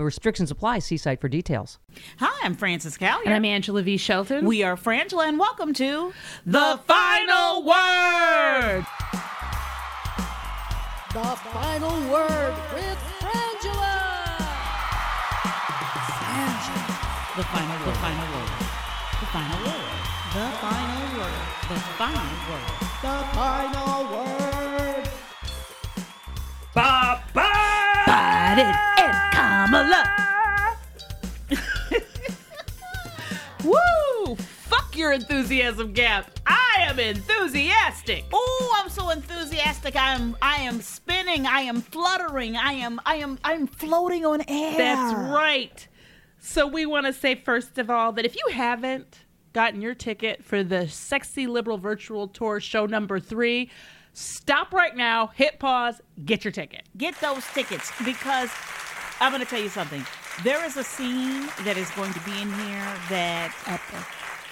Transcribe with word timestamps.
Restrictions 0.00 0.50
apply. 0.50 0.80
See 0.80 0.96
site 0.96 1.20
for 1.20 1.28
details. 1.28 1.78
Hi, 2.18 2.44
I'm 2.44 2.54
Frances 2.54 2.96
Callier. 2.98 3.24
And 3.26 3.34
I'm 3.34 3.44
Angela 3.44 3.82
V. 3.82 3.96
Shelton. 3.96 4.44
we 4.44 4.62
are 4.62 4.76
Frangela, 4.76 5.28
and 5.28 5.38
welcome 5.38 5.72
to 5.74 6.12
the 6.44 6.80
final 6.86 7.64
word. 7.64 8.86
The 11.12 11.36
final 11.52 12.10
word 12.10 12.54
with 12.74 12.98
Frangela. 13.20 13.98
the 17.36 17.44
final 17.44 17.78
word. 17.80 17.92
The 17.92 17.98
final 18.00 18.28
word. 18.32 18.50
The 19.20 19.26
final 19.26 19.58
word. 19.64 19.82
The 20.32 20.48
final 20.58 21.18
word. 21.18 21.38
The 21.68 21.78
final 21.98 22.26
word. 22.48 22.66
The 23.02 23.16
final 23.34 24.02
word. 24.16 24.52
Biden 26.74 28.64
and 28.64 28.91
Kamala. 29.72 30.76
Woo! 33.64 34.36
Fuck 34.36 34.94
your 34.98 35.12
enthusiasm 35.12 35.94
gap. 35.94 36.30
I 36.46 36.74
am 36.80 36.98
enthusiastic. 36.98 38.26
Oh, 38.34 38.76
I'm 38.78 38.90
so 38.90 39.08
enthusiastic. 39.08 39.96
I 39.96 40.12
am 40.12 40.36
I 40.42 40.56
am 40.56 40.82
spinning. 40.82 41.46
I 41.46 41.62
am 41.62 41.80
fluttering. 41.80 42.54
I 42.54 42.74
am 42.74 43.00
I 43.06 43.14
am 43.16 43.38
I'm 43.44 43.66
floating 43.66 44.26
on 44.26 44.42
air. 44.46 44.76
That's 44.76 45.14
right. 45.32 45.88
So 46.38 46.66
we 46.66 46.84
want 46.84 47.06
to 47.06 47.14
say 47.14 47.34
first 47.34 47.78
of 47.78 47.88
all 47.88 48.12
that 48.12 48.26
if 48.26 48.36
you 48.36 48.52
haven't 48.52 49.20
gotten 49.54 49.80
your 49.80 49.94
ticket 49.94 50.44
for 50.44 50.62
the 50.62 50.86
Sexy 50.86 51.46
Liberal 51.46 51.78
Virtual 51.78 52.28
Tour 52.28 52.60
show 52.60 52.84
number 52.84 53.18
3, 53.18 53.70
stop 54.12 54.74
right 54.74 54.94
now, 54.94 55.28
hit 55.28 55.58
pause, 55.58 56.02
get 56.26 56.44
your 56.44 56.52
ticket. 56.52 56.82
Get 56.98 57.18
those 57.22 57.46
tickets 57.54 57.90
because 58.04 58.50
I'm 59.22 59.30
going 59.30 59.40
to 59.40 59.48
tell 59.48 59.62
you 59.62 59.68
something. 59.68 60.04
There 60.42 60.64
is 60.64 60.76
a 60.76 60.82
scene 60.82 61.46
that 61.64 61.76
is 61.76 61.88
going 61.92 62.12
to 62.12 62.20
be 62.20 62.32
in 62.32 62.52
here 62.52 62.92
that 63.08 63.54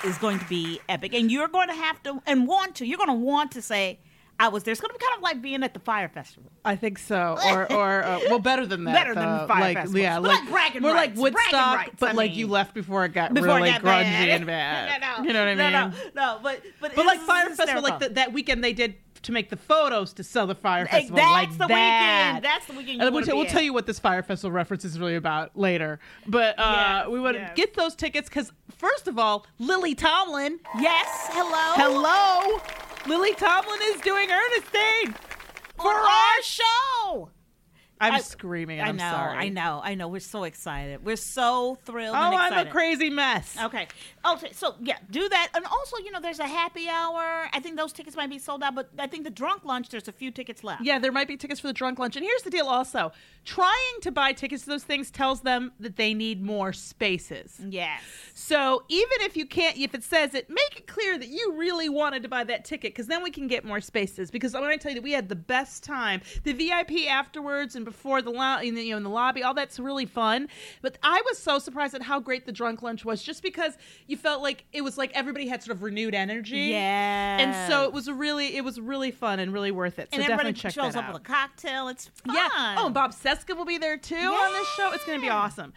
is 0.05 0.17
going 0.19 0.39
to 0.39 0.45
be 0.45 0.81
epic, 0.89 1.13
and 1.13 1.29
you're 1.29 1.49
going 1.49 1.67
to 1.67 1.75
have 1.75 2.01
to 2.05 2.23
and 2.25 2.47
want 2.47 2.77
to. 2.77 2.87
You're 2.87 2.99
going 2.99 3.09
to 3.09 3.15
want 3.15 3.51
to 3.53 3.63
say, 3.63 3.99
"I 4.39 4.47
was 4.47 4.63
there." 4.63 4.71
It's 4.71 4.81
going 4.81 4.91
to 4.93 4.99
be 4.99 5.05
kind 5.05 5.17
of 5.17 5.23
like 5.25 5.43
being 5.43 5.65
at 5.65 5.75
the 5.75 5.81
fire 5.81 6.09
festival. 6.09 6.53
I 6.65 6.77
think 6.77 7.01
so, 7.01 7.37
or 7.45 7.73
or 7.73 8.05
uh, 8.05 8.21
well, 8.29 8.39
better 8.39 8.65
than 8.65 8.85
that. 8.85 8.95
Better 8.95 9.15
than 9.15 9.39
though. 9.39 9.47
Fire 9.49 9.61
like, 9.61 9.77
Festival. 9.79 10.01
Yeah, 10.01 10.19
like, 10.19 10.39
like 10.39 10.51
bragging 10.51 10.83
more 10.83 10.93
rights, 10.93 11.19
like 11.19 11.35
Woodstock, 11.35 11.77
rights, 11.77 11.97
but 11.99 12.11
I 12.11 12.13
like 12.13 12.31
mean. 12.31 12.39
you 12.39 12.47
left 12.47 12.73
before 12.73 13.05
it 13.05 13.13
got 13.13 13.35
Before 13.35 13.57
really 13.57 13.71
it 13.71 13.73
got 13.73 13.83
grungy 13.83 14.05
bad. 14.05 14.29
and 14.29 14.47
bad. 14.47 15.01
No, 15.01 15.17
no, 15.17 15.27
you 15.27 15.33
know 15.33 15.41
what 15.41 15.49
I 15.49 15.55
mean? 15.57 15.73
No, 15.73 15.89
no, 15.89 16.35
no. 16.37 16.41
But 16.45 16.63
but, 16.81 16.95
But 16.95 17.07
like 17.07 17.19
Fire 17.21 17.51
Festival, 17.51 17.83
like 17.83 17.99
the, 17.99 18.11
that 18.11 18.33
weekend 18.33 18.63
they 18.63 18.73
did 18.73 18.95
to 19.23 19.33
make 19.33 19.51
the 19.51 19.57
photos 19.57 20.13
to 20.15 20.25
sell 20.25 20.47
the 20.47 20.55
Fire 20.55 20.87
Festival. 20.87 21.17
that's 21.17 21.31
like 21.31 21.51
the 21.59 21.67
that. 21.67 22.33
weekend. 22.35 22.45
That's 22.45 22.67
the 22.67 22.73
weekend 22.73 23.03
you 23.03 23.11
we'll, 23.13 23.23
tell- 23.25 23.37
we'll 23.37 23.47
tell 23.47 23.63
you 23.63 23.73
what 23.73 23.87
this 23.87 23.99
Fire 23.99 24.23
Festival 24.23 24.53
reference 24.53 24.85
is 24.85 24.99
really 24.99 25.17
about 25.17 25.57
later. 25.57 26.01
But 26.27 26.59
uh, 26.59 27.03
Yes, 27.05 27.09
we 27.09 27.21
want 27.21 27.37
to 27.37 27.41
yes. 27.43 27.53
get 27.57 27.75
those 27.75 27.95
tickets 27.95 28.29
because 28.29 28.51
first 28.79 29.09
of 29.09 29.19
all, 29.19 29.47
Lily 29.59 29.95
Tomlin. 29.95 30.59
Yes, 30.79 31.07
hello. 31.33 31.75
Hello, 31.77 32.61
Lily 33.07 33.35
Tomlin 33.35 33.79
is 33.95 34.01
doing 34.01 34.29
Ernestine 34.31 35.15
For 35.77 35.93
our 35.93 36.43
show. 36.43 37.31
I'm 38.03 38.15
I- 38.15 38.21
screaming. 38.21 38.79
And 38.81 38.87
I 38.87 38.89
I'm 38.91 38.97
know, 38.97 39.11
sorry. 39.11 39.37
I 39.37 39.49
know, 39.51 39.81
I 39.85 39.95
know. 39.95 40.09
We're 40.09 40.21
so 40.21 40.45
excited. 40.45 41.05
We're 41.05 41.17
so 41.17 41.77
thrilled. 41.85 42.17
Oh, 42.17 42.35
I'm 42.35 42.67
a 42.67 42.71
crazy 42.71 43.11
mess. 43.11 43.55
Okay. 43.63 43.89
Okay. 44.25 44.53
So 44.53 44.75
yeah, 44.81 44.99
do 45.11 45.29
that, 45.29 45.49
and 45.55 45.65
also, 45.65 45.97
you 45.99 46.11
know, 46.11 46.21
there's 46.21 46.39
a 46.39 46.47
happy 46.47 46.89
hour. 46.89 47.49
I 47.53 47.61
think 47.61 47.77
those 47.77 47.93
tickets 47.93 48.17
might 48.17 48.31
be 48.31 48.39
sold 48.39 48.63
out, 48.63 48.75
but 48.75 48.91
I 48.99 49.07
think 49.07 49.25
the 49.25 49.31
drunk 49.31 49.65
lunch, 49.65 49.89
there's 49.89 50.09
a 50.09 50.13
few 50.13 50.31
tickets 50.31 50.63
left. 50.63 50.83
Yeah, 50.83 50.99
there 50.99 51.13
might 51.13 51.29
be 51.29 51.37
tickets 51.37 51.61
for 51.61 51.69
the 51.69 51.73
drunk 51.73 51.99
lunch. 51.99 52.17
And 52.17 52.25
here's 52.25 52.43
the 52.43 52.51
deal 52.51 52.67
also 52.67 53.13
trying 53.45 54.01
to 54.03 54.11
buy 54.11 54.33
tickets 54.33 54.65
to 54.65 54.71
those 54.71 54.85
things 54.85 55.11
tells 55.11 55.41
them 55.41 55.73
that 55.81 55.97
they 55.97 56.13
need 56.13 56.43
more 56.43 56.73
spaces. 56.73 57.61
Yes. 57.69 58.03
So 58.35 58.85
even 58.89 59.23
if 59.23 59.37
you 59.37 59.47
can't, 59.47 59.77
if 59.79 59.95
it 59.95 60.05
says 60.05 60.35
it, 60.35 60.49
make 60.51 60.77
it 60.77 60.87
clear 60.87 61.19
that 61.19 61.29
you 61.29 61.55
really 61.57 61.89
wanted 61.89 62.23
to 62.23 62.29
buy 62.29 62.45
that 62.45 62.65
ticket 62.65 62.93
because 62.93 63.07
then 63.07 63.23
we 63.23 63.31
can 63.31 63.47
get 63.47 63.65
more 63.65 63.81
spaces. 63.81 64.31
Because 64.31 64.53
going 64.53 64.79
to 64.79 64.83
tell 64.83 64.93
you 64.93 64.97
that 64.97 65.03
we 65.03 65.13
had 65.13 65.29
the 65.29 65.37
best 65.37 65.83
time. 65.83 66.21
The 66.45 66.53
VIP 66.53 67.09
afterwards 67.09 67.77
and 67.77 67.85
before 67.85 68.23
the 68.23 68.31
lo- 68.31 68.59
in 68.59 68.75
the, 68.75 68.83
you 68.83 68.91
know 68.93 68.99
in 68.99 69.03
the 69.03 69.11
lobby, 69.11 69.43
all 69.43 69.55
that's 69.55 69.79
really 69.79 70.07
fun. 70.07 70.49
But 70.83 70.99
I 71.03 71.23
was 71.27 71.39
so 71.39 71.59
surprised 71.59 71.95
at 71.95 72.03
how 72.03 72.21
great 72.21 72.47
the 72.47 72.53
drunk 72.53 72.83
lunch 72.83 73.05
was, 73.05 73.23
just 73.23 73.43
because 73.43 73.77
you 74.11 74.17
felt 74.17 74.43
like 74.43 74.65
it 74.73 74.81
was 74.81 74.99
like 74.99 75.13
everybody 75.15 75.47
had 75.47 75.63
sort 75.63 75.77
of 75.77 75.85
renewed 75.85 76.17
energy. 76.17 76.59
Yeah. 76.59 77.39
And 77.39 77.71
so 77.71 77.85
it 77.85 77.93
was 77.93 78.09
a 78.09 78.15
really, 78.15 78.57
it 78.57 78.65
was 78.65 78.81
really 78.81 79.13
fun 79.13 79.39
and 79.39 79.53
really 79.53 79.71
worth 79.71 80.01
it. 80.01 80.09
So 80.11 80.17
and 80.17 80.23
definitely 80.23 80.51
everybody 80.51 80.61
check 80.61 80.73
shows 80.73 80.95
that 80.95 80.99
up 80.99 81.05
out. 81.05 81.13
with 81.15 81.23
a 81.23 81.25
cocktail. 81.25 81.87
It's 81.87 82.09
fun. 82.09 82.35
Yeah. 82.35 82.49
Oh, 82.79 82.87
and 82.87 82.95
Bob 82.95 83.13
Cesca 83.13 83.57
will 83.57 83.65
be 83.65 83.79
there 83.79 83.97
too 83.97 84.17
on 84.17 84.53
this 84.53 84.67
show. 84.71 84.91
It's 84.93 85.05
going 85.05 85.21
to 85.21 85.25
be 85.25 85.31
awesome. 85.31 85.73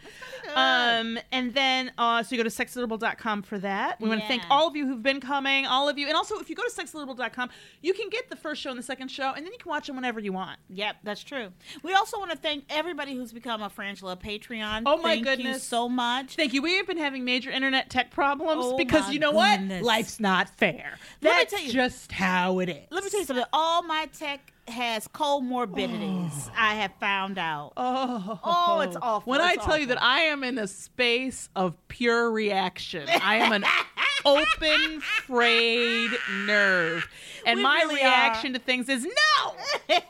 Um, 0.56 1.16
and 1.30 1.54
then 1.54 1.92
uh, 1.96 2.24
so 2.24 2.34
you 2.34 2.42
go 2.42 2.48
to 2.48 2.54
sexyliberal.com 2.54 3.42
for 3.42 3.58
that. 3.60 4.00
We 4.00 4.08
want 4.08 4.20
to 4.20 4.26
thank 4.26 4.42
all 4.50 4.66
of 4.66 4.74
you 4.74 4.84
who've 4.88 5.02
been 5.02 5.20
coming, 5.20 5.64
all 5.66 5.88
of 5.88 5.96
you, 5.96 6.08
and 6.08 6.16
also 6.16 6.36
if 6.40 6.50
you 6.50 6.56
go 6.56 6.64
to 6.64 6.70
sexyliberal.com, 6.70 7.50
you 7.82 7.94
can 7.94 8.08
get 8.08 8.28
the 8.28 8.36
first 8.36 8.60
show 8.60 8.70
and 8.70 8.78
the 8.78 8.82
second 8.82 9.12
show, 9.12 9.32
and 9.32 9.46
then 9.46 9.52
you 9.52 9.58
can 9.58 9.70
watch 9.70 9.86
them 9.86 9.94
whenever 9.94 10.18
you 10.18 10.32
want. 10.32 10.58
Yep, 10.70 10.96
that's 11.04 11.22
true. 11.22 11.50
We 11.84 11.94
also 11.94 12.18
want 12.18 12.32
to 12.32 12.36
thank 12.36 12.64
everybody 12.68 13.14
who's 13.14 13.32
become 13.32 13.62
a 13.62 13.70
Frangela 13.70 14.20
Patreon. 14.20 14.82
Oh, 14.86 14.96
my 14.96 15.14
Thank 15.14 15.18
you 15.18 15.24
goodness. 15.24 15.62
so 15.62 15.88
much. 15.88 16.34
Thank 16.34 16.52
you. 16.52 16.62
We 16.62 16.76
have 16.78 16.86
been 16.88 16.98
having 16.98 17.24
major 17.24 17.50
internet 17.50 17.90
tech 17.90 18.10
problems 18.10 18.23
Oh, 18.26 18.76
because 18.76 19.10
you 19.12 19.18
know 19.18 19.32
goodness. 19.32 19.82
what? 19.82 19.86
Life's 19.86 20.20
not 20.20 20.48
fair. 20.50 20.98
That's 21.20 21.52
you- 21.64 21.72
just 21.72 22.12
how 22.12 22.58
it 22.60 22.68
is. 22.68 22.86
Let 22.90 23.04
me 23.04 23.10
tell 23.10 23.20
you 23.20 23.26
something. 23.26 23.44
All 23.52 23.82
my 23.82 24.08
tech 24.18 24.52
has 24.68 25.06
comorbidities. 25.08 26.50
I 26.56 26.74
have 26.76 26.92
found 27.00 27.38
out. 27.38 27.72
Oh, 27.76 28.40
Oh, 28.42 28.80
it's 28.80 28.96
awful. 29.00 29.30
When 29.30 29.40
I 29.40 29.52
It's 29.54 29.64
tell 29.64 29.78
you 29.78 29.86
that 29.86 30.02
I 30.02 30.20
am 30.22 30.42
in 30.44 30.58
a 30.58 30.66
space 30.66 31.48
of 31.54 31.74
pure 31.88 32.30
reaction, 32.30 33.06
I 33.22 33.36
am 33.36 33.52
an 33.52 33.64
open, 34.24 35.00
frayed 35.00 36.10
nerve, 36.46 37.06
and 37.46 37.58
We 37.58 37.62
my 37.62 37.80
really 37.82 37.96
reaction 37.96 38.52
to 38.54 38.58
things 38.58 38.88
is 38.88 39.04
no. 39.04 39.54
I, 39.90 40.00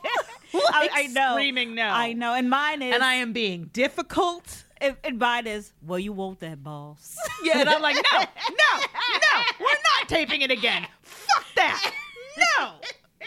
I 0.93 1.07
know. 1.07 1.31
screaming 1.33 1.75
no. 1.75 1.83
I 1.87 2.13
know. 2.13 2.33
And 2.33 2.49
mine 2.49 2.81
is. 2.81 2.93
and 2.93 3.03
I 3.03 3.15
am 3.15 3.33
being 3.33 3.69
difficult. 3.73 4.63
And, 4.81 4.95
and 5.03 5.17
mine 5.19 5.47
is. 5.47 5.71
Well, 5.85 5.99
you 5.99 6.13
want 6.13 6.39
that, 6.41 6.63
boss. 6.63 7.15
Yeah, 7.43 7.59
and 7.59 7.69
I'm 7.69 7.81
like, 7.81 7.95
no, 7.95 8.19
no, 8.19 8.79
no, 8.79 9.43
we're 9.59 9.65
not 9.65 10.09
taping 10.09 10.41
it 10.41 10.51
again. 10.51 10.87
Fuck 11.01 11.45
that. 11.55 11.91
No. 12.59 12.71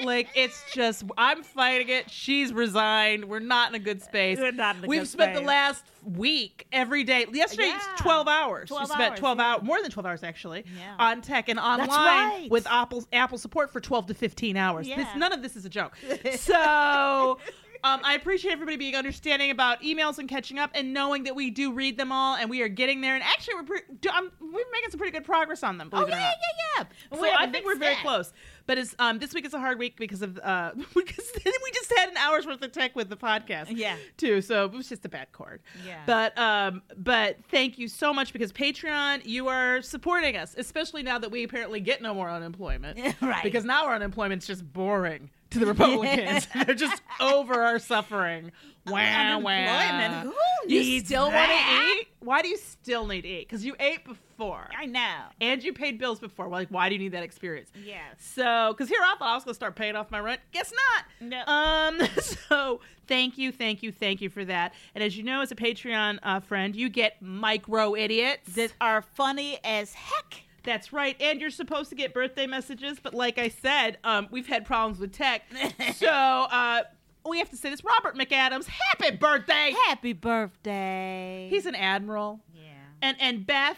Like 0.04 0.28
it's 0.34 0.62
just 0.72 1.04
I'm 1.16 1.42
fighting 1.42 1.88
it. 1.88 2.10
She's 2.10 2.52
resigned. 2.52 3.24
We're 3.24 3.38
not 3.40 3.70
in 3.70 3.74
a 3.74 3.78
good 3.78 4.02
space. 4.02 4.38
We're 4.38 4.52
not 4.52 4.76
in 4.76 4.84
a 4.84 4.86
We've 4.86 5.00
good 5.00 5.08
spent 5.08 5.34
the 5.34 5.40
last 5.40 5.84
week 6.04 6.66
every 6.72 7.04
day. 7.04 7.26
Yesterday, 7.32 7.68
Yeah. 7.68 7.80
12 7.98 8.28
hours. 8.28 8.68
12 8.68 8.82
we 8.82 8.86
spent 8.94 9.10
hours, 9.10 9.18
12 9.18 9.38
yeah. 9.38 9.44
hours, 9.44 9.62
more 9.62 9.82
than 9.82 9.90
12 9.90 10.06
hours 10.06 10.22
actually, 10.22 10.64
Yeah. 10.78 10.94
on 10.98 11.20
tech 11.20 11.48
and 11.48 11.58
online 11.58 11.88
right. 11.88 12.48
with 12.50 12.66
Apple 12.68 13.04
Apple 13.12 13.38
support 13.38 13.72
for 13.72 13.80
12 13.80 14.06
to 14.08 14.14
15 14.14 14.56
hours. 14.56 14.86
This, 14.86 14.96
Yeah. 14.96 15.14
none 15.16 15.32
of 15.32 15.42
this 15.42 15.56
is 15.56 15.64
a 15.64 15.70
joke. 15.70 15.96
So 16.36 17.38
Um, 17.84 18.00
I 18.04 18.14
appreciate 18.14 18.52
everybody 18.52 18.76
being 18.76 18.94
understanding 18.96 19.50
about 19.50 19.82
emails 19.82 20.18
and 20.18 20.28
catching 20.28 20.58
up, 20.58 20.70
and 20.74 20.92
knowing 20.92 21.24
that 21.24 21.34
we 21.34 21.50
do 21.50 21.72
read 21.72 21.96
them 21.98 22.12
all, 22.12 22.36
and 22.36 22.48
we 22.50 22.62
are 22.62 22.68
getting 22.68 23.00
there. 23.00 23.14
And 23.14 23.22
actually, 23.24 23.54
we're 23.56 23.62
pre- 23.64 23.80
do- 24.00 24.10
um, 24.10 24.30
we're 24.40 24.64
making 24.72 24.90
some 24.90 24.98
pretty 24.98 25.12
good 25.12 25.24
progress 25.24 25.62
on 25.62 25.78
them. 25.78 25.88
Believe 25.90 26.04
Oh 26.04 26.08
it 26.08 26.14
or 26.14 26.16
yeah, 26.16 26.24
not. 26.24 26.34
yeah, 26.78 26.84
yeah. 27.10 27.16
So 27.16 27.22
We 27.22 27.28
have 27.28 27.40
a 27.40 27.42
I 27.44 27.50
think 27.50 27.66
we're 27.66 27.76
very 27.76 27.96
close. 27.96 28.32
But 28.66 28.76
it's 28.76 28.94
um 28.98 29.18
this 29.18 29.32
week 29.32 29.46
is 29.46 29.54
a 29.54 29.58
hard 29.58 29.78
week 29.78 29.96
because 29.96 30.20
of 30.20 30.38
uh 30.42 30.72
because 30.94 31.30
we 31.44 31.70
just 31.72 31.90
had 31.96 32.10
an 32.10 32.16
hour's 32.18 32.44
worth 32.46 32.60
of 32.62 32.70
tech 32.72 32.94
with 32.94 33.08
the 33.08 33.16
podcast. 33.16 33.68
Yeah. 33.70 33.96
Too. 34.18 34.42
So 34.42 34.66
it 34.66 34.72
was 34.72 34.88
just 34.90 35.06
a 35.06 35.08
bad 35.08 35.32
chord. 35.32 35.62
Yeah. 35.86 36.02
But 36.04 36.36
um 36.38 36.82
but 36.96 37.38
thank 37.50 37.78
you 37.78 37.88
so 37.88 38.12
much 38.12 38.32
because 38.34 38.52
Patreon, 38.52 39.22
you 39.24 39.48
are 39.48 39.80
supporting 39.80 40.36
us, 40.36 40.54
especially 40.58 41.02
now 41.02 41.18
that 41.18 41.30
we 41.30 41.44
apparently 41.44 41.80
get 41.80 42.02
no 42.02 42.12
more 42.14 42.28
unemployment. 42.30 42.98
Right. 43.22 43.42
Because 43.42 43.64
now 43.64 43.86
our 43.86 43.94
unemployment's 43.94 44.46
just 44.46 44.70
boring 44.72 45.30
to 45.50 45.58
the 45.58 45.66
Republicans. 45.66 46.46
They're 46.66 46.74
just 46.74 47.00
over 47.20 47.54
our 47.62 47.78
suffering. 47.78 48.52
Wow, 48.86 49.40
wow. 49.40 50.22
Who 50.22 50.32
You 50.72 51.00
still 51.00 51.30
want 51.30 51.50
to 51.50 51.56
eat? 51.56 52.08
Why 52.20 52.42
do 52.42 52.48
you 52.48 52.56
still 52.56 53.06
need 53.06 53.22
to 53.22 53.28
eat? 53.28 53.48
Because 53.48 53.64
you 53.64 53.74
ate 53.78 54.04
before 54.04 54.68
I 54.78 54.86
know. 54.86 55.24
and 55.40 55.62
you 55.62 55.72
paid 55.72 55.98
bills 55.98 56.18
before. 56.18 56.48
Like, 56.48 56.68
why 56.68 56.88
do 56.88 56.94
you 56.94 56.98
need 56.98 57.12
that 57.12 57.22
experience? 57.22 57.70
Yes. 57.84 58.00
So, 58.18 58.72
because 58.72 58.88
here 58.88 59.00
I 59.02 59.14
thought 59.18 59.28
I 59.28 59.34
was 59.34 59.44
going 59.44 59.52
to 59.52 59.56
start 59.56 59.76
paying 59.76 59.94
off 59.94 60.10
my 60.10 60.20
rent. 60.20 60.40
Guess 60.52 60.72
not. 60.72 61.28
No. 61.28 61.44
Um. 61.52 62.08
So, 62.48 62.80
thank 63.06 63.36
you, 63.36 63.52
thank 63.52 63.82
you, 63.82 63.92
thank 63.92 64.20
you 64.22 64.30
for 64.30 64.44
that. 64.44 64.72
And 64.94 65.04
as 65.04 65.16
you 65.16 65.22
know, 65.22 65.42
as 65.42 65.52
a 65.52 65.54
Patreon 65.54 66.18
uh, 66.22 66.40
friend, 66.40 66.74
you 66.74 66.88
get 66.88 67.20
micro 67.20 67.94
idiots. 67.94 68.54
That 68.54 68.72
are 68.80 69.02
funny 69.02 69.58
as 69.64 69.92
heck. 69.92 70.42
That's 70.64 70.92
right. 70.92 71.16
And 71.20 71.40
you're 71.40 71.50
supposed 71.50 71.88
to 71.90 71.94
get 71.96 72.12
birthday 72.12 72.46
messages, 72.46 72.98
but 73.02 73.14
like 73.14 73.38
I 73.38 73.48
said, 73.48 73.98
um, 74.04 74.28
we've 74.30 74.46
had 74.46 74.64
problems 74.64 74.98
with 74.98 75.12
tech. 75.12 75.42
so, 75.94 76.08
uh, 76.08 76.82
we 77.26 77.38
have 77.38 77.50
to 77.50 77.56
say 77.56 77.70
this. 77.70 77.82
Robert 77.84 78.16
McAdams, 78.16 78.66
happy 78.66 79.14
birthday. 79.16 79.74
Happy 79.86 80.12
birthday. 80.14 81.48
He's 81.50 81.66
an 81.66 81.74
admiral. 81.74 82.40
yeah. 82.54 82.62
And 83.02 83.16
and 83.20 83.46
Beth, 83.46 83.76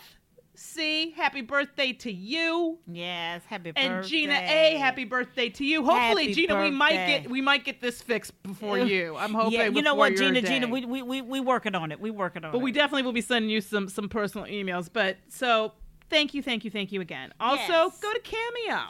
C, 0.55 1.11
happy 1.17 1.41
birthday 1.41 1.93
to 1.95 2.13
you. 2.13 2.79
Yes, 2.87 3.43
happy 3.47 3.71
birthday. 3.73 3.87
And. 3.87 4.07
Gina 4.07 4.35
A, 4.35 4.77
happy 4.77 5.05
birthday 5.05 5.49
to 5.49 5.65
you. 5.65 5.85
Hopefully, 5.85 6.25
Happy 6.25 6.35
Gina, 6.35 6.61
we 6.63 6.71
might 6.71 7.07
get 7.07 7.31
we 7.31 7.41
might 7.41 7.65
get 7.65 7.81
this 7.81 8.01
fixed 8.03 8.41
before 8.43 8.79
you. 8.79 9.17
I'm 9.17 9.35
hoping. 9.35 9.53
Yeah, 9.53 9.67
you 9.67 9.83
know 9.83 9.95
what, 9.95 10.17
Gina, 10.17 10.41
day. 10.43 10.49
Gina, 10.49 10.69
we 10.69 10.85
we 10.85 11.03
we 11.03 11.23
we 11.23 11.41
working 11.41 11.75
on 11.75 11.91
it. 11.93 12.01
We 12.01 12.11
working 12.11 12.45
on 12.45 12.53
But 12.53 12.59
it. 12.59 12.61
But 12.61 12.65
we 12.65 12.73
definitely 12.73 13.03
will 13.03 13.13
be 13.13 13.21
sending 13.23 13.51
you 13.51 13.61
some 13.61 13.89
some 13.89 14.09
personal 14.09 14.47
emails. 14.47 14.89
But 14.93 15.17
so 15.29 15.73
thank 16.11 16.35
you, 16.35 16.43
thank 16.43 16.65
you, 16.65 16.71
thank 16.71 16.93
you 16.93 17.01
again. 17.01 17.33
Also, 17.41 17.63
Yes. 17.73 17.99
go 18.01 18.13
to 18.13 18.21
Cameo. 18.21 18.89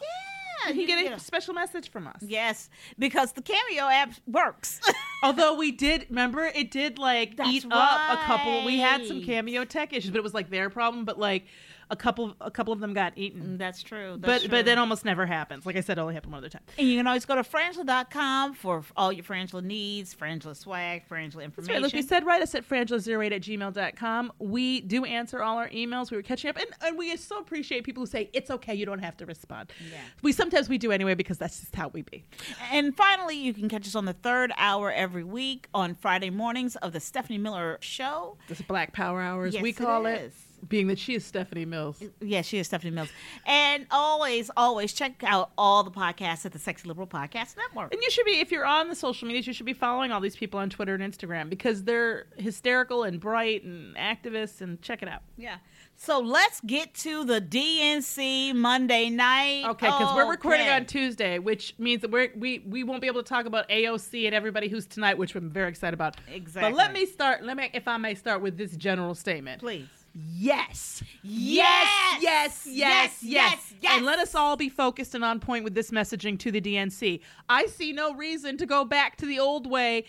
yeah, 0.67 0.73
You 0.73 0.87
can 0.87 1.03
get 1.05 1.13
a 1.13 1.17
a- 1.17 1.19
special 1.21 1.55
message 1.55 1.91
from 1.91 2.07
us. 2.07 2.23
Yes, 2.23 2.69
because 2.99 3.33
the 3.33 3.43
Cameo 3.43 3.85
app 3.89 4.13
works. 4.27 4.81
Although 5.23 5.55
we 5.55 5.71
did 5.71 6.07
remember 6.09 6.47
it 6.47 6.71
did 6.71 6.99
like 6.99 7.37
That's 7.37 7.49
eat 7.51 7.67
up 7.71 8.19
a 8.19 8.23
couple. 8.25 8.65
We 8.65 8.79
had 8.79 9.07
some. 9.07 9.23
Cameo 9.23 9.65
tech 9.65 9.93
issues, 9.93 10.11
but 10.11 10.19
it 10.19 10.23
was 10.25 10.35
like 10.35 10.51
their 10.51 10.71
problem. 10.71 11.05
But 11.05 11.19
like 11.19 11.45
a 11.91 11.97
couple 11.97 12.35
a 12.41 12.51
couple 12.51 12.73
of 12.73 12.81
them 12.81 12.93
got 12.95 13.13
eaten. 13.17 13.43
Mm, 13.43 13.59
that's 13.59 13.83
true. 13.83 14.17
but 14.19 14.27
That's 14.29 14.43
but 14.45 14.51
true. 14.51 14.63
that 14.65 14.79
almost 14.79 15.05
never 15.05 15.27
happens. 15.27 15.67
Like 15.67 15.77
I 15.77 15.81
said, 15.81 15.99
it 15.99 16.01
only 16.01 16.15
happened 16.15 16.33
one 16.33 16.39
other 16.39 16.49
time. 16.49 16.63
And 16.79 16.89
you 16.89 16.97
can 16.99 17.07
always 17.07 17.25
go 17.25 17.35
to 17.35 17.43
frangela.com 17.43 18.55
for 18.55 18.83
all 18.97 19.13
your 19.13 19.25
Frangela 19.25 19.63
needs, 19.63 20.15
Frangela 20.15 20.57
swag, 20.57 21.09
Frangela 21.09 21.33
That's 21.35 21.45
information. 21.45 21.75
right. 21.75 21.83
Like 21.83 21.93
we 21.93 22.03
said, 22.03 22.25
write 22.25 22.43
us 22.43 22.55
at 22.55 22.69
frangela08 22.69 23.33
at 23.33 23.43
gmail.com. 23.43 24.33
We 24.39 24.81
do 24.83 25.05
answer 25.05 25.43
all 25.43 25.59
our 25.59 25.69
emails. 25.71 26.11
We 26.11 26.17
were 26.17 26.23
catching 26.23 26.51
up. 26.51 26.57
And, 26.57 26.67
and 26.83 26.97
we 26.99 27.17
so 27.17 27.39
appreciate 27.39 27.85
people 27.85 28.03
who 28.03 28.07
say, 28.07 28.31
it's 28.33 28.51
okay, 28.51 28.75
you 28.75 28.87
don't 28.87 29.01
have 29.01 29.17
to 29.19 29.27
respond. 29.27 29.73
Yeah. 29.91 29.99
We 30.23 30.33
sometimes 30.33 30.69
we 30.69 30.79
do 30.79 30.93
anyway 30.93 31.15
because 31.15 31.39
that's 31.39 31.61
just 31.61 31.75
how 31.75 31.89
we 31.89 32.03
be. 32.03 32.25
And 32.73 32.97
finally, 32.97 33.37
you 33.37 33.53
can 33.55 33.69
catch 33.69 33.87
us 33.87 33.95
on 33.95 34.05
the 34.05 34.13
third 34.13 34.53
hour 34.57 34.93
every 34.93 35.25
week 35.25 35.69
on 35.75 35.95
Friday 35.95 36.31
mornings 36.31 36.77
of 36.77 36.93
the 36.93 37.01
Stephanie 37.01 37.39
Miller 37.39 37.79
Show. 37.81 38.37
This 38.49 38.61
Black 38.63 38.93
Power 38.93 39.21
Hours, 39.21 39.55
Yes, 39.55 39.63
we 39.63 39.71
it 39.71 39.77
call 39.77 40.07
it, 40.07 40.21
is. 40.21 40.33
Being 40.69 40.87
that 40.89 40.99
she 40.99 41.15
is 41.15 41.25
Stephanie 41.25 41.65
Mills. 41.65 42.03
Yeah, 42.21 42.43
she 42.43 42.59
is 42.59 42.67
Stephanie 42.67 42.91
Mills. 42.93 43.09
And 43.47 43.87
always, 43.91 44.51
always 44.57 44.93
check 44.93 45.23
out 45.25 45.51
all 45.59 45.83
the 45.83 45.91
podcasts 45.91 46.45
at 46.47 46.53
the 46.53 46.59
Sexy 46.59 46.87
Liberal 46.89 47.07
Podcast 47.07 47.57
Network. 47.57 47.93
And 47.93 48.03
you 48.03 48.11
should 48.11 48.27
be, 48.27 48.41
if 48.41 48.51
you're 48.53 48.67
on 48.67 48.89
the 48.89 48.95
social 48.95 49.27
medias, 49.27 49.47
you 49.47 49.53
should 49.53 49.67
be 49.67 49.73
following 49.73 50.13
all 50.13 50.21
these 50.21 50.37
people 50.37 50.61
on 50.61 50.71
Twitter 50.71 50.95
and 50.95 51.03
Instagram 51.03 51.49
because 51.51 51.85
they're 51.85 52.27
hysterical 52.37 53.05
and 53.05 53.21
bright 53.21 53.63
and 53.65 53.97
activists. 53.97 54.61
And 54.61 54.81
check 54.83 55.03
it 55.03 55.09
out. 55.09 55.23
Yeah. 55.37 55.57
So 55.97 56.19
let's 56.19 56.63
get 56.63 56.95
to 56.95 57.25
the 57.27 57.43
DNC 57.43 58.55
Monday 58.55 59.11
night. 59.11 59.65
Okay, 59.67 59.87
because 59.87 60.15
we're 60.15 60.31
recording 60.31 60.63
Okay. 60.63 60.77
on 60.77 60.87
Tuesday, 60.87 61.39
which 61.39 61.75
means 61.79 62.01
that 62.01 62.11
we're, 62.11 62.31
we 62.37 62.61
we 62.61 62.85
won't 62.85 63.03
be 63.03 63.07
able 63.07 63.23
to 63.23 63.29
talk 63.29 63.45
about 63.45 63.69
AOC 63.69 64.25
and 64.25 64.35
everybody 64.35 64.69
who's 64.69 64.87
tonight, 64.87 65.19
which 65.19 65.35
I'm 65.35 65.51
very 65.51 65.69
excited 65.69 65.93
about. 65.93 66.17
Exactly. 66.33 66.73
But 66.73 66.77
let 66.79 66.93
me 66.95 67.05
start. 67.05 67.43
Let 67.43 67.57
me, 67.59 67.71
if 67.75 67.87
I 67.87 67.99
may, 67.99 68.15
start 68.15 68.41
with 68.41 68.57
this 68.57 68.77
general 68.77 69.15
statement. 69.15 69.61
Please. 69.61 69.89
Yes. 70.15 71.03
Yes! 71.23 71.89
Yes, 72.21 72.67
yes, 72.67 73.19
Yes, 73.23 73.75
yes. 73.81 73.93
And 73.97 74.05
let 74.05 74.19
us 74.19 74.35
all 74.35 74.57
be 74.57 74.69
focused 74.69 75.15
and 75.15 75.25
on 75.25 75.41
point 75.41 75.65
with 75.65 75.75
this 75.75 75.91
messaging 75.91 76.39
to 76.41 76.51
the 76.51 76.61
DNC. 76.61 77.21
I 77.49 77.67
see 77.67 77.93
no 77.93 78.15
reason 78.15 78.57
to 78.59 78.67
go 78.67 78.85
back 78.85 79.17
to 79.17 79.27
the 79.27 79.39
old 79.39 79.71
way 79.71 80.05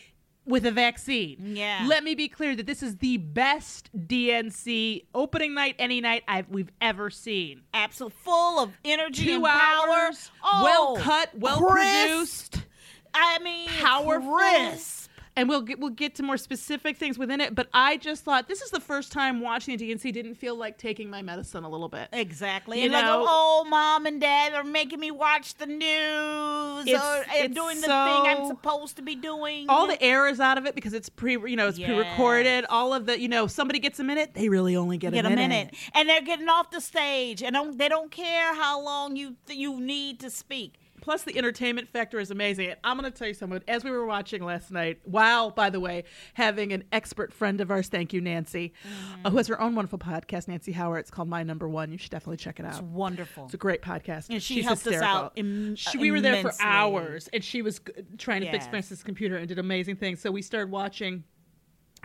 with 0.45 0.65
a 0.65 0.71
vaccine. 0.71 1.55
Yeah. 1.55 1.85
Let 1.87 2.03
me 2.03 2.15
be 2.15 2.27
clear 2.27 2.55
that 2.55 2.65
this 2.65 2.81
is 2.81 2.97
the 2.97 3.17
best 3.17 3.89
DNC 3.95 5.05
opening 5.13 5.53
night 5.53 5.75
any 5.77 6.01
night 6.01 6.23
I've 6.27 6.49
we've 6.49 6.71
ever 6.81 7.09
seen. 7.09 7.61
Absolute 7.73 8.13
full 8.13 8.59
of 8.59 8.71
energy 8.83 9.25
Two 9.25 9.35
and 9.35 9.45
power. 9.45 10.11
Oh, 10.43 10.61
well 10.63 10.95
cut, 10.97 11.29
well 11.37 11.59
crisp. 11.59 12.53
produced. 12.53 12.65
I 13.13 13.39
mean, 13.39 13.67
powerful. 13.67 14.35
crisp. 14.35 15.00
And 15.35 15.47
we'll 15.47 15.61
get 15.61 15.79
we'll 15.79 15.91
get 15.91 16.15
to 16.15 16.23
more 16.23 16.35
specific 16.35 16.97
things 16.97 17.17
within 17.17 17.39
it. 17.39 17.55
But 17.55 17.69
I 17.73 17.95
just 17.97 18.23
thought 18.25 18.49
this 18.49 18.61
is 18.61 18.69
the 18.69 18.81
first 18.81 19.13
time 19.13 19.39
watching 19.39 19.77
the 19.77 19.89
DNC 19.91 20.11
didn't 20.11 20.35
feel 20.35 20.55
like 20.57 20.77
taking 20.77 21.09
my 21.09 21.21
medicine 21.21 21.63
a 21.63 21.69
little 21.69 21.87
bit. 21.87 22.09
Exactly. 22.11 22.79
You 22.79 22.85
and 22.85 22.93
like, 22.93 23.05
know- 23.05 23.25
oh, 23.27 23.65
mom 23.69 24.05
and 24.05 24.19
dad 24.19 24.53
are 24.53 24.63
making 24.65 24.99
me 24.99 25.09
watch 25.09 25.55
the 25.55 25.67
news 25.67 26.87
It's- 26.87 27.01
or 27.01 27.23
and 27.35 27.45
it's 27.45 27.55
doing 27.55 27.77
the 27.77 27.87
thing 27.87 27.91
I'm 27.93 28.47
supposed 28.47 28.97
to 28.97 29.01
be 29.01 29.15
doing. 29.15 29.69
all 29.69 29.87
the 29.87 30.01
air 30.03 30.27
is 30.27 30.39
out 30.39 30.57
of 30.57 30.65
it 30.65 30.75
because 30.75 30.93
it's 30.93 31.07
pre 31.09 31.33
you 31.49 31.55
know 31.55 31.67
it's 31.67 31.77
Yes. 31.79 31.87
pre-recorded 31.87 32.65
all 32.69 32.93
of 32.93 33.05
the 33.05 33.19
you 33.19 33.27
know 33.29 33.47
somebody 33.47 33.79
gets 33.79 33.99
a 33.99 34.03
minute 34.03 34.31
they 34.33 34.49
really 34.49 34.75
only 34.75 34.97
get, 34.97 35.13
get 35.13 35.23
a, 35.23 35.27
a 35.27 35.29
minute. 35.29 35.47
minute, 35.47 35.75
and 35.93 36.09
they're 36.09 36.21
getting 36.21 36.49
off 36.49 36.71
the 36.71 36.81
stage, 36.81 37.41
and 37.41 37.53
don't, 37.53 37.77
they 37.77 37.87
don't 37.89 38.11
care 38.11 38.53
how 38.55 38.81
long 38.83 39.15
you 39.15 39.35
you 39.47 39.79
need 39.79 40.19
to 40.19 40.29
speak. 40.29 40.75
Plus 41.01 41.23
the 41.23 41.37
entertainment 41.37 41.89
factor 41.89 42.19
is 42.19 42.31
amazing 42.31 42.67
and 42.67 42.77
i'm 42.83 42.97
going 42.97 43.11
to 43.11 43.17
tell 43.17 43.27
you 43.27 43.33
something 43.33 43.59
as 43.67 43.83
we 43.83 43.89
were 43.91 44.05
watching 44.05 44.43
last 44.43 44.69
night 44.71 44.99
while 45.03 45.49
by 45.51 45.69
the 45.69 45.79
way 45.79 46.03
having 46.35 46.71
an 46.71 46.83
expert 46.91 47.33
friend 47.33 47.59
of 47.59 47.69
ours 47.71 47.87
thank 47.87 48.13
you 48.13 48.21
nancy 48.21 48.71
Mm-hmm. 48.85 49.25
uh, 49.25 49.29
who 49.31 49.37
has 49.37 49.47
her 49.47 49.59
own 49.59 49.73
wonderful 49.75 49.97
podcast 49.99 50.47
nancy 50.47 50.71
howard 50.71 50.99
it's 51.01 51.09
called 51.11 51.27
my 51.27 51.41
number 51.43 51.67
one 51.67 51.91
you 51.91 51.97
should 51.97 52.11
definitely 52.11 52.37
check 52.37 52.59
it 52.59 52.65
out 52.65 52.73
It's 52.73 52.81
wonderful. 52.81 53.45
It's 53.45 53.53
a 53.53 53.57
great 53.57 53.81
podcast. 53.81 54.29
And 54.29 54.41
she 54.41 54.55
She's 54.55 54.65
helped 54.65 54.85
us 54.87 55.01
out 55.01 55.33
im- 55.35 55.75
She- 55.75 55.97
we 55.97 56.11
were 56.11 56.21
there 56.21 56.41
for 56.41 56.51
hours, 56.61 57.27
and 57.33 57.43
she 57.43 57.61
was 57.61 57.79
g- 57.79 57.91
trying 58.17 58.41
to 58.41 58.51
fix 58.51 58.65
Yes. 58.65 58.69
Frances' 58.69 59.03
computer 59.03 59.35
and 59.37 59.47
did 59.47 59.57
amazing 59.59 59.95
things. 59.95 60.21
So 60.21 60.29
we 60.31 60.41
started 60.43 60.69
watching, 60.71 61.23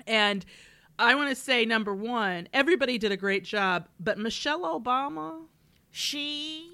and 0.06 0.44
I 0.98 1.14
want 1.14 1.28
to 1.30 1.34
say 1.36 1.64
number 1.66 1.94
one, 1.94 2.48
everybody 2.54 2.96
did 2.98 3.12
a 3.12 3.16
great 3.16 3.44
job, 3.44 3.88
but 4.00 4.18
Michelle 4.18 4.62
Obama. 4.80 5.42
She 5.90 6.70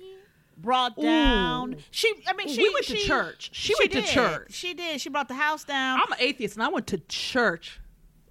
brought 0.56 0.98
Ooh. 0.98 1.02
down. 1.02 1.76
She, 1.90 2.12
I 2.26 2.32
mean, 2.34 2.48
she 2.48 2.62
We 2.62 2.64
she 2.64 2.72
went 2.74 2.86
to 2.86 3.06
church. 3.06 3.50
She 3.52 3.74
went 3.78 3.92
to 3.92 4.02
church. 4.02 4.52
She 4.52 4.74
did. 4.74 5.00
She 5.00 5.08
brought 5.08 5.28
the 5.28 5.34
house 5.34 5.64
down. 5.64 6.00
I'm 6.00 6.12
an 6.12 6.18
atheist, 6.20 6.56
and 6.56 6.62
I 6.62 6.68
went 6.68 6.86
to 6.88 6.98
church 6.98 7.80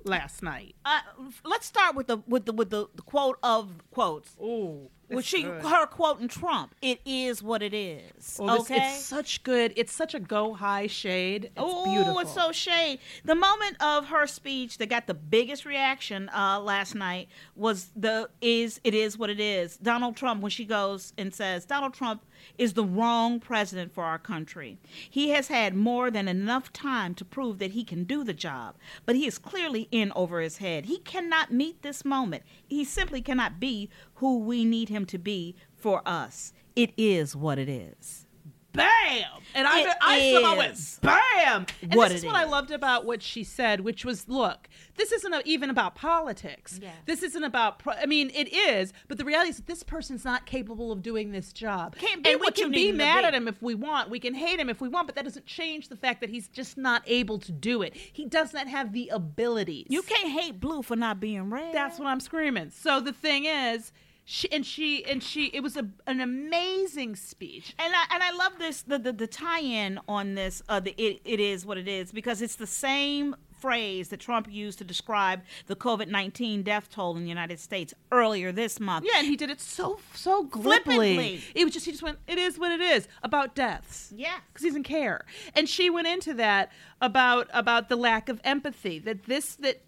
last 0.03 0.41
night. 0.41 0.75
uh, 0.85 1.01
let's 1.45 1.65
start 1.65 1.95
with 1.95 2.07
the 2.07 2.17
with 2.27 2.45
the 2.45 2.53
with 2.53 2.69
the, 2.69 2.87
the 2.95 3.01
quote 3.03 3.37
of 3.43 3.69
quotes. 3.91 4.35
Ooh, 4.41 4.89
Well, 5.11 5.21
she 5.21 5.43
her 5.43 5.85
quoting 5.85 6.27
Trump. 6.27 6.75
It 6.81 7.01
is 7.05 7.43
what 7.43 7.61
it 7.61 7.73
is. 7.73 8.37
Well, 8.39 8.57
this- 8.57 8.71
okay. 8.71 8.93
it's 8.93 9.05
such 9.05 9.43
good. 9.43 9.73
It's 9.75 9.93
such 9.93 10.13
a 10.13 10.19
go 10.19 10.53
high 10.53 10.87
shade. 10.87 11.51
Oh, 11.57 11.85
beautiful. 11.85 12.19
it's 12.19 12.33
so 12.33 12.51
shade. 12.51 12.99
The 13.25 13.35
moment 13.35 13.81
of 13.81 14.07
her 14.07 14.25
speech 14.27 14.77
that 14.77 14.87
got 14.87 15.07
the 15.07 15.13
biggest 15.13 15.65
reaction 15.65 16.29
uh, 16.29 16.59
last 16.59 16.95
night 16.95 17.27
was 17.55 17.89
the 17.95 18.29
is 18.41 18.79
it 18.83 18.93
is 18.93 19.17
what 19.17 19.29
it 19.29 19.39
is. 19.39 19.77
Donald 19.77 20.15
Trump 20.15 20.41
when 20.41 20.51
she 20.51 20.65
goes 20.65 21.13
and 21.17 21.33
says 21.33 21.65
Donald 21.65 21.93
Trump 21.93 22.23
is 22.57 22.73
the 22.73 22.83
wrong 22.83 23.39
president 23.39 23.93
for 23.93 24.03
our 24.03 24.19
country. 24.19 24.77
He 25.09 25.29
has 25.29 25.47
had 25.47 25.75
more 25.75 26.09
than 26.11 26.27
enough 26.27 26.71
time 26.73 27.13
to 27.15 27.25
prove 27.25 27.59
that 27.59 27.71
he 27.71 27.83
can 27.83 28.03
do 28.03 28.23
the 28.23 28.33
job, 28.33 28.75
but 29.05 29.15
he 29.15 29.27
is 29.27 29.37
clearly 29.37 29.87
in 29.91 30.11
over 30.15 30.41
his 30.41 30.57
head. 30.57 30.85
He 30.85 30.99
cannot 30.99 31.51
meet 31.51 31.81
this 31.81 32.05
moment. 32.05 32.43
He 32.67 32.83
simply 32.83 33.21
cannot 33.21 33.59
be 33.59 33.89
who 34.15 34.39
we 34.39 34.65
need 34.65 34.89
him 34.89 35.05
to 35.07 35.17
be 35.17 35.55
for 35.75 36.01
us. 36.05 36.53
It 36.75 36.93
is 36.97 37.35
what 37.35 37.59
it 37.59 37.69
is. 37.69 38.25
Bam, 38.73 39.41
and 39.53 39.67
I 39.67 39.81
It 39.81 39.97
I 40.01 40.31
somehow 40.33 40.57
went 40.57 40.99
bam. 41.01 41.65
And 41.81 41.95
what 41.95 42.09
this 42.09 42.19
is 42.19 42.25
what 42.25 42.35
I 42.35 42.45
loved 42.45 42.71
about 42.71 43.05
what 43.05 43.21
she 43.21 43.43
said, 43.43 43.81
which 43.81 44.05
was, 44.05 44.27
look, 44.27 44.69
this 44.95 45.11
isn't 45.11 45.33
even 45.45 45.69
about 45.69 45.95
politics. 45.95 46.79
Yes. 46.81 46.95
This 47.05 47.23
isn't 47.23 47.43
about. 47.43 47.79
Pro- 47.79 47.93
I 47.93 48.05
mean, 48.05 48.31
it 48.33 48.51
is, 48.53 48.93
but 49.07 49.17
the 49.17 49.25
reality 49.25 49.49
is 49.49 49.57
that 49.57 49.67
this 49.67 49.83
person's 49.83 50.23
not 50.25 50.45
capable 50.45 50.91
of 50.91 51.01
doing 51.01 51.31
this 51.31 51.51
job. 51.53 51.95
Can't 51.97 52.23
be 52.23 52.31
and 52.31 52.41
we 52.41 52.51
can 52.51 52.71
be 52.71 52.91
mad 52.91 53.21
be. 53.21 53.27
at 53.27 53.33
him 53.33 53.47
if 53.47 53.61
we 53.61 53.75
want. 53.75 54.09
We 54.09 54.19
can 54.19 54.33
hate 54.33 54.59
him 54.59 54.69
if 54.69 54.81
we 54.81 54.89
want, 54.89 55.07
but 55.07 55.15
that 55.15 55.25
doesn't 55.25 55.45
change 55.45 55.89
the 55.89 55.95
fact 55.95 56.21
that 56.21 56.29
he's 56.29 56.47
just 56.47 56.77
not 56.77 57.03
able 57.07 57.39
to 57.39 57.51
do 57.51 57.81
it. 57.81 57.95
He 57.95 58.25
does 58.25 58.53
not 58.53 58.67
have 58.67 58.93
the 58.93 59.09
abilities. 59.09 59.87
You 59.89 60.01
can't 60.01 60.29
hate 60.29 60.59
blue 60.59 60.81
for 60.81 60.95
not 60.95 61.19
being 61.19 61.49
red. 61.49 61.73
That's 61.73 61.99
what 61.99 62.07
I'm 62.07 62.19
screaming. 62.19 62.71
So 62.71 62.99
the 62.99 63.13
thing 63.13 63.45
is, 63.45 63.91
she 64.25 64.51
and 64.51 64.65
she 64.65 65.03
and 65.05 65.21
she. 65.23 65.47
It 65.47 65.61
was 65.61 65.77
a, 65.77 65.87
an 66.07 66.21
amazing 66.21 67.15
speech. 67.15 67.75
and 67.79 67.93
I 67.95 68.05
and 68.13 68.23
I 68.23 68.31
love 68.31 68.53
this 68.59 68.81
the 68.81 68.99
the, 68.99 69.11
the 69.13 69.27
tie-in 69.27 69.99
on 70.07 70.35
this. 70.35 70.61
Uh, 70.69 70.79
the 70.79 70.93
it, 70.97 71.21
it 71.25 71.39
is 71.39 71.65
what 71.65 71.77
it 71.77 71.87
is 71.87 72.11
because 72.11 72.41
it's 72.41 72.55
the 72.55 72.67
same 72.67 73.35
phrase 73.59 74.09
that 74.09 74.19
Trump 74.19 74.47
used 74.49 74.79
to 74.79 74.83
describe 74.83 75.41
the 75.67 75.75
COVID 75.75 76.07
nineteen 76.07 76.63
death 76.63 76.89
toll 76.89 77.15
in 77.17 77.23
the 77.23 77.29
United 77.29 77.59
States 77.59 77.93
earlier 78.11 78.51
this 78.51 78.79
month. 78.79 79.05
Yeah, 79.07 79.19
and 79.19 79.27
he 79.27 79.35
did 79.35 79.49
it 79.49 79.61
so 79.61 79.99
so 80.13 80.43
glibly. 80.43 81.15
Flippantly. 81.15 81.41
It 81.53 81.63
was 81.65 81.73
just 81.73 81.85
he 81.85 81.91
just 81.91 82.03
went. 82.03 82.17
It 82.27 82.37
is 82.37 82.57
what 82.57 82.71
it 82.71 82.81
is 82.81 83.07
about 83.23 83.53
deaths. 83.55 84.13
Yeah. 84.15 84.37
because 84.51 84.63
he 84.63 84.69
doesn't 84.69 84.83
care. 84.83 85.25
And 85.55 85.67
she 85.69 85.89
went 85.89 86.07
into 86.07 86.33
that 86.35 86.71
about 87.01 87.49
about 87.53 87.89
the 87.89 87.95
lack 87.95 88.29
of 88.29 88.39
empathy 88.43 88.99
that 88.99 89.25
this 89.25 89.55
that 89.57 89.81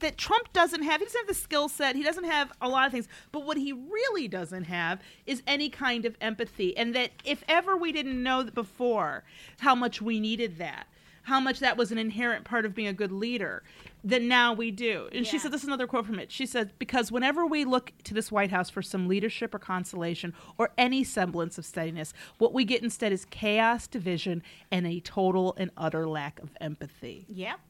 that 0.00 0.18
Trump 0.18 0.52
doesn't 0.52 0.82
have. 0.82 1.00
He 1.00 1.06
doesn't 1.06 1.20
have 1.20 1.28
the 1.28 1.34
skill 1.34 1.68
set. 1.68 1.96
He 1.96 2.02
doesn't 2.02 2.24
have 2.24 2.52
a 2.60 2.68
lot 2.68 2.86
of 2.86 2.92
things. 2.92 3.08
But 3.32 3.44
what 3.44 3.56
he 3.56 3.72
really 3.72 4.28
doesn't 4.28 4.64
have 4.64 5.00
is 5.26 5.42
any 5.46 5.68
kind 5.68 6.04
of 6.04 6.16
empathy. 6.20 6.76
And 6.76 6.94
that 6.94 7.10
if 7.24 7.44
ever 7.48 7.76
we 7.76 7.92
didn't 7.92 8.22
know 8.22 8.44
before 8.44 9.24
how 9.60 9.74
much 9.74 10.00
we 10.00 10.20
needed 10.20 10.58
that, 10.58 10.86
how 11.22 11.40
much 11.40 11.60
that 11.60 11.76
was 11.76 11.92
an 11.92 11.98
inherent 11.98 12.44
part 12.44 12.64
of 12.64 12.74
being 12.74 12.88
a 12.88 12.92
good 12.92 13.12
leader, 13.12 13.62
then 14.02 14.28
now 14.28 14.54
we 14.54 14.70
do. 14.70 15.08
And 15.12 15.26
she 15.26 15.38
said 15.38 15.52
this 15.52 15.60
is 15.60 15.66
another 15.66 15.86
quote 15.86 16.06
from 16.06 16.18
it. 16.18 16.32
She 16.32 16.46
said, 16.46 16.72
Because 16.78 17.12
whenever 17.12 17.44
we 17.44 17.66
look 17.66 17.92
to 18.04 18.14
this 18.14 18.32
White 18.32 18.50
House 18.50 18.70
for 18.70 18.80
some 18.80 19.08
leadership 19.08 19.54
or 19.54 19.58
consolation 19.58 20.32
or 20.56 20.70
any 20.78 21.04
semblance 21.04 21.58
of 21.58 21.66
steadiness, 21.66 22.14
what 22.38 22.54
we 22.54 22.64
get 22.64 22.82
instead 22.82 23.12
is 23.12 23.26
chaos, 23.26 23.86
division, 23.86 24.42
and 24.70 24.86
a 24.86 25.00
total 25.00 25.54
and 25.58 25.70
utter 25.76 26.08
lack 26.08 26.40
of 26.40 26.50
empathy. 26.60 27.26
Yep. 27.28 27.60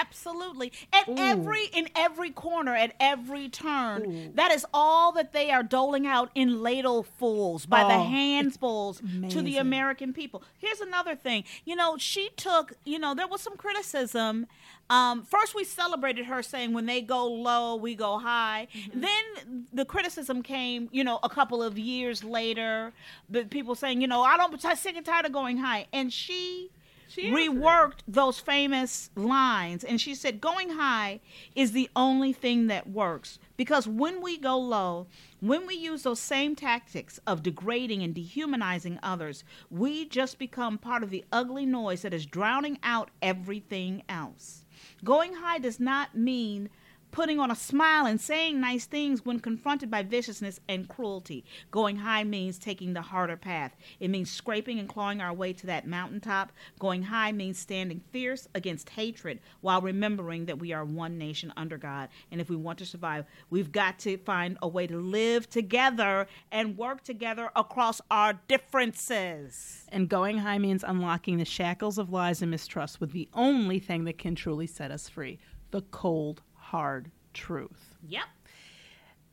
Absolutely. 0.00 0.72
At 0.92 1.08
every 1.16 1.64
in 1.66 1.88
every 1.94 2.30
corner, 2.30 2.74
at 2.74 2.94
every 3.00 3.48
turn, 3.48 4.32
that 4.34 4.50
is 4.52 4.66
all 4.74 5.12
that 5.12 5.32
they 5.32 5.50
are 5.50 5.62
doling 5.62 6.06
out 6.06 6.30
in 6.34 6.58
ladlefuls 6.58 7.68
by 7.68 7.84
the 7.84 7.94
Oh, 7.94 8.04
handfuls 8.04 9.00
to 9.30 9.40
the. 9.42 9.52
American 9.62 10.12
people. 10.12 10.42
Here's 10.58 10.80
another 10.80 11.14
thing. 11.14 11.44
You 11.64 11.76
know, 11.76 11.96
she 11.96 12.30
took, 12.36 12.72
you 12.84 12.98
know, 12.98 13.14
there 13.14 13.28
was 13.28 13.40
some 13.40 13.56
criticism. 13.56 14.46
Um, 14.90 15.22
first 15.22 15.54
we 15.54 15.64
celebrated 15.64 16.26
her 16.26 16.42
saying 16.42 16.72
when 16.72 16.86
they 16.86 17.00
go 17.00 17.26
low, 17.26 17.76
we 17.76 17.94
go 17.94 18.18
high. 18.18 18.66
Then 18.92 19.64
the 19.72 19.84
criticism 19.84 20.42
came, 20.42 20.88
you 20.92 21.04
know, 21.04 21.20
a 21.22 21.28
couple 21.28 21.62
of 21.62 21.78
years 21.78 22.24
later, 22.24 22.92
the 23.30 23.44
people 23.44 23.74
saying, 23.74 24.00
you 24.00 24.08
know, 24.08 24.22
I 24.22 24.36
don't 24.36 24.52
I'm 24.64 24.76
sick 24.76 24.96
and 24.96 25.06
tired 25.06 25.26
of 25.26 25.32
going 25.32 25.58
high. 25.58 25.86
And 25.92 26.12
she 26.12 26.70
Answered 27.18 27.24
it. 27.24 27.50
reworked 27.50 28.00
those 28.08 28.38
famous 28.38 29.10
lines 29.14 29.84
and 29.84 30.00
she 30.00 30.14
said 30.14 30.40
going 30.40 30.70
high 30.70 31.20
is 31.54 31.72
the 31.72 31.90
only 31.94 32.32
thing 32.32 32.68
that 32.68 32.88
works 32.88 33.38
because 33.56 33.86
when 33.86 34.22
we 34.22 34.38
go 34.38 34.58
low 34.58 35.06
when 35.40 35.66
we 35.66 35.74
use 35.74 36.02
those 36.04 36.20
same 36.20 36.56
tactics 36.56 37.20
of 37.26 37.42
degrading 37.42 38.02
and 38.02 38.14
dehumanizing 38.14 38.98
others 39.02 39.44
we 39.70 40.06
just 40.06 40.38
become 40.38 40.78
part 40.78 41.02
of 41.02 41.10
the 41.10 41.24
ugly 41.32 41.66
noise 41.66 42.02
that 42.02 42.14
is 42.14 42.24
drowning 42.26 42.78
out 42.82 43.10
everything 43.20 44.02
else 44.08 44.64
going 45.04 45.34
high 45.34 45.58
does 45.58 45.78
not 45.78 46.16
mean 46.16 46.70
putting 47.12 47.38
on 47.38 47.50
a 47.50 47.54
smile 47.54 48.06
and 48.06 48.20
saying 48.20 48.58
nice 48.58 48.86
things 48.86 49.24
when 49.24 49.38
confronted 49.38 49.90
by 49.90 50.02
viciousness 50.02 50.58
and 50.68 50.88
cruelty. 50.88 51.44
Going 51.70 51.96
high 51.96 52.24
means 52.24 52.58
taking 52.58 52.94
the 52.94 53.02
harder 53.02 53.36
path. 53.36 53.76
It 54.00 54.08
means 54.08 54.30
scraping 54.30 54.78
and 54.78 54.88
clawing 54.88 55.20
our 55.20 55.32
way 55.32 55.52
to 55.52 55.66
that 55.66 55.86
mountaintop. 55.86 56.52
Going 56.78 57.02
high 57.02 57.30
means 57.30 57.58
standing 57.58 58.00
fierce 58.10 58.48
against 58.54 58.88
hatred 58.90 59.40
while 59.60 59.82
remembering 59.82 60.46
that 60.46 60.58
we 60.58 60.72
are 60.72 60.84
one 60.84 61.18
nation 61.18 61.52
under 61.56 61.76
God. 61.76 62.08
And 62.30 62.40
if 62.40 62.48
we 62.48 62.56
want 62.56 62.78
to 62.78 62.86
survive, 62.86 63.26
we've 63.50 63.70
got 63.70 63.98
to 64.00 64.16
find 64.16 64.56
a 64.62 64.68
way 64.68 64.86
to 64.86 64.96
live 64.96 65.50
together 65.50 66.26
and 66.50 66.78
work 66.78 67.04
together 67.04 67.50
across 67.54 68.00
our 68.10 68.40
differences. 68.48 69.84
And 69.90 70.08
going 70.08 70.38
high 70.38 70.58
means 70.58 70.82
unlocking 70.82 71.36
the 71.36 71.44
shackles 71.44 71.98
of 71.98 72.10
lies 72.10 72.40
and 72.40 72.50
mistrust 72.50 73.00
with 73.00 73.12
the 73.12 73.28
only 73.34 73.78
thing 73.78 74.04
that 74.04 74.16
can 74.16 74.34
truly 74.34 74.66
set 74.66 74.90
us 74.90 75.10
free 75.10 75.38
the 75.72 75.82
cold, 75.90 76.42
hard 76.72 77.10
truth. 77.34 77.94
Yep. 78.08 78.24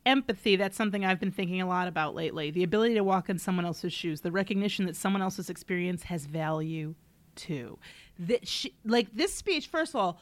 Empathy, 0.04 0.56
that's 0.56 0.76
something 0.76 1.06
I've 1.06 1.18
been 1.18 1.32
thinking 1.32 1.62
a 1.62 1.66
lot 1.66 1.88
about 1.88 2.14
lately. 2.14 2.50
The 2.50 2.62
ability 2.62 2.94
to 2.94 3.04
walk 3.04 3.30
in 3.30 3.38
someone 3.38 3.64
else's 3.64 3.94
shoes, 3.94 4.20
the 4.20 4.30
recognition 4.30 4.84
that 4.84 4.94
someone 4.94 5.22
else's 5.22 5.48
experience 5.48 6.02
has 6.04 6.26
value 6.26 6.94
too. 7.36 7.78
That 8.18 8.46
she, 8.46 8.74
like 8.84 9.08
this 9.14 9.32
speech, 9.32 9.68
first 9.68 9.94
of 9.94 10.00
all, 10.00 10.20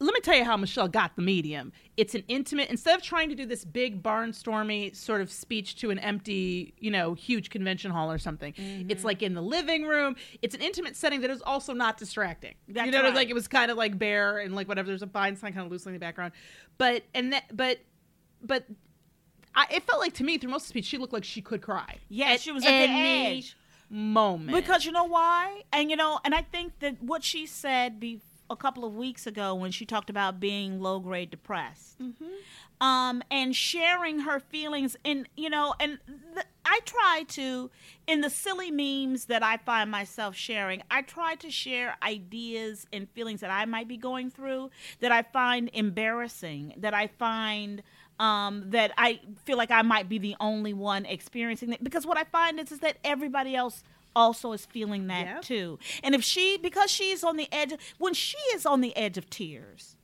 let 0.00 0.14
me 0.14 0.20
tell 0.20 0.36
you 0.36 0.44
how 0.44 0.56
Michelle 0.56 0.86
got 0.86 1.16
the 1.16 1.22
medium. 1.22 1.72
It's 1.96 2.14
an 2.14 2.22
intimate, 2.28 2.70
instead 2.70 2.94
of 2.94 3.02
trying 3.02 3.28
to 3.30 3.34
do 3.34 3.46
this 3.46 3.64
big 3.64 4.02
barnstormy 4.02 4.94
sort 4.94 5.20
of 5.20 5.30
speech 5.30 5.76
to 5.76 5.90
an 5.90 5.98
empty, 5.98 6.74
you 6.78 6.90
know, 6.90 7.14
huge 7.14 7.50
convention 7.50 7.90
hall 7.90 8.10
or 8.10 8.18
something, 8.18 8.52
mm-hmm. 8.52 8.90
it's 8.90 9.02
like 9.02 9.22
in 9.22 9.34
the 9.34 9.42
living 9.42 9.84
room. 9.84 10.14
It's 10.40 10.54
an 10.54 10.60
intimate 10.60 10.96
setting 10.96 11.20
that 11.22 11.30
is 11.30 11.42
also 11.42 11.72
not 11.72 11.96
distracting. 11.98 12.54
That's 12.68 12.86
you 12.86 12.92
know, 12.92 13.02
right. 13.02 13.14
like 13.14 13.28
it 13.28 13.34
was 13.34 13.48
kind 13.48 13.70
of 13.70 13.76
like 13.76 13.98
bare 13.98 14.38
and 14.38 14.54
like 14.54 14.68
whatever. 14.68 14.88
There's 14.88 15.02
a 15.02 15.10
sign 15.12 15.36
kind 15.36 15.58
of 15.58 15.70
loosely 15.70 15.90
in 15.90 15.94
the 15.94 16.00
background, 16.00 16.32
but 16.76 17.02
and 17.14 17.32
that, 17.32 17.44
but, 17.56 17.78
but. 18.42 18.64
I, 19.54 19.66
it 19.72 19.82
felt 19.84 19.98
like 19.98 20.12
to 20.14 20.24
me 20.24 20.38
through 20.38 20.50
most 20.50 20.64
of 20.64 20.66
the 20.66 20.70
speech 20.74 20.84
she 20.84 20.98
looked 20.98 21.12
like 21.12 21.24
she 21.24 21.40
could 21.40 21.62
cry. 21.62 21.96
Yeah, 22.08 22.36
she 22.36 22.52
was 22.52 22.64
at 22.64 22.86
the 22.86 22.92
edge. 22.92 23.56
moment 23.90 24.54
Because 24.54 24.84
you 24.84 24.92
know 24.92 25.06
why? 25.06 25.62
And 25.72 25.90
you 25.90 25.96
know, 25.96 26.20
and 26.24 26.32
I 26.32 26.42
think 26.42 26.78
that 26.78 27.02
what 27.02 27.24
she 27.24 27.44
said 27.46 27.98
be 27.98 28.20
a 28.50 28.56
couple 28.56 28.84
of 28.84 28.94
weeks 28.94 29.26
ago 29.26 29.54
when 29.54 29.70
she 29.70 29.84
talked 29.84 30.10
about 30.10 30.40
being 30.40 30.80
low 30.80 30.98
grade 31.00 31.30
depressed. 31.30 32.00
Um, 32.80 33.22
and 33.30 33.54
sharing 33.56 34.20
her 34.20 34.38
feelings 34.38 34.96
and 35.04 35.28
you 35.36 35.50
know 35.50 35.74
and 35.80 35.98
th- 36.34 36.46
i 36.64 36.78
try 36.84 37.24
to 37.26 37.70
in 38.06 38.20
the 38.20 38.30
silly 38.30 38.70
memes 38.70 39.24
that 39.24 39.42
i 39.42 39.56
find 39.56 39.90
myself 39.90 40.36
sharing 40.36 40.80
i 40.88 41.02
try 41.02 41.34
to 41.34 41.50
share 41.50 41.96
ideas 42.04 42.86
and 42.92 43.08
feelings 43.10 43.40
that 43.40 43.50
i 43.50 43.64
might 43.64 43.88
be 43.88 43.96
going 43.96 44.30
through 44.30 44.70
that 45.00 45.10
i 45.10 45.22
find 45.22 45.70
embarrassing 45.72 46.72
that 46.76 46.94
i 46.94 47.08
find 47.08 47.82
um, 48.20 48.64
that 48.70 48.92
I 48.98 49.20
feel 49.44 49.56
like 49.56 49.70
I 49.70 49.82
might 49.82 50.08
be 50.08 50.18
the 50.18 50.34
only 50.40 50.72
one 50.72 51.06
experiencing 51.06 51.72
it 51.72 51.84
because 51.84 52.04
what 52.04 52.18
I 52.18 52.24
find 52.24 52.58
is, 52.58 52.72
is 52.72 52.80
that 52.80 52.96
everybody 53.04 53.54
else 53.54 53.84
also 54.16 54.52
is 54.52 54.66
feeling 54.66 55.06
that 55.08 55.26
Yeah. 55.26 55.40
too. 55.40 55.78
And 56.02 56.14
if 56.14 56.22
she, 56.24 56.58
because 56.58 56.90
she's 56.90 57.22
on 57.24 57.36
the 57.36 57.48
edge, 57.52 57.72
when 57.98 58.14
she 58.14 58.38
is 58.54 58.66
on 58.66 58.80
the 58.80 58.96
edge 58.96 59.16
of 59.18 59.28
tears, 59.30 59.96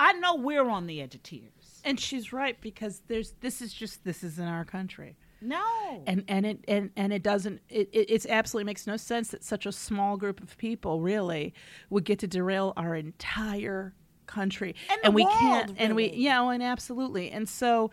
I 0.00 0.12
know 0.14 0.34
we're 0.34 0.68
on 0.68 0.86
the 0.86 1.00
edge 1.00 1.14
of 1.14 1.22
tears. 1.22 1.80
and 1.84 2.00
she's 2.00 2.32
right 2.32 2.60
because 2.60 3.02
there's 3.08 3.32
this 3.40 3.60
is 3.62 3.72
just 3.72 4.04
this 4.04 4.24
is 4.24 4.38
in 4.38 4.46
our 4.46 4.64
country 4.64 5.16
No. 5.42 5.62
and 6.06 6.24
and 6.28 6.46
it 6.46 6.64
and, 6.66 6.90
and 6.96 7.12
it 7.12 7.22
doesn't 7.22 7.60
it, 7.68 7.90
it 7.92 8.06
it's 8.10 8.24
absolutely 8.26 8.64
makes 8.64 8.86
no 8.86 8.96
sense 8.96 9.28
that 9.28 9.44
such 9.44 9.66
a 9.66 9.72
small 9.72 10.16
group 10.16 10.42
of 10.42 10.56
people 10.56 11.00
really 11.02 11.52
would 11.90 12.04
get 12.04 12.18
to 12.20 12.26
derail 12.26 12.72
our 12.78 12.94
entire 12.96 13.94
country 14.26 14.74
And 14.90 15.00
the 15.04 15.10
we 15.10 15.24
world, 15.24 15.36
can't 15.38 15.74
and 15.76 15.94
we 15.94 16.06
really. 16.06 16.18
yeah 16.22 16.40
oh, 16.42 16.48
and 16.48 16.62
absolutely 16.62 17.30
and 17.30 17.46
so 17.48 17.90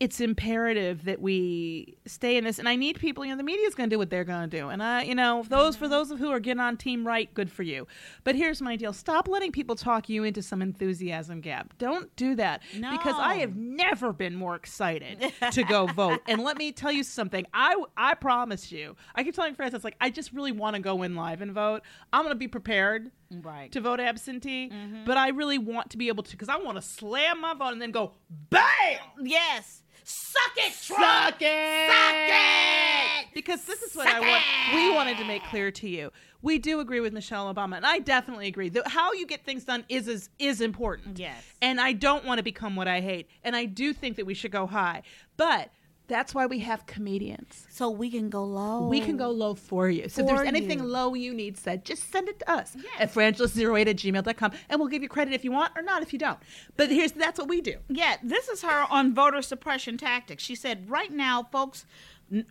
it's 0.00 0.18
imperative 0.20 1.04
that 1.04 1.20
we 1.20 1.96
stay 2.06 2.36
in 2.38 2.44
this 2.44 2.58
and 2.58 2.68
i 2.68 2.74
need 2.74 2.98
people 2.98 3.24
you 3.24 3.30
know 3.30 3.36
the 3.36 3.42
media's 3.42 3.74
going 3.74 3.88
to 3.88 3.94
do 3.94 3.98
what 3.98 4.08
they're 4.08 4.24
going 4.24 4.48
to 4.48 4.58
do 4.58 4.68
and 4.70 4.82
i 4.82 5.02
you 5.02 5.14
know 5.14 5.44
those 5.48 5.76
for 5.76 5.86
those 5.88 6.10
of 6.10 6.18
who 6.18 6.30
are 6.30 6.40
getting 6.40 6.60
on 6.60 6.76
team 6.76 7.06
right 7.06 7.32
good 7.34 7.50
for 7.50 7.62
you. 7.62 7.86
But 8.24 8.34
here's 8.34 8.62
my 8.62 8.76
deal 8.76 8.92
stop 8.92 9.28
letting 9.28 9.52
people 9.52 9.76
talk 9.76 10.08
you 10.08 10.24
into 10.24 10.42
some 10.42 10.62
enthusiasm 10.62 11.40
gap. 11.40 11.74
Don't 11.78 12.14
do 12.16 12.34
that 12.36 12.62
because 12.72 13.16
i 13.18 13.36
have 13.36 13.56
never 13.56 14.12
been 14.12 14.34
more 14.34 14.54
excited 14.54 15.32
to 15.52 15.62
go 15.64 15.86
vote. 15.86 16.20
And 16.26 16.42
let 16.42 16.56
me 16.56 16.72
tell 16.72 16.92
you 16.92 17.02
something 17.04 17.46
i 17.52 17.76
i 17.96 18.14
promise 18.14 18.72
you 18.72 18.96
i 19.14 19.22
keep 19.22 19.34
telling 19.34 19.54
frances 19.54 19.84
like 19.84 19.96
i 20.00 20.10
just 20.10 20.32
really 20.32 20.52
want 20.52 20.76
to 20.76 20.82
go 20.82 21.02
in 21.02 21.14
live 21.14 21.42
and 21.42 21.52
vote. 21.52 21.82
I'm 22.12 22.22
going 22.22 22.34
to 22.34 22.38
be 22.38 22.48
prepared 22.48 23.10
right. 23.42 23.70
to 23.72 23.80
vote 23.80 24.00
absentee 24.00 24.70
Mm-hmm. 24.70 25.04
but 25.04 25.16
i 25.16 25.28
really 25.28 25.58
want 25.58 25.90
to 25.90 25.96
be 25.96 26.08
able 26.08 26.22
to 26.22 26.30
because 26.32 26.48
i 26.48 26.56
want 26.56 26.76
to 26.76 26.82
slam 26.82 27.40
my 27.40 27.54
vote 27.54 27.72
and 27.72 27.82
then 27.82 27.90
go 27.90 28.12
bam 28.50 28.98
yes. 29.22 29.82
Suck 30.10 30.52
it, 30.56 30.72
Trump. 30.82 31.02
Suck 31.02 31.42
it! 31.42 31.90
Suck 31.90 32.14
it! 32.14 33.26
Because 33.32 33.64
this 33.64 33.82
is 33.82 33.94
what 33.94 34.06
Suck 34.08 34.16
I 34.16 34.20
want. 34.20 34.42
it! 34.42 34.74
We 34.74 34.92
wanted 34.92 35.16
to 35.18 35.24
make 35.24 35.42
clear 35.44 35.70
to 35.70 35.88
you. 35.88 36.10
We 36.42 36.58
do 36.58 36.80
agree 36.80 37.00
with 37.00 37.12
Michelle 37.12 37.52
Obama, 37.52 37.76
and 37.76 37.86
I 37.86 37.98
definitely 37.98 38.48
agree. 38.48 38.70
that 38.70 38.88
how 38.88 39.12
you 39.12 39.26
get 39.26 39.44
things 39.44 39.64
done 39.64 39.84
is 39.88 40.08
is, 40.08 40.28
is 40.38 40.60
important. 40.60 41.18
Yes. 41.18 41.44
And 41.62 41.80
I 41.80 41.92
don't 41.92 42.24
want 42.24 42.38
to 42.38 42.42
become 42.42 42.76
what 42.76 42.88
I 42.88 43.00
hate, 43.00 43.28
and 43.44 43.54
I 43.54 43.66
do 43.66 43.92
think 43.92 44.16
that 44.16 44.26
we 44.26 44.34
should 44.34 44.50
go 44.50 44.66
high. 44.66 45.02
But 45.36 45.70
That's 46.10 46.34
why 46.34 46.46
we 46.46 46.58
have 46.58 46.86
comedians. 46.86 47.68
So 47.70 47.88
we 47.88 48.10
can 48.10 48.30
go 48.30 48.44
low. 48.44 48.88
We 48.88 49.00
can 49.00 49.16
go 49.16 49.30
low 49.30 49.54
for 49.54 49.88
you. 49.88 50.08
So 50.08 50.22
if 50.22 50.26
there's 50.26 50.40
anything 50.40 50.80
you. 50.80 50.84
low 50.84 51.14
you 51.14 51.32
need 51.32 51.56
said, 51.56 51.84
just 51.84 52.10
send 52.10 52.28
it 52.28 52.40
to 52.40 52.50
us 52.50 52.76
at 52.98 53.14
frangela08 53.14 53.86
at 53.86 53.96
gmail.com 53.96 54.52
and 54.68 54.80
we'll 54.80 54.88
give 54.88 55.04
you 55.04 55.08
credit 55.08 55.34
if 55.34 55.44
you 55.44 55.52
want 55.52 55.72
or 55.76 55.82
not 55.82 56.02
if 56.02 56.12
you 56.12 56.18
don't. 56.18 56.40
But 56.76 56.90
here's 56.90 57.12
that's 57.12 57.38
what 57.38 57.46
we 57.46 57.60
do. 57.60 57.76
Yeah, 57.88 58.16
this 58.24 58.48
is 58.48 58.62
her 58.62 58.86
on 58.90 59.14
voter 59.14 59.40
suppression 59.40 59.96
tactics. 59.96 60.42
She 60.42 60.56
said, 60.56 60.90
right 60.90 61.12
now, 61.12 61.44
folks 61.44 61.86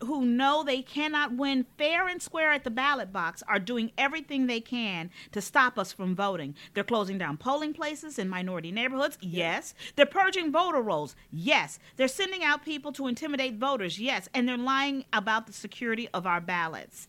who 0.03 0.25
know 0.25 0.63
they 0.63 0.81
cannot 0.81 1.35
win 1.35 1.65
fair 1.77 2.07
and 2.07 2.21
square 2.21 2.51
at 2.51 2.63
the 2.63 2.69
ballot 2.69 3.13
box 3.13 3.41
are 3.47 3.59
doing 3.59 3.91
everything 3.97 4.47
they 4.47 4.59
can 4.59 5.09
to 5.31 5.41
stop 5.41 5.79
us 5.79 5.93
from 5.93 6.15
voting. 6.15 6.55
They're 6.73 6.83
closing 6.83 7.17
down 7.17 7.37
polling 7.37 7.73
places 7.73 8.19
in 8.19 8.27
minority 8.27 8.71
neighborhoods. 8.71 9.17
Yes. 9.21 9.73
They're 9.95 10.05
purging 10.05 10.51
voter 10.51 10.81
rolls. 10.81 11.15
Yes. 11.31 11.79
They're 11.95 12.07
sending 12.07 12.43
out 12.43 12.65
people 12.65 12.91
to 12.93 13.07
intimidate 13.07 13.55
voters. 13.55 13.99
Yes. 13.99 14.27
And 14.33 14.47
they're 14.47 14.57
lying 14.57 15.05
about 15.13 15.47
the 15.47 15.53
security 15.53 16.09
of 16.13 16.27
our 16.27 16.41
ballots. 16.41 17.07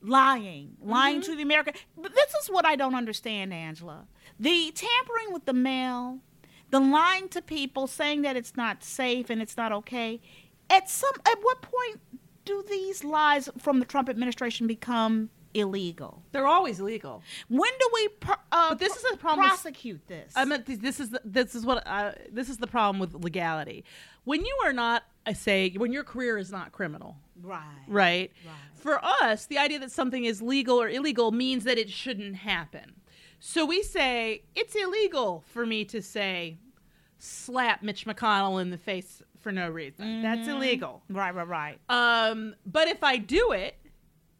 Lying, 0.00 0.76
lying 0.80 1.16
mm-hmm. 1.16 1.32
to 1.32 1.36
the 1.36 1.42
American. 1.42 1.74
But 1.96 2.14
this 2.14 2.32
is 2.34 2.48
what 2.48 2.64
I 2.64 2.76
don't 2.76 2.94
understand, 2.94 3.52
Angela. 3.52 4.06
The 4.38 4.70
tampering 4.72 5.32
with 5.32 5.44
the 5.44 5.52
mail, 5.52 6.18
the 6.70 6.78
lying 6.78 7.28
to 7.30 7.42
people, 7.42 7.88
saying 7.88 8.22
that 8.22 8.36
it's 8.36 8.56
not 8.56 8.84
safe 8.84 9.28
and 9.28 9.42
it's 9.42 9.56
not 9.56 9.72
okay. 9.72 10.20
At 10.70 10.88
some, 10.88 11.12
at 11.26 11.38
what 11.42 11.62
point 11.62 12.00
do 12.44 12.64
these 12.68 13.04
lies 13.04 13.48
from 13.58 13.78
the 13.78 13.84
Trump 13.84 14.08
administration 14.08 14.66
become 14.66 15.30
illegal? 15.54 16.22
They're 16.32 16.46
always 16.46 16.80
legal. 16.80 17.22
When 17.48 17.70
do 17.78 17.90
we 17.94 18.08
per, 18.08 18.36
uh, 18.52 18.70
But 18.70 18.78
this 18.78 18.92
pr- 18.92 18.98
is 18.98 19.12
the 19.12 19.16
problem 19.16 19.44
with- 19.44 19.50
prosecute 19.50 20.06
this? 20.06 20.32
I 20.36 20.44
meant 20.44 20.66
this 20.66 21.00
is 21.00 21.10
the, 21.10 21.20
this 21.24 21.54
is 21.54 21.64
what 21.64 21.86
uh, 21.86 22.12
this 22.30 22.48
is 22.48 22.58
the 22.58 22.66
problem 22.66 22.98
with 22.98 23.14
legality. 23.14 23.84
When 24.24 24.44
you 24.44 24.56
are 24.64 24.72
not, 24.72 25.04
I 25.26 25.32
say, 25.32 25.70
when 25.70 25.92
your 25.92 26.04
career 26.04 26.36
is 26.36 26.50
not 26.50 26.72
criminal, 26.72 27.16
right. 27.42 27.62
right? 27.86 28.32
For 28.74 29.02
us, 29.22 29.46
the 29.46 29.58
idea 29.58 29.78
that 29.80 29.90
something 29.90 30.24
is 30.24 30.42
legal 30.42 30.80
or 30.80 30.88
illegal 30.88 31.32
means 31.32 31.64
that 31.64 31.78
it 31.78 31.88
shouldn't 31.90 32.36
happen. 32.36 32.92
So 33.40 33.64
we 33.64 33.82
say 33.82 34.42
it's 34.54 34.74
illegal 34.74 35.44
for 35.46 35.64
me 35.64 35.84
to 35.86 36.02
say 36.02 36.58
slap 37.18 37.82
Mitch 37.82 38.04
McConnell 38.04 38.60
in 38.60 38.70
the 38.70 38.78
face 38.78 39.22
for 39.40 39.52
no 39.52 39.68
reason. 39.70 40.22
That's 40.22 40.48
illegal. 40.48 41.02
Right, 41.08 41.34
right, 41.34 41.46
right. 41.46 41.78
Um, 41.88 42.54
but 42.66 42.88
if 42.88 43.02
I 43.02 43.16
do 43.16 43.52
it 43.52 43.76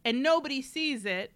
and 0.05 0.23
nobody 0.23 0.63
sees 0.63 1.05
it 1.05 1.33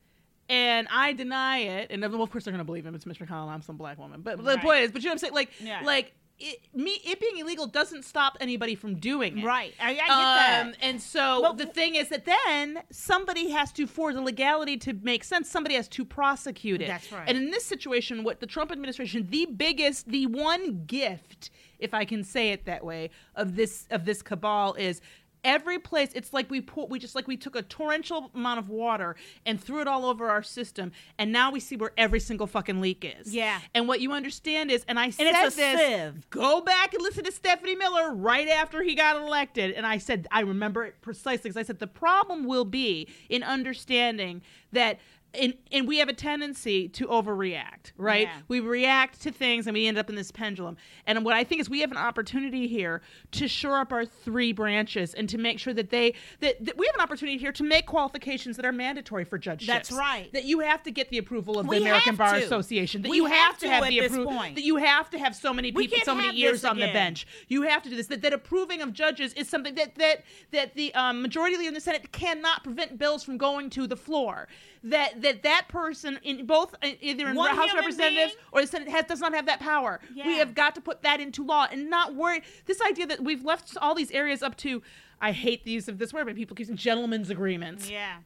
and 0.49 0.87
I 0.91 1.13
deny 1.13 1.59
it, 1.59 1.91
and 1.91 2.05
of 2.05 2.13
course 2.31 2.45
they're 2.45 2.53
gonna 2.53 2.65
believe 2.65 2.85
him. 2.85 2.95
It's 2.95 3.07
Mitch 3.07 3.21
McConnell. 3.21 3.49
I'm 3.49 3.63
some 3.63 3.77
black 3.77 3.99
woman. 3.99 4.21
But 4.23 4.45
the 4.45 4.59
point 4.59 4.83
is, 4.83 4.93
but 4.93 5.03
you 5.03 5.07
know 5.07 5.11
what 5.11 5.15
I'm 5.15 5.19
saying? 5.19 5.35
Like, 5.35 5.51
Yeah. 5.61 5.83
like 5.85 6.15
it, 6.39 6.59
me, 6.75 7.01
it 7.05 7.21
being 7.21 7.39
illegal 7.39 7.67
doesn't 7.67 8.05
stop 8.05 8.37
anybody 8.41 8.75
from 8.75 8.97
doing 8.97 9.39
it. 9.39 9.45
Right. 9.45 9.75
I, 9.81 9.91
I 9.91 9.95
get 9.95 10.07
that. 10.09 10.67
Um, 10.67 10.75
and 10.83 11.01
so 11.01 11.41
But 11.43 11.59
the 11.59 11.67
thing 11.67 11.95
is 11.95 12.09
that 12.09 12.25
then 12.25 12.83
somebody 12.91 13.51
has 13.51 13.71
to, 13.75 13.87
for 13.87 14.13
the 14.13 14.21
legality 14.21 14.77
to 14.79 14.93
make 15.03 15.23
sense, 15.23 15.49
somebody 15.49 15.77
has 15.77 15.87
to 15.89 16.05
prosecute 16.05 16.83
it. 16.83 16.89
That's 16.89 17.13
right. 17.13 17.29
And 17.29 17.39
in 17.39 17.51
this 17.51 17.65
situation, 17.65 18.25
what 18.25 18.41
the 18.41 18.47
Trump 18.47 18.73
administration, 18.73 19.29
the 19.31 19.47
biggest, 19.47 20.09
the 20.09 20.27
one 20.27 20.85
gift, 20.85 21.51
if 21.83 21.93
I 21.95 22.05
can 22.05 22.25
say 22.25 22.51
it 22.51 22.65
that 22.67 22.85
way, 22.85 23.11
of 23.35 23.57
this 23.57 23.87
of 23.91 24.05
this 24.05 24.23
cabal 24.23 24.75
is 24.75 25.01
every 25.45 25.77
place 25.77 26.11
it's 26.15 26.33
like 26.33 26.49
we 26.53 26.61
put 26.61 26.89
we 26.89 27.01
just 27.01 27.17
like 27.17 27.27
we 27.27 27.37
took 27.37 27.57
a 27.57 27.63
torrential 27.63 28.31
amount 28.33 28.61
of 28.61 28.69
water 28.69 29.17
and 29.45 29.61
threw 29.61 29.81
it 29.81 29.89
all 29.89 30.05
over 30.05 30.31
our 30.31 30.41
system 30.41 30.93
and 31.19 31.33
now 31.33 31.51
we 31.51 31.59
see 31.59 31.75
where 31.75 31.91
every 31.99 32.21
single 32.21 32.47
fucking 32.47 32.81
leak 32.81 33.05
is 33.21 33.35
Yeah. 33.35 33.59
and 33.75 33.89
what 33.89 34.01
you 34.01 34.13
understand 34.13 34.71
is 34.71 34.85
and 34.87 35.01
i 35.01 35.11
said 35.11 35.27
it's 35.35 35.55
a 35.55 35.57
this 35.59 35.81
sieve. 36.15 36.31
go 36.31 36.61
back 36.61 36.95
and 36.95 37.03
listen 37.03 37.25
to 37.25 37.33
Stephanie 37.33 37.75
Miller 37.75 38.15
right 38.15 38.47
after 38.47 38.83
he 38.85 38.95
got 38.95 39.17
elected. 39.17 39.73
And 39.73 39.85
I 39.85 39.99
said, 39.99 40.29
I 40.31 40.43
remember 40.43 40.85
it 40.85 41.01
precisely 41.01 41.51
because 41.51 41.57
I 41.57 41.65
said, 41.65 41.81
the 41.81 41.89
problem 41.89 42.45
will 42.45 42.65
be 42.65 43.09
in 43.29 43.43
understanding 43.43 44.43
that. 44.71 45.01
And, 45.35 45.55
and 45.71 45.89
we 45.89 45.99
have 45.99 46.09
a 46.09 46.13
tendency 46.13 46.89
to 46.89 47.07
overreact, 47.07 47.93
right? 47.97 48.29
Yeah. 48.29 48.41
We 48.49 48.61
react 48.61 49.21
to 49.23 49.31
things 49.31 49.67
and 49.67 49.75
we 49.75 49.87
end 49.87 49.97
up 49.97 50.11
in 50.11 50.17
this 50.17 50.31
pendulum. 50.31 50.77
And 51.07 51.25
what 51.25 51.35
I 51.35 51.45
think 51.45 51.61
is 51.61 51.71
we 51.71 51.81
have 51.81 51.91
an 51.91 51.97
opportunity 51.97 52.69
here 52.69 53.01
to 53.33 53.49
shore 53.49 53.79
up 53.79 53.93
our 53.93 54.05
three 54.05 54.53
branches 54.53 55.15
and 55.15 55.29
to 55.29 55.39
make 55.39 55.59
sure 55.59 55.73
that 55.75 55.91
they 55.91 56.15
that, 56.41 56.65
that 56.65 56.77
we 56.77 56.87
have 56.87 56.95
an 56.97 57.01
opportunity 57.01 57.39
here 57.39 57.53
to 57.53 57.63
make 57.63 57.87
qualifications 57.87 58.57
that 58.57 58.67
are 58.67 58.73
mandatory 58.73 59.25
for 59.25 59.39
judgeships. 59.39 59.89
That's 59.89 59.93
right. 59.93 60.33
That 60.33 60.45
you 60.45 60.61
have 60.61 60.83
to 60.83 60.91
get 60.91 61.09
the 61.09 61.19
approval 61.19 61.59
of 61.59 61.67
We 61.67 61.79
the 61.79 61.83
American 61.83 62.17
Bar 62.17 62.39
to. 62.39 62.45
Association. 62.45 63.03
That 63.03 63.11
We 63.11 63.17
you 63.17 63.27
have 63.27 63.43
have 63.43 63.59
to 63.59 63.69
have 63.69 63.89
the 63.89 63.99
approval. 64.01 64.33
That 64.33 64.63
you 64.63 64.77
have 64.77 65.11
to 65.11 65.19
have 65.19 65.35
so 65.35 65.53
many 65.53 65.73
people, 65.73 65.99
so 66.05 66.15
many 66.15 66.37
years 66.37 66.65
on 66.65 66.79
the 66.79 66.93
bench. 66.93 67.27
You 67.49 67.63
have 67.63 67.83
to 67.83 67.91
do 67.91 67.97
this. 67.97 68.07
That, 68.09 68.23
that 68.23 68.33
approving 68.33 68.83
of 68.83 68.93
judges 68.93 69.33
is 69.35 69.49
something 69.49 69.75
that 69.77 69.95
that 69.97 70.25
that 70.51 70.75
the 70.75 70.95
um, 70.95 71.23
majority 71.23 71.57
leader 71.57 71.69
in 71.69 71.75
the 71.75 71.81
Senate 71.81 72.13
cannot 72.13 72.65
prevent 72.65 72.99
bills 72.99 73.23
from 73.23 73.39
going 73.39 73.71
to 73.71 73.87
the 73.87 73.97
floor. 73.97 74.49
That 74.85 75.22
that 75.23 75.43
that 75.43 75.67
person 75.69 76.19
in 76.23 76.47
both 76.47 76.75
uh, 76.83 76.89
either 77.01 77.29
in 77.29 77.37
One 77.37 77.51
the 77.55 77.61
House 77.61 77.71
of 77.71 77.77
Representatives 77.79 78.33
being? 78.33 78.45
or 78.53 78.61
the 78.61 78.67
Senate 78.67 78.89
has 78.89 79.05
does 79.07 79.21
not 79.21 79.35
have 79.35 79.47
that 79.47 79.61
power. 79.61 80.01
We 80.15 80.39
have 80.39 80.55
got 80.55 80.75
to 80.77 80.81
put 80.81 81.03
that 81.03 81.21
into 81.21 81.45
law 81.45 81.67
and 81.71 81.89
not 81.91 82.15
worry. 82.15 82.43
This 82.67 82.81
idea 82.83 83.07
that 83.07 83.23
we've 83.23 83.45
left 83.45 83.77
all 83.81 83.95
these 83.95 84.11
areas 84.11 84.43
up 84.43 84.57
to. 84.59 84.83
I 85.21 85.33
hate 85.33 85.65
the 85.65 85.71
use 85.71 85.87
of 85.89 85.99
this 85.99 86.13
word, 86.13 86.27
but 86.27 86.35
people 86.35 86.57
keep 86.57 86.67
saying 86.67 86.77
gentlemen's 86.79 87.31
agreements 87.31 87.89
Yeah. 87.89 88.17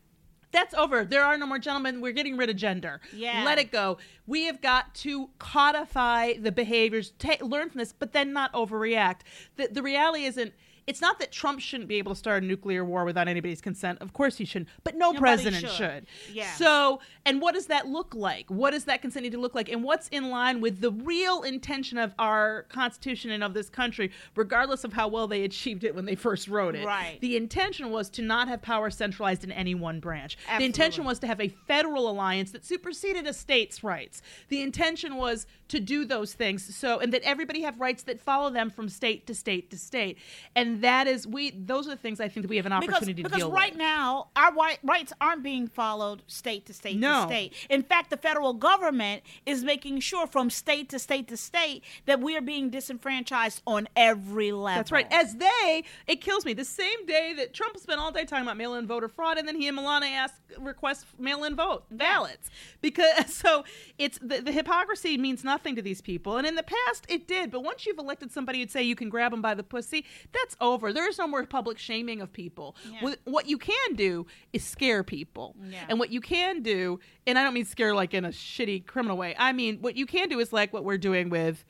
that's 0.50 0.72
over. 0.74 1.04
There 1.04 1.22
are 1.22 1.36
no 1.36 1.44
more 1.44 1.58
gentlemen. 1.58 2.00
We're 2.00 2.12
getting 2.12 2.38
rid 2.38 2.48
of 2.48 2.56
gender. 2.56 3.02
Yeah. 3.14 3.42
Let 3.44 3.58
it 3.58 3.70
go. 3.70 3.98
We 4.26 4.44
have 4.46 4.62
got 4.62 4.94
to 4.96 5.28
codify 5.38 6.34
the 6.38 6.52
behaviors, 6.52 7.10
ta- 7.18 7.36
learn 7.44 7.68
from 7.70 7.80
this, 7.80 7.92
but 7.92 8.12
then 8.12 8.32
not 8.32 8.52
overreact. 8.54 9.20
The, 9.56 9.68
the 9.70 9.82
reality 9.82 10.24
isn't. 10.24 10.54
It's 10.86 11.00
not 11.00 11.18
that 11.18 11.32
Trump 11.32 11.60
shouldn't 11.60 11.88
be 11.88 11.96
able 11.96 12.12
to 12.12 12.18
start 12.18 12.42
a 12.42 12.46
nuclear 12.46 12.84
war 12.84 13.04
without 13.04 13.26
anybody's 13.28 13.60
consent. 13.60 13.98
Of 14.00 14.12
course 14.12 14.36
he 14.36 14.44
shouldn't, 14.44 14.68
but 14.84 14.94
no 14.94 15.06
Nobody 15.06 15.18
president 15.18 15.62
should. 15.62 15.70
should. 15.70 16.06
Yeah. 16.32 16.52
So, 16.54 17.00
and 17.24 17.40
what 17.40 17.54
does 17.54 17.66
that 17.66 17.88
look 17.88 18.14
like? 18.14 18.48
What 18.50 18.70
does 18.70 18.84
that 18.84 19.02
consent 19.02 19.24
need 19.24 19.32
to 19.32 19.40
look 19.40 19.54
like? 19.54 19.68
And 19.68 19.82
what's 19.82 20.08
in 20.08 20.30
line 20.30 20.60
with 20.60 20.80
the 20.80 20.92
real 20.92 21.42
intention 21.42 21.98
of 21.98 22.14
our 22.18 22.62
Constitution 22.68 23.30
and 23.32 23.42
of 23.42 23.54
this 23.54 23.68
country, 23.68 24.12
regardless 24.36 24.84
of 24.84 24.92
how 24.92 25.08
well 25.08 25.26
they 25.26 25.42
achieved 25.42 25.82
it 25.84 25.94
when 25.94 26.04
they 26.04 26.14
first 26.14 26.46
wrote 26.46 26.76
it? 26.76 26.86
Right. 26.86 27.18
The 27.20 27.36
intention 27.36 27.90
was 27.90 28.08
to 28.10 28.22
not 28.22 28.46
have 28.48 28.62
power 28.62 28.90
centralized 28.90 29.42
in 29.42 29.50
any 29.52 29.74
one 29.74 29.98
branch. 29.98 30.38
Absolutely. 30.42 30.58
The 30.58 30.66
intention 30.66 31.04
was 31.04 31.18
to 31.20 31.26
have 31.26 31.40
a 31.40 31.48
federal 31.48 32.08
alliance 32.08 32.52
that 32.52 32.64
superseded 32.64 33.26
a 33.26 33.32
state's 33.32 33.82
rights. 33.82 34.22
The 34.48 34.62
intention 34.62 35.16
was 35.16 35.46
to 35.68 35.80
do 35.80 36.04
those 36.04 36.32
things 36.32 36.76
so 36.76 37.00
and 37.00 37.12
that 37.12 37.22
everybody 37.22 37.62
have 37.62 37.80
rights 37.80 38.04
that 38.04 38.20
follow 38.20 38.50
them 38.50 38.70
from 38.70 38.88
state 38.88 39.26
to 39.26 39.34
state 39.34 39.70
to 39.70 39.78
state. 39.78 40.18
And 40.54 40.75
that 40.82 41.06
is 41.06 41.26
we 41.26 41.50
those 41.50 41.86
are 41.86 41.90
the 41.90 41.96
things 41.96 42.20
I 42.20 42.28
think 42.28 42.44
that 42.44 42.50
we 42.50 42.56
have 42.56 42.66
an 42.66 42.72
because, 42.80 42.96
opportunity 42.96 43.22
to 43.22 43.28
do. 43.28 43.28
because 43.28 43.38
deal 43.48 43.52
right 43.52 43.72
with. 43.72 43.78
now 43.78 44.28
our 44.36 44.50
wi- 44.50 44.78
rights 44.82 45.12
aren't 45.20 45.42
being 45.42 45.68
followed 45.68 46.22
state 46.26 46.66
to 46.66 46.72
state 46.74 46.96
No. 46.98 47.22
to 47.22 47.28
state. 47.28 47.52
In 47.70 47.82
fact, 47.82 48.10
the 48.10 48.16
federal 48.16 48.54
government 48.54 49.22
is 49.44 49.64
making 49.64 50.00
sure 50.00 50.26
from 50.26 50.50
state 50.50 50.88
to 50.90 50.98
state 50.98 51.28
to 51.28 51.36
state 51.36 51.82
that 52.06 52.20
we 52.20 52.36
are 52.36 52.40
being 52.40 52.70
disenfranchised 52.70 53.62
on 53.66 53.88
every 53.96 54.52
level. 54.52 54.78
That's 54.78 54.92
right. 54.92 55.06
As 55.10 55.36
they, 55.36 55.84
it 56.06 56.20
kills 56.20 56.44
me. 56.44 56.52
The 56.54 56.64
same 56.64 57.06
day 57.06 57.34
that 57.36 57.54
Trump 57.54 57.76
spent 57.78 58.00
all 58.00 58.12
day 58.12 58.24
talking 58.24 58.44
about 58.44 58.56
mail-in 58.56 58.86
voter 58.86 59.08
fraud, 59.08 59.38
and 59.38 59.46
then 59.46 59.56
he 59.56 59.66
and 59.68 59.76
Melania 59.76 60.10
asked 60.10 60.40
request 60.58 61.06
mail-in 61.18 61.54
vote 61.56 61.84
ballots 61.90 62.50
because 62.80 63.26
so 63.34 63.64
it's 63.98 64.18
the, 64.18 64.40
the 64.40 64.52
hypocrisy 64.52 65.18
means 65.18 65.44
nothing 65.44 65.76
to 65.76 65.82
these 65.82 66.00
people. 66.00 66.36
And 66.36 66.46
in 66.46 66.54
the 66.54 66.62
past, 66.62 67.04
it 67.08 67.26
did, 67.28 67.50
but 67.50 67.62
once 67.62 67.86
you've 67.86 67.98
elected 67.98 68.32
somebody 68.32 68.60
who'd 68.60 68.70
say 68.70 68.82
you 68.82 68.96
can 68.96 69.08
grab 69.08 69.32
them 69.32 69.42
by 69.42 69.54
the 69.54 69.62
pussy, 69.62 70.04
that's 70.32 70.56
over. 70.72 70.92
There 70.92 71.08
is 71.08 71.18
no 71.18 71.26
more 71.26 71.44
public 71.46 71.78
shaming 71.78 72.20
of 72.20 72.32
people. 72.32 72.76
Yeah. 72.90 73.14
What- 73.24 73.46
you 73.48 73.58
can 73.58 73.94
do 73.94 74.26
is 74.52 74.64
scare 74.64 75.04
people, 75.04 75.54
Yeah. 75.62 75.84
and 75.88 75.98
what 75.98 76.10
you 76.10 76.20
can 76.20 76.62
do, 76.62 76.98
and 77.26 77.38
I 77.38 77.44
don't 77.44 77.54
mean 77.54 77.64
scare 77.64 77.94
like 77.94 78.12
in 78.14 78.24
a 78.24 78.30
shitty 78.30 78.86
criminal 78.86 79.16
way. 79.16 79.34
I 79.38 79.52
mean 79.52 79.78
what 79.80 79.96
you 79.96 80.04
can 80.06 80.28
do 80.28 80.40
is 80.40 80.52
like 80.52 80.72
what 80.72 80.84
we're 80.84 80.98
doing 80.98 81.28
with 81.30 81.64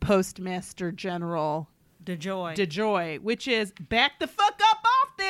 Postmaster 0.00 0.92
General 0.92 1.68
DeJoy. 2.04 2.54
DeJoy, 2.54 3.20
which 3.20 3.48
is 3.48 3.72
back 3.80 4.18
the 4.18 4.26
fuck 4.26 4.58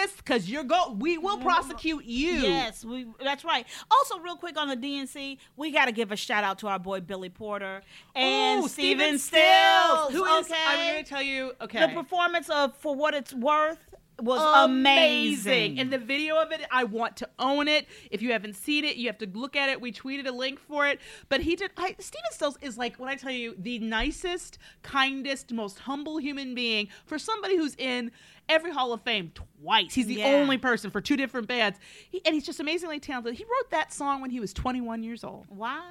this 0.05 0.17
because 0.17 0.49
you're 0.49 0.64
go. 0.64 0.97
We 0.99 1.19
will 1.19 1.37
mm-hmm. 1.37 1.45
prosecute 1.45 2.05
you. 2.05 2.33
Yes, 2.33 2.85
we. 2.85 3.07
That's 3.23 3.45
right. 3.45 3.67
Also, 3.90 4.19
real 4.19 4.37
quick 4.37 4.59
on 4.59 4.69
the 4.69 4.77
DNC, 4.77 5.38
we 5.57 5.71
got 5.71 5.87
to 5.87 5.93
give 5.93 6.12
a 6.12 6.17
shout 6.17 6.45
out 6.45 6.59
to 6.61 6.69
our 6.69 6.79
boy 6.79 7.01
Billy 7.01 7.29
Porter 7.29 7.83
and 8.14 8.64
Ooh, 8.64 8.69
Stephen 8.69 9.19
Stills, 9.19 10.09
Stills. 10.09 10.12
who 10.12 10.25
is? 10.25 10.47
okay? 10.47 10.61
I'm 10.67 10.93
going 10.93 11.05
to 11.05 11.09
tell 11.09 11.23
you. 11.23 11.53
Okay. 11.61 11.87
the 11.87 11.93
performance 11.93 12.49
of 12.51 12.77
For 12.77 12.95
What 12.95 13.14
It's 13.14 13.33
Worth 13.33 13.93
was 14.20 14.40
amazing. 14.64 15.79
And 15.81 15.92
the 15.92 15.98
video 15.98 16.37
of 16.40 16.53
it, 16.53 16.61
I 16.70 16.85
want 16.85 17.16
to 17.18 17.29
own 17.38 17.68
it. 17.68 17.87
If 18.11 18.22
you 18.22 18.33
haven't 18.33 18.55
seen 18.55 18.85
it, 18.85 18.96
you 18.96 19.07
have 19.09 19.18
to 19.18 19.27
look 19.29 19.57
at 19.57 19.68
it. 19.68 19.81
We 19.81 19.92
tweeted 19.92 20.27
a 20.27 20.33
link 20.33 20.59
for 20.61 20.87
it. 20.87 21.00
But 21.29 21.40
he 21.40 21.57
did. 21.57 21.70
I, 21.77 21.96
Stephen 21.98 22.31
Stills 22.33 22.59
is 22.61 22.79
like 22.79 22.96
when 22.96 23.09
I 23.09 23.16
tell 23.16 23.33
you 23.33 23.55
the 23.59 23.79
nicest, 23.81 24.59
kindest, 24.83 25.53
most 25.53 25.81
humble 25.81 26.18
human 26.18 26.55
being 26.55 26.88
for 27.07 27.18
somebody 27.18 27.57
who's 27.57 27.74
in 27.77 28.12
every 28.48 28.70
Hall 28.70 28.92
of 28.92 29.00
Fame 29.03 29.33
twice. 29.35 29.94
He's 29.94 30.07
the 30.07 30.14
Yeah. 30.16 30.27
only 30.27 30.59
person 30.59 30.90
for 30.90 31.00
two 31.00 31.16
different 31.16 31.48
bands, 31.48 31.79
he, 32.11 32.20
and 32.27 32.35
he's 32.35 32.44
just 32.44 32.61
amazingly 32.61 33.00
talented. 33.00 33.35
He 33.35 33.44
wrote 33.44 33.70
that 33.70 33.92
song 33.92 34.20
when 34.20 34.31
he 34.31 34.38
was 34.38 34.53
21 34.53 35.03
years 35.03 35.24
old. 35.24 35.46
wow. 35.48 35.83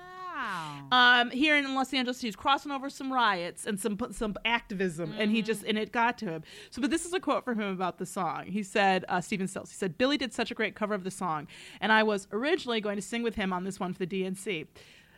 Um, 0.92 1.32
here 1.32 1.58
in 1.58 1.74
Los 1.76 1.94
Angeles, 1.94 2.22
he 2.22 2.28
was 2.28 2.36
crossing 2.36 2.72
over 2.72 2.90
some 2.90 3.12
riots 3.12 3.66
and 3.66 3.80
some 3.80 3.98
some 4.12 4.36
activism, 4.46 5.14
and 5.18 5.32
he 5.32 5.42
just 5.42 5.64
and 5.64 5.78
it 5.78 5.92
got 5.92 6.18
to 6.20 6.26
him. 6.26 6.44
So, 6.70 6.82
but 6.82 6.92
this 6.92 7.06
is 7.06 7.14
a 7.14 7.20
quote 7.20 7.46
from 7.46 7.60
him 7.60 7.70
about 7.70 7.98
the 7.98 8.06
song. 8.06 8.46
He 8.48 8.64
said, 8.64 9.06
uh, 9.10 9.22
Stephen 9.22 9.48
Stills. 9.48 9.70
He 9.72 9.76
said, 9.76 9.98
"Billy 9.98 10.18
did 10.18 10.34
such 10.34 10.52
a 10.52 10.54
great 10.54 10.76
cover 10.76 10.94
of 10.94 11.04
the 11.04 11.12
song, 11.12 11.48
and 11.82 11.92
I 11.92 12.04
was 12.04 12.28
originally 12.32 12.82
going 12.82 12.96
to 12.98 13.02
sing 13.02 13.24
with 13.24 13.36
him 13.36 13.54
on 13.54 13.64
this 13.64 13.80
one 13.80 13.94
for 13.94 14.06
the 14.06 14.24
DNC, 14.24 14.68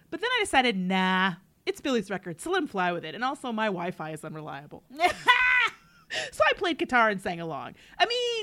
but 0.09 0.21
then 0.21 0.29
I 0.37 0.39
decided, 0.41 0.77
nah, 0.77 1.33
it's 1.65 1.81
Billy's 1.81 2.09
record, 2.09 2.39
so 2.39 2.51
let 2.51 2.61
him 2.61 2.67
fly 2.67 2.91
with 2.91 3.03
it. 3.03 3.15
And 3.15 3.23
also, 3.23 3.51
my 3.51 3.67
Wi-Fi 3.67 4.11
is 4.11 4.23
unreliable, 4.23 4.83
so 4.97 6.43
I 6.49 6.53
played 6.55 6.77
guitar 6.77 7.09
and 7.09 7.21
sang 7.21 7.39
along. 7.39 7.75
I 7.99 8.05
mean." 8.05 8.34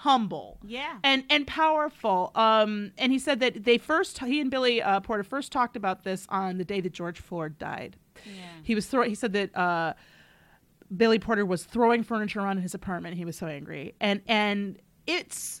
Humble 0.00 0.58
Yeah. 0.64 0.96
and 1.04 1.24
and 1.28 1.46
powerful 1.46 2.30
um 2.34 2.90
and 2.96 3.12
he 3.12 3.18
said 3.18 3.40
that 3.40 3.64
they 3.64 3.76
first 3.76 4.18
he 4.20 4.40
and 4.40 4.50
billy 4.50 4.80
uh, 4.80 5.00
porter 5.00 5.22
first 5.22 5.52
talked 5.52 5.76
about 5.76 6.04
this 6.04 6.26
on 6.30 6.56
the 6.56 6.64
day 6.64 6.80
that 6.80 6.94
george 6.94 7.20
floyd 7.20 7.58
died 7.58 7.96
yeah. 8.24 8.32
he 8.62 8.74
was 8.74 8.86
throw 8.86 9.02
he 9.02 9.14
said 9.14 9.34
that 9.34 9.54
uh 9.54 9.92
billy 10.96 11.18
porter 11.18 11.44
was 11.44 11.64
throwing 11.64 12.02
furniture 12.02 12.40
around 12.40 12.56
in 12.56 12.62
his 12.62 12.72
apartment 12.74 13.14
he 13.16 13.26
was 13.26 13.36
so 13.36 13.46
angry 13.46 13.94
and 14.00 14.22
and 14.26 14.78
it's 15.06 15.60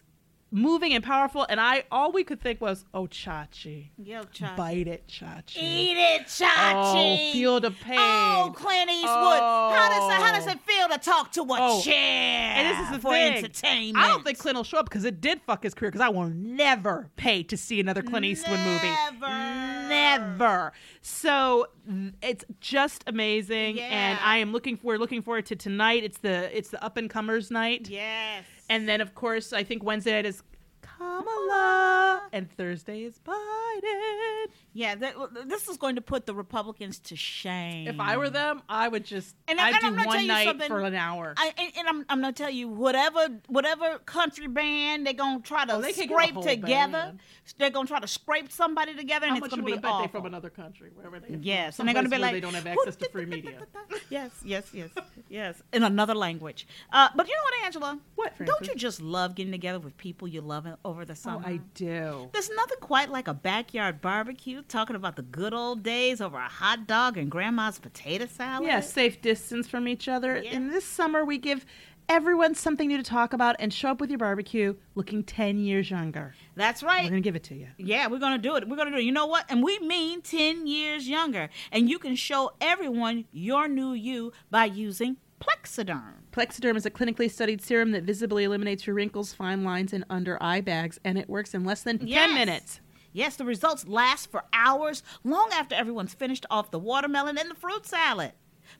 moving 0.52 0.92
and 0.92 1.04
powerful 1.04 1.46
and 1.48 1.60
i 1.60 1.84
all 1.92 2.10
we 2.10 2.24
could 2.24 2.40
think 2.40 2.60
was 2.60 2.84
oh 2.92 3.06
chachi 3.06 3.90
Yo, 4.02 4.20
oh, 4.20 4.24
Chachi. 4.24 4.56
bite 4.56 4.88
it 4.88 5.06
chachi 5.06 5.56
Eat 5.58 5.96
it, 5.96 6.26
Chachi. 6.26 7.30
oh 7.30 7.32
feel 7.32 7.60
the 7.60 7.70
pain 7.70 7.96
Oh, 7.98 8.52
Clint 8.54 8.90
Eastwood. 8.90 9.08
How 9.10 9.88
does 9.88 10.10
it, 10.10 10.22
how 10.24 10.32
does 10.32 10.46
Oh. 10.48 10.50
it 10.50 10.60
feel 10.60 10.88
to 10.88 10.98
talk 10.98 11.30
to 11.32 11.42
a 11.42 11.46
Oh. 11.60 11.80
chair 11.82 11.94
And 12.56 12.68
this 12.78 12.86
is 12.86 12.92
the 12.96 13.00
for 13.00 13.12
thing. 13.12 13.36
entertainment? 13.36 14.04
I 14.04 14.08
don't 14.08 14.24
think 14.24 14.38
Clint 14.38 14.56
will 14.56 14.64
show 14.64 14.78
up 14.78 14.86
because 14.88 15.04
it 15.04 15.20
did 15.20 15.40
fuck 15.42 15.62
his 15.62 15.74
career. 15.74 15.90
Because 15.90 16.00
I 16.04 16.08
will 16.08 16.28
never 16.28 17.10
pay 17.16 17.42
to 17.44 17.56
see 17.56 17.78
another 17.80 18.02
Clint 18.02 18.24
Eastwood 18.24 18.58
movie. 18.60 18.88
Never. 18.88 19.88
Never. 19.88 20.72
So 21.02 21.66
it's 22.22 22.44
just 22.60 23.04
amazing, 23.06 23.80
and 23.80 24.18
I 24.22 24.38
am 24.38 24.52
looking 24.52 24.76
for 24.76 24.98
looking 24.98 25.22
forward 25.22 25.46
to 25.46 25.56
tonight. 25.56 26.04
It's 26.04 26.18
the 26.18 26.56
it's 26.56 26.70
the 26.70 26.82
up 26.82 26.96
and 26.96 27.08
comers 27.10 27.50
night, 27.50 27.88
Yes. 27.88 28.44
And 28.70 28.88
then 28.88 29.00
of 29.02 29.14
course 29.14 29.52
I 29.52 29.62
think 29.64 29.82
Wednesday 29.84 30.12
night 30.12 30.24
is 30.26 30.42
Kamala, 30.82 32.22
and 32.32 32.50
Thursday 32.50 33.02
is 33.04 33.18
Biden. 33.20 34.46
yeah, 34.72 34.94
that, 34.96 35.14
this 35.46 35.68
is 35.68 35.76
going 35.76 35.96
to 35.96 36.00
put 36.02 36.26
the 36.26 36.34
Republicans 36.34 36.98
to 37.00 37.16
shame. 37.16 37.88
If 37.88 37.98
I 38.00 38.16
were 38.16 38.28
them, 38.30 38.62
I 38.68 38.88
would 38.88 39.04
just 39.04 39.34
And 39.48 39.58
I- 39.60 39.68
I'd 39.68 39.82
and 39.82 39.96
do 39.96 40.04
one 40.06 40.26
night 40.26 40.62
for 40.64 40.80
an 40.80 40.94
hour. 40.94 41.34
I, 41.36 41.52
and, 41.58 41.72
and 41.78 41.88
I'm, 41.88 42.06
I'm 42.08 42.20
gonna 42.20 42.32
tell 42.32 42.50
you 42.50 42.68
whatever 42.68 43.28
whatever 43.48 43.98
country 44.00 44.46
band 44.46 45.06
they're 45.06 45.12
gonna 45.14 45.40
try 45.40 45.64
to 45.64 45.74
Oh, 45.74 45.80
they 45.80 45.92
could 45.92 46.08
get 46.08 46.18
a 46.18 46.28
scrape 46.28 46.44
together. 46.44 46.92
band. 46.92 47.20
They're 47.58 47.70
gonna 47.70 47.88
try 47.88 48.00
to 48.00 48.06
scrape 48.08 48.50
somebody 48.52 48.94
together, 48.94 49.26
and 49.26 49.36
it's 49.38 49.48
gonna 49.48 49.62
be 49.62 49.74
awful. 49.82 50.08
from 50.08 50.26
another 50.26 50.50
country, 50.50 50.90
wherever 50.94 51.18
they 51.18 51.36
Yes, 51.40 51.76
from 51.76 51.88
and 51.88 51.96
they're 51.96 52.02
gonna 52.02 52.14
be 52.14 52.18
like, 52.20 52.32
they 52.32 52.40
don't 52.40 52.54
have 52.54 52.66
access 52.66 52.96
to 52.96 53.08
free 53.10 53.26
media. 53.26 53.58
yes, 54.10 54.30
yes, 54.44 54.70
yes, 54.72 54.90
yes, 55.30 55.62
in 55.72 55.82
another 55.82 56.14
language. 56.14 56.66
Uh, 56.92 57.08
but 57.16 57.26
you 57.26 57.34
know 57.34 57.42
what, 57.42 57.64
Angela? 57.64 57.98
What, 58.16 58.34
Don't 58.44 58.66
you 58.66 58.74
just 58.74 59.00
love 59.00 59.34
getting 59.34 59.52
together 59.52 59.78
with 59.78 59.96
people 59.96 60.28
you 60.28 60.42
love 60.42 60.66
over 60.84 61.04
the 61.06 61.16
summer? 61.16 61.42
Oh? 61.46 61.48
I 61.48 61.60
do. 61.74 62.28
There's 62.32 62.50
nothing 62.50 62.78
quite 62.80 63.08
like 63.08 63.28
a 63.28 63.34
backyard 63.34 64.02
barbecue, 64.02 64.62
talking 64.68 64.96
about 64.96 65.16
the 65.16 65.22
good 65.22 65.54
old 65.54 65.82
days 65.82 66.20
over 66.20 66.36
a 66.36 66.48
hot 66.48 66.86
dog 66.86 67.16
and 67.16 67.30
grandma's 67.30 67.78
potato 67.78 68.26
salad. 68.26 68.66
Yeah, 68.66 68.80
safe 68.80 69.22
distance 69.22 69.66
from 69.66 69.88
each 69.88 70.08
other. 70.08 70.42
Yeah. 70.42 70.56
And 70.56 70.72
this 70.72 70.84
summer, 70.84 71.24
we 71.24 71.38
give 71.38 71.64
everyone 72.10 72.56
something 72.56 72.88
new 72.88 72.96
to 72.96 73.02
talk 73.04 73.32
about 73.32 73.54
and 73.60 73.72
show 73.72 73.88
up 73.90 74.00
with 74.00 74.10
your 74.10 74.18
barbecue 74.18 74.74
looking 74.96 75.22
10 75.22 75.58
years 75.60 75.90
younger. 75.90 76.34
that's 76.56 76.82
right. 76.82 77.04
We're 77.04 77.10
going 77.10 77.22
to 77.22 77.26
give 77.26 77.36
it 77.36 77.44
to 77.44 77.54
you. 77.54 77.68
Yeah, 77.78 78.08
we're 78.08 78.18
gonna 78.18 78.36
do 78.36 78.56
it. 78.56 78.68
We're 78.68 78.76
gonna 78.76 78.90
do 78.90 78.96
it. 78.96 79.04
You 79.04 79.12
know 79.12 79.26
what? 79.26 79.46
And 79.48 79.62
we 79.62 79.78
mean 79.78 80.20
ten 80.20 80.66
years 80.66 81.08
younger. 81.08 81.48
And 81.72 81.88
you 81.88 81.98
can 81.98 82.16
show 82.16 82.50
everyone 82.60 83.24
your 83.32 83.68
new 83.68 83.92
you 83.92 84.32
by 84.50 84.64
using 84.66 85.16
Plexaderm. 85.40 86.14
Plexaderm 86.32 86.76
is 86.76 86.84
a 86.84 86.90
clinically 86.90 87.30
studied 87.30 87.62
serum 87.62 87.92
that 87.92 88.02
visibly 88.02 88.44
eliminates 88.44 88.86
your 88.86 88.94
wrinkles, 88.94 89.32
fine 89.32 89.64
lines, 89.64 89.92
and 89.92 90.04
under 90.10 90.36
eye 90.42 90.60
bags, 90.60 90.98
and 91.04 91.16
it 91.16 91.30
works 91.30 91.54
in 91.54 91.64
less 91.64 91.82
than 91.82 91.98
10 92.00 92.08
Yes. 92.08 92.34
minutes. 92.34 92.80
Yes, 93.12 93.36
the 93.36 93.44
results 93.44 93.88
last 93.88 94.30
for 94.30 94.44
hours, 94.52 95.02
long 95.24 95.48
after 95.52 95.74
everyone's 95.74 96.14
finished 96.14 96.44
off 96.50 96.70
the 96.70 96.78
watermelon 96.78 97.38
and 97.38 97.50
the 97.50 97.54
fruit 97.56 97.86
salad. 97.86 98.32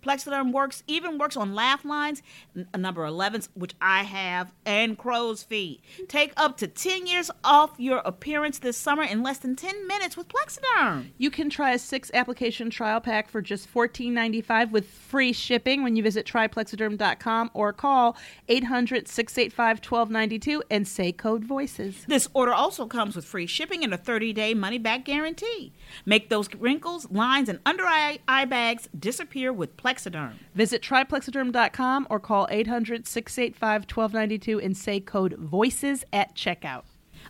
Plexaderm 0.03 0.53
works 0.53 0.83
even 0.87 1.19
works 1.19 1.37
on 1.37 1.55
laugh 1.55 1.85
lines, 1.85 2.23
n- 2.57 2.67
uh, 2.73 2.79
number 2.79 3.03
11s, 3.03 3.49
which 3.55 3.75
I 3.81 4.03
have, 4.05 4.53
and 4.65 4.97
crow's 4.97 5.43
feet. 5.43 5.83
Take 6.09 6.33
up 6.37 6.57
to 6.59 6.67
10 6.67 7.07
years 7.07 7.31
off 7.45 7.73
your 7.79 7.99
appearance 7.99 8.59
this 8.59 8.77
summer 8.77 9.03
in 9.03 9.23
less 9.23 9.39
than 9.39 9.57
10 9.57 9.87
minutes 9.87 10.17
with 10.17 10.29
Plexaderm. 10.29 11.11
You 11.19 11.31
can 11.31 11.51
try 11.51 11.73
a 11.73 11.79
six 11.79 12.11
application 12.15 12.71
trial 12.71 13.01
pack 13.01 13.29
for 13.29 13.41
just 13.43 13.73
$14.95 13.73 14.71
with 14.71 14.87
free 14.89 15.33
shipping 15.33 15.83
when 15.83 15.97
you 15.97 16.03
visit 16.03 16.27
tryplexaderm.com 16.27 17.51
or 17.55 17.73
call 17.73 18.17
800 18.49 19.09
685 19.09 19.79
1292 19.79 20.63
and 20.71 20.87
say 20.87 21.13
code 21.13 21.45
VOICES. 21.45 22.07
This 22.07 22.29
order 22.35 22.53
also 22.53 22.87
comes 22.87 23.17
with 23.17 23.25
free 23.25 23.47
shipping 23.47 23.85
and 23.85 23.93
a 23.95 23.99
30-day 23.99 24.55
money-back 24.55 25.05
guarantee. 25.05 25.73
Make 26.07 26.29
those 26.29 26.53
wrinkles, 26.55 27.11
lines, 27.11 27.49
and 27.49 27.59
under 27.67 27.85
eye, 27.85 28.19
eye 28.29 28.45
bags 28.45 28.89
disappear 28.99 29.53
with 29.53 29.77
Plexaderm. 29.83 30.35
Visit 30.55 30.83
tryplexaderm.com 30.83 32.07
or 32.11 32.21
call 32.21 32.47
800 32.51 33.07
685 33.07 33.83
1292 33.83 34.61
and 34.61 34.77
say 34.77 35.01
code 35.01 35.35
VOICES 35.39 36.05
at 36.13 36.35
checkout. 36.35 36.83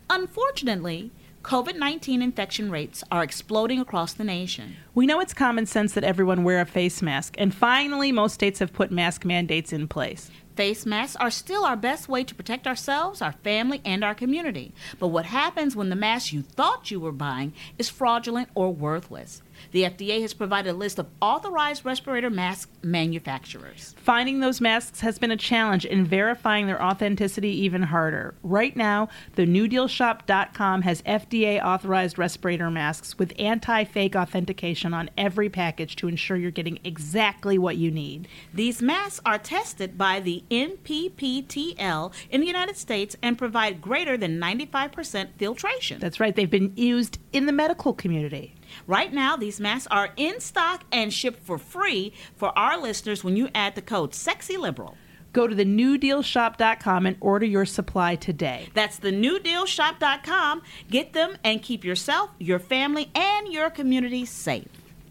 Unfortunately, 0.09 1.11
COVID 1.43 1.75
19 1.75 2.21
infection 2.21 2.69
rates 2.69 3.03
are 3.11 3.23
exploding 3.23 3.79
across 3.79 4.13
the 4.13 4.23
nation. 4.23 4.75
We 4.93 5.07
know 5.07 5.19
it's 5.19 5.33
common 5.33 5.65
sense 5.65 5.93
that 5.93 6.03
everyone 6.03 6.43
wear 6.43 6.61
a 6.61 6.65
face 6.65 7.01
mask, 7.01 7.35
and 7.37 7.53
finally, 7.53 8.11
most 8.11 8.33
states 8.33 8.59
have 8.59 8.73
put 8.73 8.91
mask 8.91 9.25
mandates 9.25 9.73
in 9.73 9.87
place. 9.87 10.29
Face 10.55 10.85
masks 10.85 11.15
are 11.15 11.31
still 11.31 11.65
our 11.65 11.77
best 11.77 12.07
way 12.07 12.23
to 12.23 12.35
protect 12.35 12.67
ourselves, 12.67 13.21
our 13.21 13.31
family, 13.31 13.81
and 13.83 14.03
our 14.03 14.13
community. 14.13 14.73
But 14.99 15.07
what 15.07 15.25
happens 15.25 15.75
when 15.75 15.89
the 15.89 15.95
mask 15.95 16.31
you 16.31 16.43
thought 16.43 16.91
you 16.91 16.99
were 16.99 17.11
buying 17.11 17.53
is 17.79 17.89
fraudulent 17.89 18.49
or 18.53 18.71
worthless? 18.71 19.41
The 19.71 19.83
FDA 19.83 20.21
has 20.21 20.33
provided 20.33 20.71
a 20.71 20.73
list 20.73 20.99
of 20.99 21.07
authorized 21.21 21.85
respirator 21.85 22.29
mask 22.29 22.69
manufacturers. 22.83 23.95
Finding 23.97 24.39
those 24.39 24.61
masks 24.61 25.01
has 25.01 25.19
been 25.19 25.31
a 25.31 25.37
challenge, 25.37 25.85
and 25.85 26.07
verifying 26.07 26.67
their 26.67 26.81
authenticity 26.81 27.49
even 27.49 27.83
harder. 27.83 28.35
Right 28.43 28.75
now, 28.75 29.09
the 29.35 29.45
NewDealShop.com 29.45 30.81
has 30.81 31.01
FDA 31.03 31.63
authorized 31.63 32.17
respirator 32.17 32.69
masks 32.71 33.17
with 33.17 33.33
anti 33.37 33.83
fake 33.83 34.15
authentication 34.15 34.93
on 34.93 35.09
every 35.17 35.49
package 35.49 35.95
to 35.97 36.07
ensure 36.07 36.37
you're 36.37 36.51
getting 36.51 36.79
exactly 36.83 37.57
what 37.57 37.77
you 37.77 37.91
need. 37.91 38.27
These 38.53 38.81
masks 38.81 39.21
are 39.25 39.37
tested 39.37 39.97
by 39.97 40.19
the 40.19 40.43
NPPTL 40.49 42.13
in 42.29 42.41
the 42.41 42.47
United 42.47 42.77
States 42.77 43.15
and 43.21 43.37
provide 43.37 43.81
greater 43.81 44.17
than 44.17 44.39
95% 44.39 45.29
filtration. 45.37 45.99
That's 45.99 46.19
right, 46.19 46.35
they've 46.35 46.49
been 46.49 46.73
used 46.75 47.19
in 47.31 47.45
the 47.45 47.51
medical 47.51 47.93
community. 47.93 48.55
Right 48.87 49.13
now, 49.13 49.35
these 49.35 49.59
masks 49.59 49.87
are 49.91 50.09
in 50.17 50.39
stock 50.39 50.83
and 50.91 51.13
shipped 51.13 51.43
for 51.43 51.57
free 51.57 52.13
for 52.35 52.57
our 52.57 52.79
listeners 52.79 53.23
when 53.23 53.35
you 53.35 53.49
add 53.53 53.75
the 53.75 53.81
code 53.81 54.11
SEXYLIBERAL. 54.11 54.95
Go 55.33 55.47
to 55.47 55.55
the 55.55 55.65
newdealshop.com 55.65 57.05
and 57.05 57.15
order 57.21 57.45
your 57.45 57.65
supply 57.65 58.15
today. 58.15 58.67
That's 58.73 58.97
the 58.97 59.11
newdealshop.com. 59.11 60.61
Get 60.89 61.13
them 61.13 61.37
and 61.43 61.61
keep 61.61 61.85
yourself, 61.85 62.31
your 62.37 62.59
family, 62.59 63.09
and 63.15 63.51
your 63.51 63.69
community 63.69 64.25
safe. 64.25 64.67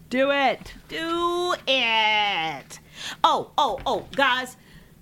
Do 0.09 0.29
it. 0.31 0.73
Do 0.89 1.55
it. 1.67 2.79
Oh, 3.23 3.51
oh, 3.57 3.79
oh, 3.85 4.05
guys. 4.15 4.57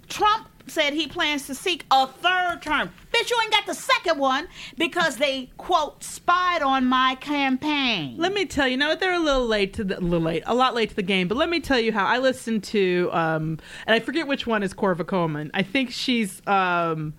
Trump 0.07 0.47
said 0.69 0.93
he 0.93 1.07
plans 1.07 1.47
to 1.47 1.55
seek 1.55 1.85
a 1.91 2.07
third 2.07 2.61
term. 2.61 2.91
Bitch, 3.13 3.29
you 3.29 3.37
ain't 3.41 3.51
got 3.51 3.65
the 3.65 3.73
second 3.73 4.19
one 4.19 4.47
because 4.77 5.17
they, 5.17 5.49
quote, 5.57 6.03
spied 6.03 6.61
on 6.61 6.85
my 6.85 7.15
campaign. 7.19 8.15
Let 8.17 8.33
me 8.33 8.45
tell 8.45 8.67
you, 8.67 8.77
now 8.77 8.95
they're 8.95 9.13
a 9.13 9.19
little 9.19 9.47
late 9.47 9.73
to 9.73 9.83
the 9.83 9.99
a 9.99 10.01
little 10.01 10.21
late, 10.21 10.43
a 10.45 10.55
lot 10.55 10.75
late 10.75 10.89
to 10.89 10.95
the 10.95 11.03
game, 11.03 11.27
but 11.27 11.37
let 11.37 11.49
me 11.49 11.59
tell 11.59 11.79
you 11.79 11.91
how 11.91 12.05
I 12.05 12.19
listened 12.19 12.63
to 12.65 13.09
um 13.11 13.57
and 13.85 13.95
I 13.95 13.99
forget 13.99 14.27
which 14.27 14.45
one 14.47 14.63
is 14.63 14.73
Korva 14.73 15.05
Coleman. 15.05 15.51
I 15.53 15.63
think 15.63 15.91
she's 15.91 16.41
um 16.47 17.13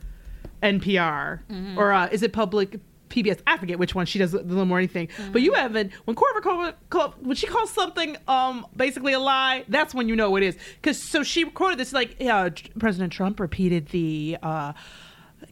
NPR 0.63 1.41
or 1.79 1.93
uh, 1.93 2.09
is 2.13 2.23
it 2.23 2.33
public 2.33 2.79
PBS? 3.11 3.41
I 3.47 3.59
forget 3.59 3.79
which 3.79 3.95
one. 3.95 4.07
She 4.07 4.19
does 4.19 4.33
the 4.33 4.43
little 4.43 4.65
morning 4.65 4.89
thing. 4.89 5.09
But 5.33 5.43
you 5.43 5.53
haven't 5.55 5.93
when 6.05 6.17
Korva 6.17 6.41
called, 6.43 6.75
call, 6.89 7.15
when 7.21 7.37
she 7.37 7.47
calls 7.47 7.71
something 7.71 8.17
um 8.29 8.67
basically 8.75 9.13
a 9.13 9.21
lie, 9.21 9.65
that's 9.69 9.95
when 9.95 10.09
you 10.09 10.17
know 10.17 10.35
it 10.37 10.43
is. 10.43 10.57
Cuz 10.83 11.03
so 11.03 11.23
she 11.23 11.45
quoted 11.45 11.79
this 11.79 11.93
like 11.93 12.17
yeah, 12.19 12.49
President 12.79 13.13
Trump 13.13 13.39
repeated 13.41 13.89
the 13.89 14.39
uh 14.43 14.73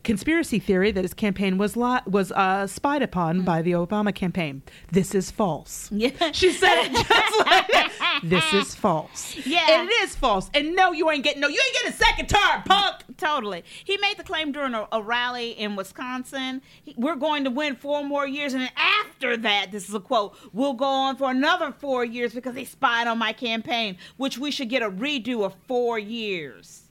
conspiracy 0.04 0.58
theory 0.58 0.90
that 0.90 1.02
his 1.02 1.14
campaign 1.14 1.58
was 1.58 1.76
li- 1.76 2.00
was 2.06 2.30
uh, 2.32 2.66
spied 2.66 3.02
upon 3.02 3.42
by 3.42 3.62
the 3.62 3.72
Obama 3.72 4.14
campaign. 4.14 4.62
This 4.92 5.14
is 5.14 5.30
false. 5.30 5.90
Yeah. 5.90 6.10
She 6.32 6.52
said 6.52 6.84
it 6.84 6.92
just 6.92 7.38
like 7.46 7.66
that. 7.68 7.87
This 8.22 8.52
is 8.52 8.74
false. 8.74 9.36
Yeah. 9.44 9.80
And 9.80 9.88
it 9.88 9.92
is 10.02 10.14
false. 10.16 10.50
And 10.54 10.74
no, 10.74 10.92
you 10.92 11.10
ain't 11.10 11.24
getting 11.24 11.40
no, 11.40 11.48
you 11.48 11.60
ain't 11.64 11.74
getting 11.74 11.92
a 11.92 11.96
second 12.04 12.28
term, 12.28 12.62
punk. 12.64 12.96
Totally. 13.16 13.64
He 13.84 13.96
made 13.98 14.16
the 14.16 14.22
claim 14.24 14.52
during 14.52 14.74
a, 14.74 14.86
a 14.92 15.02
rally 15.02 15.50
in 15.52 15.76
Wisconsin. 15.76 16.62
He- 16.82 16.94
we're 16.96 17.16
going 17.16 17.44
to 17.44 17.50
win 17.50 17.76
four 17.76 18.04
more 18.04 18.26
years. 18.26 18.52
And 18.54 18.62
then 18.62 18.70
after 18.76 19.36
that, 19.38 19.72
this 19.72 19.88
is 19.88 19.94
a 19.94 20.00
quote, 20.00 20.36
we'll 20.52 20.74
go 20.74 20.84
on 20.86 21.16
for 21.16 21.30
another 21.30 21.72
four 21.72 22.04
years 22.04 22.32
because 22.34 22.54
they 22.54 22.64
spied 22.64 23.06
on 23.06 23.18
my 23.18 23.32
campaign, 23.32 23.96
which 24.16 24.38
we 24.38 24.50
should 24.50 24.68
get 24.68 24.82
a 24.82 24.90
redo 24.90 25.44
of 25.44 25.54
four 25.66 25.98
years. 25.98 26.82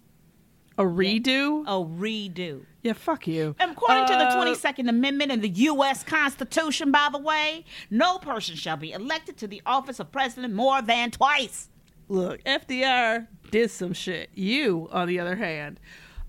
A 0.77 0.83
redo? 0.83 1.63
A 1.65 1.83
redo. 1.83 2.61
Yeah, 2.83 2.93
fuck 2.93 3.27
you. 3.27 3.55
According 3.59 4.05
to 4.07 4.13
the 4.13 4.27
Uh, 4.27 4.35
22nd 4.45 4.87
Amendment 4.89 5.31
in 5.31 5.41
the 5.41 5.49
U.S. 5.49 6.03
Constitution, 6.03 6.91
by 6.91 7.09
the 7.11 7.17
way, 7.17 7.65
no 7.89 8.19
person 8.19 8.55
shall 8.55 8.77
be 8.77 8.91
elected 8.91 9.37
to 9.37 9.47
the 9.47 9.61
office 9.65 9.99
of 9.99 10.11
president 10.11 10.53
more 10.53 10.81
than 10.81 11.09
twice. 11.11 11.69
Look, 12.09 12.43
FDR 12.43 13.27
did 13.51 13.71
some 13.71 13.93
shit. 13.93 14.29
You, 14.35 14.87
on 14.91 15.07
the 15.07 15.19
other 15.19 15.35
hand. 15.35 15.79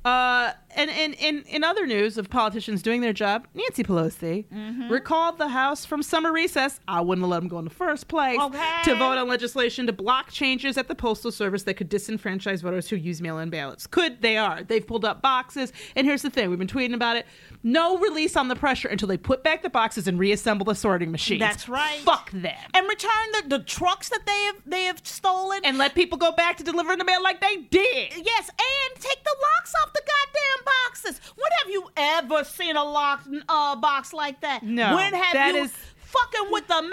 Uh, 0.09 0.53
and 0.77 0.91
in, 0.91 1.13
in, 1.15 1.43
in 1.49 1.65
other 1.65 1.87
news 1.87 2.19
of 2.19 2.31
politicians 2.31 2.83
doing 2.83 3.01
their 3.01 3.13
job, 3.13 3.47
Nancy 3.55 3.83
Pelosi 3.83 4.47
Mm-hmm. 4.49 4.89
recalled 4.93 5.39
the 5.39 5.49
House 5.49 5.85
from 5.85 6.03
summer 6.03 6.31
recess. 6.33 6.79
I 6.87 7.01
wouldn't 7.01 7.25
have 7.25 7.31
let 7.31 7.41
them 7.41 7.49
go 7.49 7.59
in 7.59 7.65
the 7.65 7.71
first 7.71 8.07
place 8.09 8.39
Okay. 8.39 8.81
to 8.85 8.95
vote 8.95 9.19
on 9.19 9.29
legislation 9.29 9.87
to 9.87 9.93
block 9.93 10.31
changes 10.31 10.79
at 10.79 10.87
the 10.89 10.95
Postal 10.95 11.33
Service 11.33 11.65
that 11.65 11.75
could 11.75 11.91
disenfranchise 11.91 12.63
voters 12.63 12.89
who 12.89 12.97
use 12.97 13.21
mail 13.21 13.39
in 13.39 13.51
ballots. 13.51 13.87
Could 13.87 14.23
they 14.23 14.37
are. 14.37 14.63
They've 14.63 14.87
pulled 14.87 15.05
up 15.05 15.21
boxes. 15.21 15.73
And 15.97 16.07
here's 16.07 16.23
the 16.23 16.31
thing 16.31 16.49
we've 16.51 16.59
been 16.59 16.69
tweeting 16.69 16.95
about 16.95 17.17
it. 17.17 17.27
No 17.63 17.99
release 17.99 18.37
on 18.37 18.49
the 18.49 18.57
pressure 18.57 18.89
until 18.89 19.09
they 19.09 19.17
put 19.19 19.43
back 19.43 19.63
the 19.63 19.71
boxes 19.71 20.07
and 20.07 20.19
reassemble 20.19 20.65
the 20.65 20.75
sorting 20.75 21.11
machines. 21.11 21.41
That's 21.41 21.69
right. 21.69 21.99
Fuck 22.01 22.31
them. 22.31 22.55
And 22.75 22.87
return 22.89 23.11
the, 23.43 23.59
the 23.59 23.65
trucks 23.65 24.09
that 24.11 24.21
they 24.27 24.43
have 24.45 24.57
they 24.67 24.85
have 24.85 25.01
stolen. 25.05 25.61
And 25.65 25.77
let 25.79 25.95
people 25.95 26.19
go 26.19 26.31
back 26.33 26.57
to 26.59 26.65
delivering 26.65 26.99
the 26.99 27.05
mail 27.05 27.23
like 27.23 27.41
they 27.41 27.57
did. 27.57 28.13
yes, 28.17 28.49
and 28.49 29.01
take 29.03 29.25
the 29.25 29.37
locks 29.57 29.75
off 29.83 29.93
the 29.93 29.98
goddamn 30.01 30.65
boxes. 30.65 31.21
When 31.37 31.51
have 31.63 31.71
you 31.71 31.91
ever 31.97 32.45
seen 32.45 32.77
a 32.77 32.85
locked 32.85 33.29
uh, 33.49 33.77
box 33.77 34.13
like 34.13 34.41
that? 34.43 34.63
No, 34.63 34.95
When 34.97 35.13
have 35.15 35.33
that 35.35 35.55
you 35.55 35.65
is- 35.65 35.73
fucking 35.97 36.51
with 36.51 36.67
the 36.69 36.83
mail? 36.83 36.91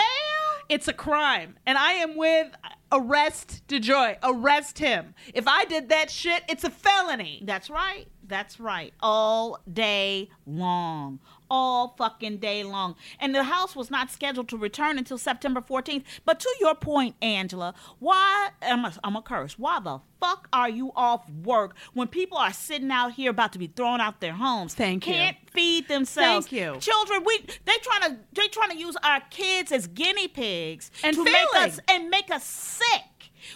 It's 0.68 0.88
a 0.88 0.94
crime. 0.94 1.56
And 1.68 1.78
I 1.78 1.94
am 1.94 2.16
with 2.18 2.48
arrest 2.92 3.62
DeJoy. 3.68 4.18
Arrest 4.24 4.80
him. 4.80 5.14
If 5.34 5.48
I 5.48 5.66
did 5.66 5.90
that 5.90 6.10
shit, 6.10 6.44
it's 6.50 6.64
a 6.64 6.70
felony. 6.72 7.42
That's 7.46 7.70
right. 7.70 8.08
That's 8.28 8.60
right. 8.60 8.92
All 9.02 9.60
day 9.72 10.30
long. 10.48 11.20
All 11.50 11.96
fucking 11.98 12.38
day 12.38 12.64
long. 12.64 12.96
And 13.20 13.34
the 13.34 13.44
House 13.44 13.76
was 13.76 13.92
not 13.92 14.12
scheduled 14.12 14.50
to 14.50 14.58
return 14.58 14.98
until 14.98 15.18
September 15.18 15.62
14th. 15.62 16.04
But 16.26 16.40
to 16.40 16.50
your 16.60 16.76
point, 16.76 17.16
Angela, 17.22 17.74
why, 18.00 18.50
I'm 18.62 18.86
a, 18.86 18.94
I'm 19.04 19.16
a 19.16 19.22
curse, 19.22 19.58
why 19.60 19.80
the 19.80 20.00
fuck 20.20 20.48
are 20.52 20.70
you 20.70 20.92
off 20.96 21.30
work 21.30 21.76
when 21.94 22.08
people 22.08 22.38
are 22.38 22.54
sitting 22.54 22.90
out 22.92 23.14
here 23.14 23.30
about 23.30 23.54
to 23.54 23.60
be 23.60 23.68
thrown 23.68 24.02
out 24.02 24.22
their 24.22 24.34
homes? 24.34 24.74
Thank 24.74 25.06
you. 25.08 25.14
Can't 25.14 25.38
feed 25.52 25.88
themselves. 25.88 26.48
Thank 26.48 26.62
you. 26.62 26.80
Children, 26.80 27.24
we 27.26 27.46
they 27.66 27.76
trying 27.82 28.02
to 28.12 28.20
they 28.34 28.48
trying 28.48 28.72
to 28.72 28.78
use 28.78 28.96
our 29.04 29.22
kids 29.30 29.72
as 29.72 29.88
guinea 29.88 30.28
pigs 30.28 30.92
And 31.04 31.16
to 31.16 31.24
make 31.24 31.56
us 31.56 31.80
and 31.90 32.10
make 32.10 32.32
us 32.32 32.44
sick. 32.44 33.04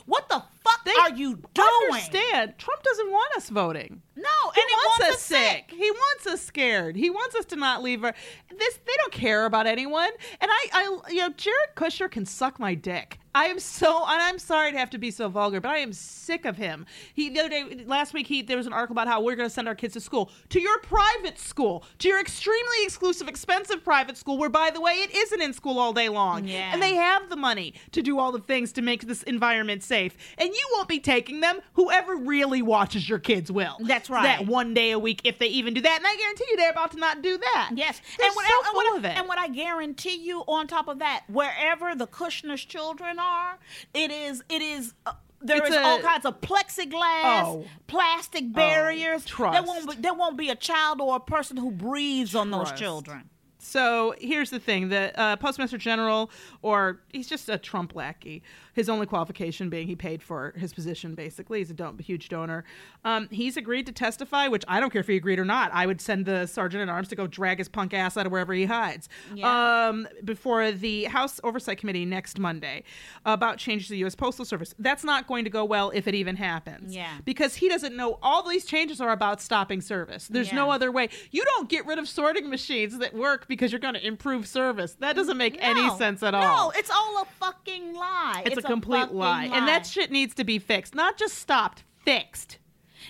What 0.06 0.30
the 0.30 0.43
fuck 0.69 0.86
They 0.86 0.93
are 0.93 1.12
you 1.12 1.36
doing? 1.53 1.67
Understand? 1.91 2.53
Trump 2.58 2.84
doesn't 2.84 3.12
want 3.12 3.36
us 3.38 3.49
voting. 3.49 4.01
No, 4.15 4.51
He 4.53 4.62
and 4.62 4.69
he 4.69 4.75
wants, 4.75 4.99
wants 4.99 5.15
us 5.15 5.21
sick. 5.21 5.65
He 5.75 5.91
wants 5.91 6.27
us 6.27 6.41
scared. 6.41 6.95
He 6.97 7.10
wants 7.10 7.36
us 7.36 7.45
to 7.45 7.55
not 7.55 7.82
leave 7.82 8.01
her. 8.01 8.13
This 8.58 8.75
they 8.86 8.93
don't 8.97 9.13
care 9.13 9.45
about 9.45 9.65
anyone. 9.65 10.10
And 10.41 10.51
I, 10.51 10.67
I, 10.73 10.99
you 11.10 11.19
know, 11.21 11.29
Jared 11.29 11.75
Kushner 11.75 12.12
can 12.12 12.25
suck 12.25 12.60
my 12.60 12.73
dick. 12.75 13.19
I 13.36 13.45
am 13.45 13.60
so, 13.60 13.99
and 14.08 14.19
I'm 14.21 14.39
sorry 14.39 14.71
to 14.71 14.77
have 14.77 14.89
to 14.89 14.97
be 14.97 15.12
so 15.12 15.29
vulgar, 15.29 15.62
but 15.62 15.69
I 15.69 15.77
am 15.77 15.93
sick 15.93 16.45
of 16.45 16.58
him. 16.58 16.86
He 17.13 17.29
the 17.29 17.39
other 17.41 17.49
day, 17.49 17.84
last 17.86 18.13
week, 18.13 18.25
he 18.27 18.41
there 18.41 18.58
was 18.58 18.65
an 18.67 18.73
article 18.73 18.93
about 18.93 19.08
how 19.08 19.21
we're 19.21 19.36
going 19.36 19.47
to 19.47 19.53
send 19.53 19.67
our 19.67 19.75
kids 19.75 19.93
to 19.93 20.01
school, 20.01 20.32
to 20.49 20.60
your 20.60 20.79
private 20.79 21.38
school, 21.39 21.86
to 21.99 22.08
your 22.10 22.19
extremely 22.19 22.84
exclusive, 22.84 23.27
expensive 23.27 23.84
private 23.86 24.17
school, 24.17 24.38
where 24.38 24.49
by 24.49 24.71
the 24.71 24.82
way, 24.82 24.93
it 24.93 25.15
isn't 25.15 25.41
in 25.41 25.53
school 25.53 25.77
all 25.79 25.93
day 25.93 26.10
long, 26.10 26.45
Yeah. 26.45 26.71
and 26.73 26.82
they 26.82 26.95
have 26.95 27.29
the 27.29 27.36
money 27.38 27.75
to 27.91 28.01
do 28.01 28.17
all 28.19 28.32
the 28.32 28.39
things 28.39 28.73
to 28.73 28.82
make 28.82 29.03
this 29.08 29.21
environment 29.23 29.84
safe, 29.84 30.17
and 30.39 30.49
you 30.60 30.69
won't 30.74 30.88
be 30.88 31.00
taking 31.00 31.39
them. 31.39 31.60
Whoever 31.74 32.15
really 32.15 32.62
watches 32.62 33.08
your 33.10 33.19
kids 33.19 33.52
will. 33.52 33.78
That's 33.80 34.10
right. 34.10 34.24
That 34.24 34.45
one 34.48 34.74
day 34.74 34.91
a 34.91 35.00
week, 35.00 35.22
if 35.24 35.39
they 35.39 35.48
even 35.48 35.74
do 35.74 35.82
that, 35.82 35.98
and 35.98 36.06
I 36.06 36.15
guarantee 36.15 36.45
you, 36.52 36.58
they're 36.58 36.72
about 36.72 36.91
to 36.91 36.98
not 36.98 37.22
do 37.22 37.38
that. 37.38 37.72
Yes, 37.76 38.02
They're 38.17 38.28
and 38.28 38.36
what, 38.36 38.45
so 38.45 38.54
and, 38.58 38.65
full 38.67 38.76
what, 38.76 38.98
of 38.98 39.06
it. 39.06 39.17
and 39.17 39.28
what 39.28 39.39
I 39.39 39.48
guarantee 39.48 40.17
you, 40.17 40.41
on 40.48 40.67
top 40.67 40.88
of 40.88 41.00
that, 41.00 41.24
wherever 41.28 41.95
the 41.95 42.08
Kushner's 42.08 42.63
children 42.65 43.17
are, 43.19 43.58
it 43.93 44.12
is 44.12 44.43
it 44.50 44.62
is. 44.62 44.93
Uh, 45.06 45.13
there 45.41 45.58
It's 45.58 45.69
is 45.69 45.76
a- 45.78 45.82
all 45.82 46.00
kinds 46.02 46.26
of 46.26 46.41
plexiglass, 46.41 47.43
Oh. 47.45 47.65
plastic 47.88 48.52
barriers. 48.52 49.24
there 49.24 49.30
trust. 49.36 49.65
won't 49.67 49.89
be, 49.89 49.95
there 49.95 50.13
won't 50.13 50.36
be 50.38 50.50
a 50.50 50.56
child 50.56 51.00
or 51.00 51.15
a 51.15 51.19
person 51.22 51.56
who 51.58 51.72
breathes 51.72 52.36
on 52.36 52.52
those 52.52 52.72
children. 52.74 53.30
So 53.60 54.15
here's 54.19 54.50
the 54.50 54.60
thing: 54.60 54.89
the 54.89 55.17
uh, 55.19 55.36
Postmaster 55.36 55.78
General, 55.78 56.32
or 56.62 57.02
he's 57.12 57.28
just 57.28 57.50
a 57.50 57.58
Trump 57.58 57.93
lackey. 57.95 58.41
His 58.74 58.88
only 58.88 59.06
qualification 59.06 59.69
being 59.69 59.88
he 59.88 59.95
paid 59.95 60.24
for 60.24 60.54
his 60.56 60.74
position. 60.74 61.13
Basically, 61.13 61.60
he's 61.60 61.69
a 61.69 61.74
don- 61.74 61.98
huge 61.98 62.30
donor. 62.30 62.63
Um, 63.04 63.28
he's 63.30 63.58
agreed 63.58 63.86
to 63.88 63.91
testify, 63.91 64.48
which 64.48 64.63
I 64.69 64.80
don't 64.80 64.89
care 64.89 65.02
if 65.02 65.08
he 65.08 65.17
agreed 65.17 65.38
or 65.38 65.43
not. 65.43 65.69
I 65.74 65.86
would 65.86 66.00
send 66.00 66.26
the 66.26 66.45
sergeant 66.45 66.82
at 66.82 66.88
arms 66.89 67.10
to 67.10 67.15
go 67.15 67.28
drag 67.28 67.58
his 67.58 67.67
punk 67.67 67.93
ass 67.93 68.15
out 68.15 68.26
of 68.26 68.32
wherever 68.32 68.54
he 68.54 68.63
hides. 68.63 69.10
Yeah. 69.36 69.88
Um, 69.89 70.08
before 70.24 70.72
the 70.72 71.06
House 71.06 71.41
Oversight 71.43 71.78
Committee 71.78 72.06
next 72.06 72.39
Monday 72.39 72.84
about 73.26 73.58
changes 73.58 73.88
to 73.88 73.93
the 73.93 74.00
U.S. 74.00 74.15
Postal 74.15 74.45
Service. 74.45 74.74
That's 74.80 75.04
not 75.04 75.28
going 75.28 75.43
to 75.43 75.50
go 75.50 75.65
well 75.65 75.91
if 75.93 76.08
it 76.08 76.15
even 76.15 76.38
happens. 76.38 76.95
Yeah. 76.95 77.17
Because 77.26 77.56
he 77.56 77.67
doesn't 77.67 77.98
know 77.98 78.17
all 78.22 78.48
these 78.48 78.63
changes 78.63 79.02
are 79.02 79.12
about 79.12 79.41
stopping 79.41 79.82
service. 79.82 80.28
There's 80.30 80.54
no 80.54 80.72
other 80.72 80.89
way. 80.89 81.10
You 81.32 81.43
don't 81.43 81.67
get 81.67 81.86
rid 81.86 82.00
of 82.00 82.08
sorting 82.08 82.50
machines 82.50 82.98
that 83.00 83.13
work 83.13 83.48
because 83.49 83.73
you're 83.73 83.79
going 83.79 83.95
to 83.95 84.07
improve 84.07 84.47
service. 84.47 84.93
That 84.99 85.17
doesn't 85.17 85.35
make 85.38 85.57
any 85.59 85.89
sense 85.97 86.23
at 86.23 86.33
all. 86.33 86.71
No, 86.71 86.79
it's 86.79 86.89
all 86.89 87.21
a 87.21 87.25
fucking 87.25 87.93
lie. 87.93 88.43
it's, 88.45 88.57
a 88.57 88.62
complete 88.62 89.01
fucking 89.01 89.17
lie. 89.17 89.45
And 89.51 89.67
that 89.67 89.85
shit 89.85 90.12
needs 90.12 90.33
to 90.35 90.45
be 90.45 90.59
fixed. 90.59 90.95
Not 90.95 91.17
just 91.17 91.35
stopped, 91.38 91.83
fixed. 92.05 92.59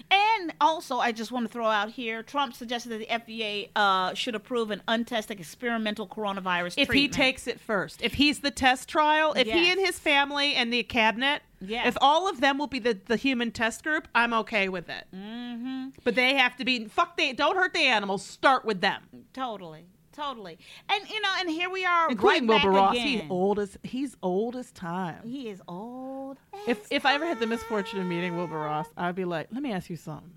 And 0.09 0.53
also, 0.61 0.97
I 0.97 1.11
just 1.11 1.31
want 1.31 1.45
to 1.47 1.51
throw 1.51 1.65
out 1.65 1.89
here: 1.89 2.23
Trump 2.23 2.53
suggested 2.55 2.89
that 2.89 2.99
the 2.99 3.05
FDA 3.07 3.69
uh, 3.75 4.13
should 4.13 4.35
approve 4.35 4.71
an 4.71 4.81
untested 4.87 5.39
experimental 5.39 6.07
coronavirus 6.07 6.75
If 6.77 6.87
treatment. 6.87 6.95
he 6.95 7.07
takes 7.09 7.47
it 7.47 7.59
first, 7.59 8.01
if 8.01 8.13
he's 8.13 8.39
the 8.39 8.51
test 8.51 8.87
trial, 8.87 9.33
if 9.33 9.47
he 9.47 9.69
and 9.71 9.79
his 9.79 9.99
family 9.99 10.53
and 10.53 10.71
the 10.71 10.83
cabinet, 10.83 11.41
Yes. 11.59 11.87
if 11.87 11.97
all 11.99 12.29
of 12.29 12.39
them 12.39 12.57
will 12.57 12.67
be 12.67 12.79
the, 12.79 12.97
the 13.07 13.17
human 13.17 13.51
test 13.51 13.83
group, 13.83 14.07
I'm 14.15 14.33
okay 14.35 14.69
with 14.69 14.87
it. 14.89 15.05
Mm-hmm. 15.13 15.89
But 16.03 16.15
they 16.15 16.35
have 16.35 16.55
to 16.57 16.65
be 16.65 16.85
fuck. 16.85 17.17
They 17.17 17.33
don't 17.33 17.57
hurt 17.57 17.73
the 17.73 17.79
animals. 17.85 18.23
Start 18.23 18.63
with 18.65 18.79
them, 18.81 19.03
Totally, 19.33 19.85
totally. 20.19 20.57
And 20.89 21.09
you 21.09 21.21
know, 21.21 21.29
and 21.39 21.49
here 21.49 21.69
we 21.69 21.85
are, 21.85 22.09
including 22.09 22.47
right 22.47 22.63
Wilbur 22.63 22.77
Ross. 22.77 22.93
again. 22.95 23.07
He's 23.07 23.21
old 23.29 23.59
as 23.59 23.77
he's 23.83 24.17
old 24.21 24.55
as 24.55 24.71
time. 24.71 25.21
He 25.23 25.49
is 25.49 25.61
old. 25.67 26.37
If 26.67 26.87
if 26.91 27.05
I 27.05 27.13
ever 27.15 27.25
had 27.25 27.39
the 27.39 27.47
misfortune 27.47 27.99
of 28.01 28.07
meeting 28.07 28.35
Wilbur 28.37 28.57
Ross, 28.59 28.87
I'd 28.97 29.15
be 29.15 29.25
like, 29.25 29.47
let 29.51 29.61
me 29.63 29.71
ask 29.71 29.89
you 29.89 29.95
something. 29.95 30.31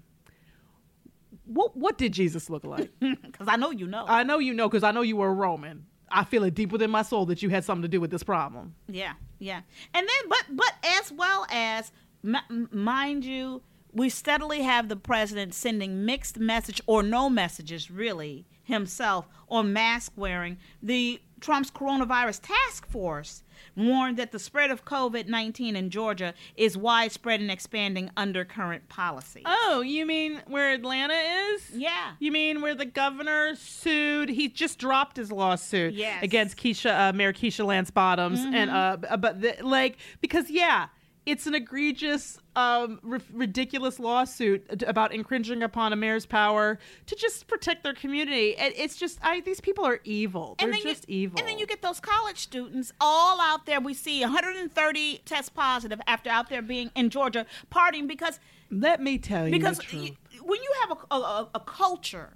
What 1.44 1.76
what 1.76 1.98
did 1.98 2.12
Jesus 2.12 2.48
look 2.48 2.64
like? 2.64 2.90
because 3.00 3.48
I 3.48 3.56
know 3.56 3.70
you 3.70 3.86
know. 3.86 4.04
I 4.06 4.22
know 4.22 4.38
you 4.38 4.54
know 4.54 4.68
because 4.68 4.84
I 4.84 4.90
know 4.92 5.02
you 5.02 5.16
were 5.16 5.28
a 5.28 5.32
Roman. 5.34 5.86
I 6.10 6.24
feel 6.24 6.44
it 6.44 6.54
deep 6.54 6.72
within 6.72 6.90
my 6.90 7.02
soul 7.02 7.24
that 7.26 7.42
you 7.42 7.48
had 7.48 7.64
something 7.64 7.82
to 7.82 7.88
do 7.88 7.98
with 8.00 8.10
this 8.10 8.22
problem. 8.22 8.74
yeah, 8.86 9.14
yeah. 9.38 9.62
And 9.94 10.06
then, 10.06 10.28
but 10.28 10.44
but 10.50 10.72
as 11.00 11.10
well 11.10 11.46
as, 11.50 11.90
m- 12.22 12.68
mind 12.70 13.24
you, 13.24 13.62
we 13.92 14.10
steadily 14.10 14.60
have 14.62 14.88
the 14.90 14.96
president 14.96 15.54
sending 15.54 16.04
mixed 16.04 16.38
message 16.38 16.82
or 16.86 17.02
no 17.02 17.30
messages 17.30 17.90
really 17.90 18.46
himself 18.64 19.26
on 19.48 19.72
mask 19.72 20.12
wearing. 20.16 20.58
The 20.82 21.20
Trump's 21.40 21.70
coronavirus 21.72 22.40
task 22.42 22.86
force 22.86 23.42
warned 23.76 24.16
that 24.16 24.30
the 24.30 24.38
spread 24.38 24.70
of 24.70 24.84
COVID 24.84 25.26
19 25.28 25.74
in 25.74 25.90
Georgia 25.90 26.34
is 26.56 26.76
widespread 26.76 27.40
and 27.40 27.50
expanding 27.50 28.10
under 28.16 28.44
current 28.44 28.88
policy. 28.88 29.42
Oh, 29.44 29.80
you 29.84 30.06
mean 30.06 30.40
where 30.46 30.70
Atlanta 30.72 31.14
is? 31.14 31.70
yeah. 31.74 32.12
You 32.20 32.30
mean 32.30 32.60
where 32.60 32.74
the 32.76 32.84
governor 32.84 33.54
sued? 33.56 34.28
He 34.28 34.48
just 34.48 34.78
dropped 34.78 35.16
his 35.16 35.32
lawsuit 35.32 35.94
Yes. 35.94 36.16
Mm-hmm. 36.16 36.24
against 36.24 36.56
Keisha, 36.58 37.08
uh, 37.08 37.12
Mayor 37.12 37.32
Keisha 37.32 37.66
Lance 37.66 37.90
Bottoms, 37.90 38.38
and 38.40 38.70
uh, 38.70 38.96
but 39.16 39.40
the, 39.40 39.56
like 39.62 39.96
because 40.20 40.48
yeah, 40.48 40.86
it's 41.24 41.46
an 41.46 41.54
egregious, 41.54 42.38
um, 42.56 42.98
r- 43.08 43.20
ridiculous 43.32 44.00
lawsuit 44.00 44.82
about 44.86 45.14
infringing 45.14 45.62
upon 45.62 45.92
a 45.92 45.96
mayor's 45.96 46.26
power 46.26 46.78
to 47.06 47.14
just 47.14 47.46
protect 47.46 47.84
their 47.84 47.94
community. 47.94 48.56
And 48.56 48.74
it's 48.76 48.96
just, 48.96 49.18
I 49.22 49.40
these 49.40 49.60
people 49.60 49.84
are 49.84 50.00
evil. 50.04 50.56
They're 50.58 50.72
just 50.72 51.08
you, 51.08 51.20
evil. 51.20 51.38
And 51.38 51.48
then 51.48 51.58
you 51.58 51.66
get 51.66 51.80
those 51.80 52.00
college 52.00 52.38
students 52.38 52.92
all 53.00 53.40
out 53.40 53.66
there. 53.66 53.80
We 53.80 53.94
see 53.94 54.20
130 54.22 55.18
test 55.24 55.54
positive 55.54 56.00
after 56.08 56.28
out 56.28 56.48
there 56.50 56.60
being 56.62 56.90
in 56.96 57.08
Georgia 57.10 57.46
partying 57.72 58.08
because 58.08 58.40
Let 58.70 59.00
me 59.00 59.18
tell 59.18 59.46
you 59.46 59.52
because 59.52 59.76
the 59.78 59.84
truth. 59.84 60.10
y- 60.32 60.38
when 60.42 60.60
you 60.60 60.72
have 60.80 60.98
a, 61.10 61.14
a, 61.14 61.48
a 61.54 61.60
culture 61.60 62.34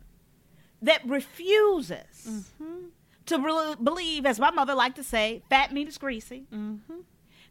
that 0.82 1.00
refuses 1.08 2.28
Mm-hmm. 2.28 2.86
to 3.26 3.38
bel- 3.38 3.76
believe, 3.76 4.26
as 4.26 4.38
my 4.38 4.50
mother 4.50 4.74
liked 4.74 4.96
to 4.96 5.02
say, 5.04 5.42
fat 5.50 5.72
meat 5.72 5.88
is 5.88 5.98
greasy. 5.98 6.46
Mm-hmm. 6.54 6.94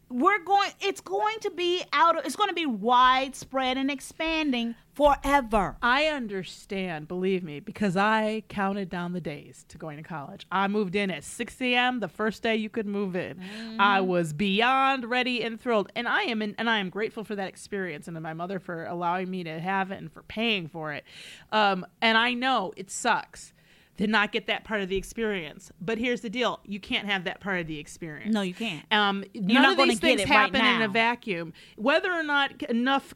We're 0.08 0.38
going. 0.38 0.70
It's 0.80 1.00
going 1.00 1.38
to 1.40 1.50
be 1.50 1.82
out. 1.92 2.24
It's 2.24 2.36
going 2.36 2.48
to 2.48 2.54
be 2.54 2.66
widespread 2.66 3.76
and 3.76 3.90
expanding 3.90 4.74
forever. 4.94 5.76
I 5.82 6.06
understand, 6.06 7.06
believe 7.08 7.42
me, 7.42 7.60
because 7.60 7.96
I 7.96 8.44
counted 8.48 8.88
down 8.88 9.12
the 9.12 9.20
days 9.20 9.64
to 9.68 9.78
going 9.78 9.98
to 9.98 10.02
college. 10.02 10.46
I 10.50 10.68
moved 10.68 10.96
in 10.96 11.10
at 11.10 11.24
6 11.24 11.60
a.m. 11.60 12.00
the 12.00 12.08
first 12.08 12.42
day 12.42 12.56
you 12.56 12.70
could 12.70 12.86
move 12.86 13.14
in. 13.14 13.40
I 13.78 14.00
was 14.00 14.32
beyond 14.32 15.04
ready 15.04 15.42
and 15.42 15.60
thrilled, 15.60 15.90
and 15.94 16.08
I 16.08 16.22
am 16.22 16.40
in, 16.40 16.54
and 16.56 16.70
I 16.70 16.78
am 16.78 16.88
grateful 16.88 17.24
for 17.24 17.34
that 17.36 17.48
experience 17.48 18.08
and 18.08 18.16
to 18.16 18.20
my 18.20 18.32
mother 18.32 18.58
for 18.58 18.86
allowing 18.86 19.30
me 19.30 19.44
to 19.44 19.60
have 19.60 19.90
it 19.90 19.98
and 19.98 20.10
for 20.10 20.22
paying 20.22 20.68
for 20.68 20.92
it. 20.92 21.04
Um, 21.52 21.84
and 22.00 22.16
I 22.16 22.32
know 22.32 22.72
it 22.76 22.90
sucks 22.90 23.52
to 23.98 24.06
not 24.06 24.32
get 24.32 24.46
that 24.46 24.64
part 24.64 24.80
of 24.80 24.88
the 24.88 24.96
experience, 24.96 25.72
but 25.80 25.98
here's 25.98 26.20
the 26.20 26.30
deal: 26.30 26.60
you 26.64 26.80
can't 26.80 27.06
have 27.06 27.24
that 27.24 27.40
part 27.40 27.60
of 27.60 27.66
the 27.66 27.78
experience. 27.78 28.34
No, 28.34 28.42
you 28.42 28.54
can't. 28.54 28.84
Um, 28.90 29.24
none 29.34 29.62
not 29.62 29.78
of 29.78 29.88
these 29.88 29.98
things 29.98 30.20
it 30.20 30.28
right 30.28 30.52
happen 30.52 30.64
in 30.64 30.82
a 30.82 30.88
vacuum. 30.88 31.52
Whether 31.76 32.12
or 32.12 32.22
not 32.22 32.62
enough. 32.64 33.14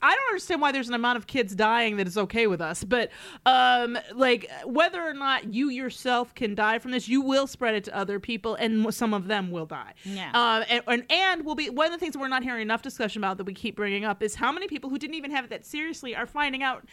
I 0.00 0.14
don't 0.14 0.28
understand 0.28 0.60
why 0.60 0.70
there's 0.70 0.86
an 0.86 0.94
amount 0.94 1.16
of 1.18 1.26
kids 1.26 1.56
dying 1.56 1.96
that 1.96 2.06
is 2.06 2.16
okay 2.16 2.46
with 2.46 2.60
us, 2.60 2.84
but 2.84 3.10
um, 3.46 3.98
like 4.14 4.48
whether 4.64 5.02
or 5.02 5.12
not 5.12 5.52
you 5.52 5.70
yourself 5.70 6.32
can 6.36 6.54
die 6.54 6.78
from 6.78 6.92
this, 6.92 7.08
you 7.08 7.20
will 7.20 7.48
spread 7.48 7.74
it 7.74 7.82
to 7.84 7.96
other 7.96 8.20
people, 8.20 8.54
and 8.54 8.94
some 8.94 9.12
of 9.12 9.26
them 9.26 9.50
will 9.50 9.66
die. 9.66 9.94
Yeah. 10.04 10.30
Um, 10.34 10.64
and, 10.68 10.82
and 10.86 11.04
and 11.10 11.44
will 11.44 11.56
be 11.56 11.68
one 11.68 11.86
of 11.86 11.92
the 11.92 11.98
things 11.98 12.16
we're 12.16 12.28
not 12.28 12.44
hearing 12.44 12.62
enough 12.62 12.82
discussion 12.82 13.24
about 13.24 13.38
that 13.38 13.44
we 13.44 13.54
keep 13.54 13.74
bringing 13.74 14.04
up 14.04 14.22
is 14.22 14.36
how 14.36 14.52
many 14.52 14.68
people 14.68 14.88
who 14.88 14.98
didn't 14.98 15.16
even 15.16 15.32
have 15.32 15.46
it 15.46 15.50
that 15.50 15.66
seriously 15.66 16.14
are 16.14 16.26
finding 16.26 16.62
out 16.62 16.84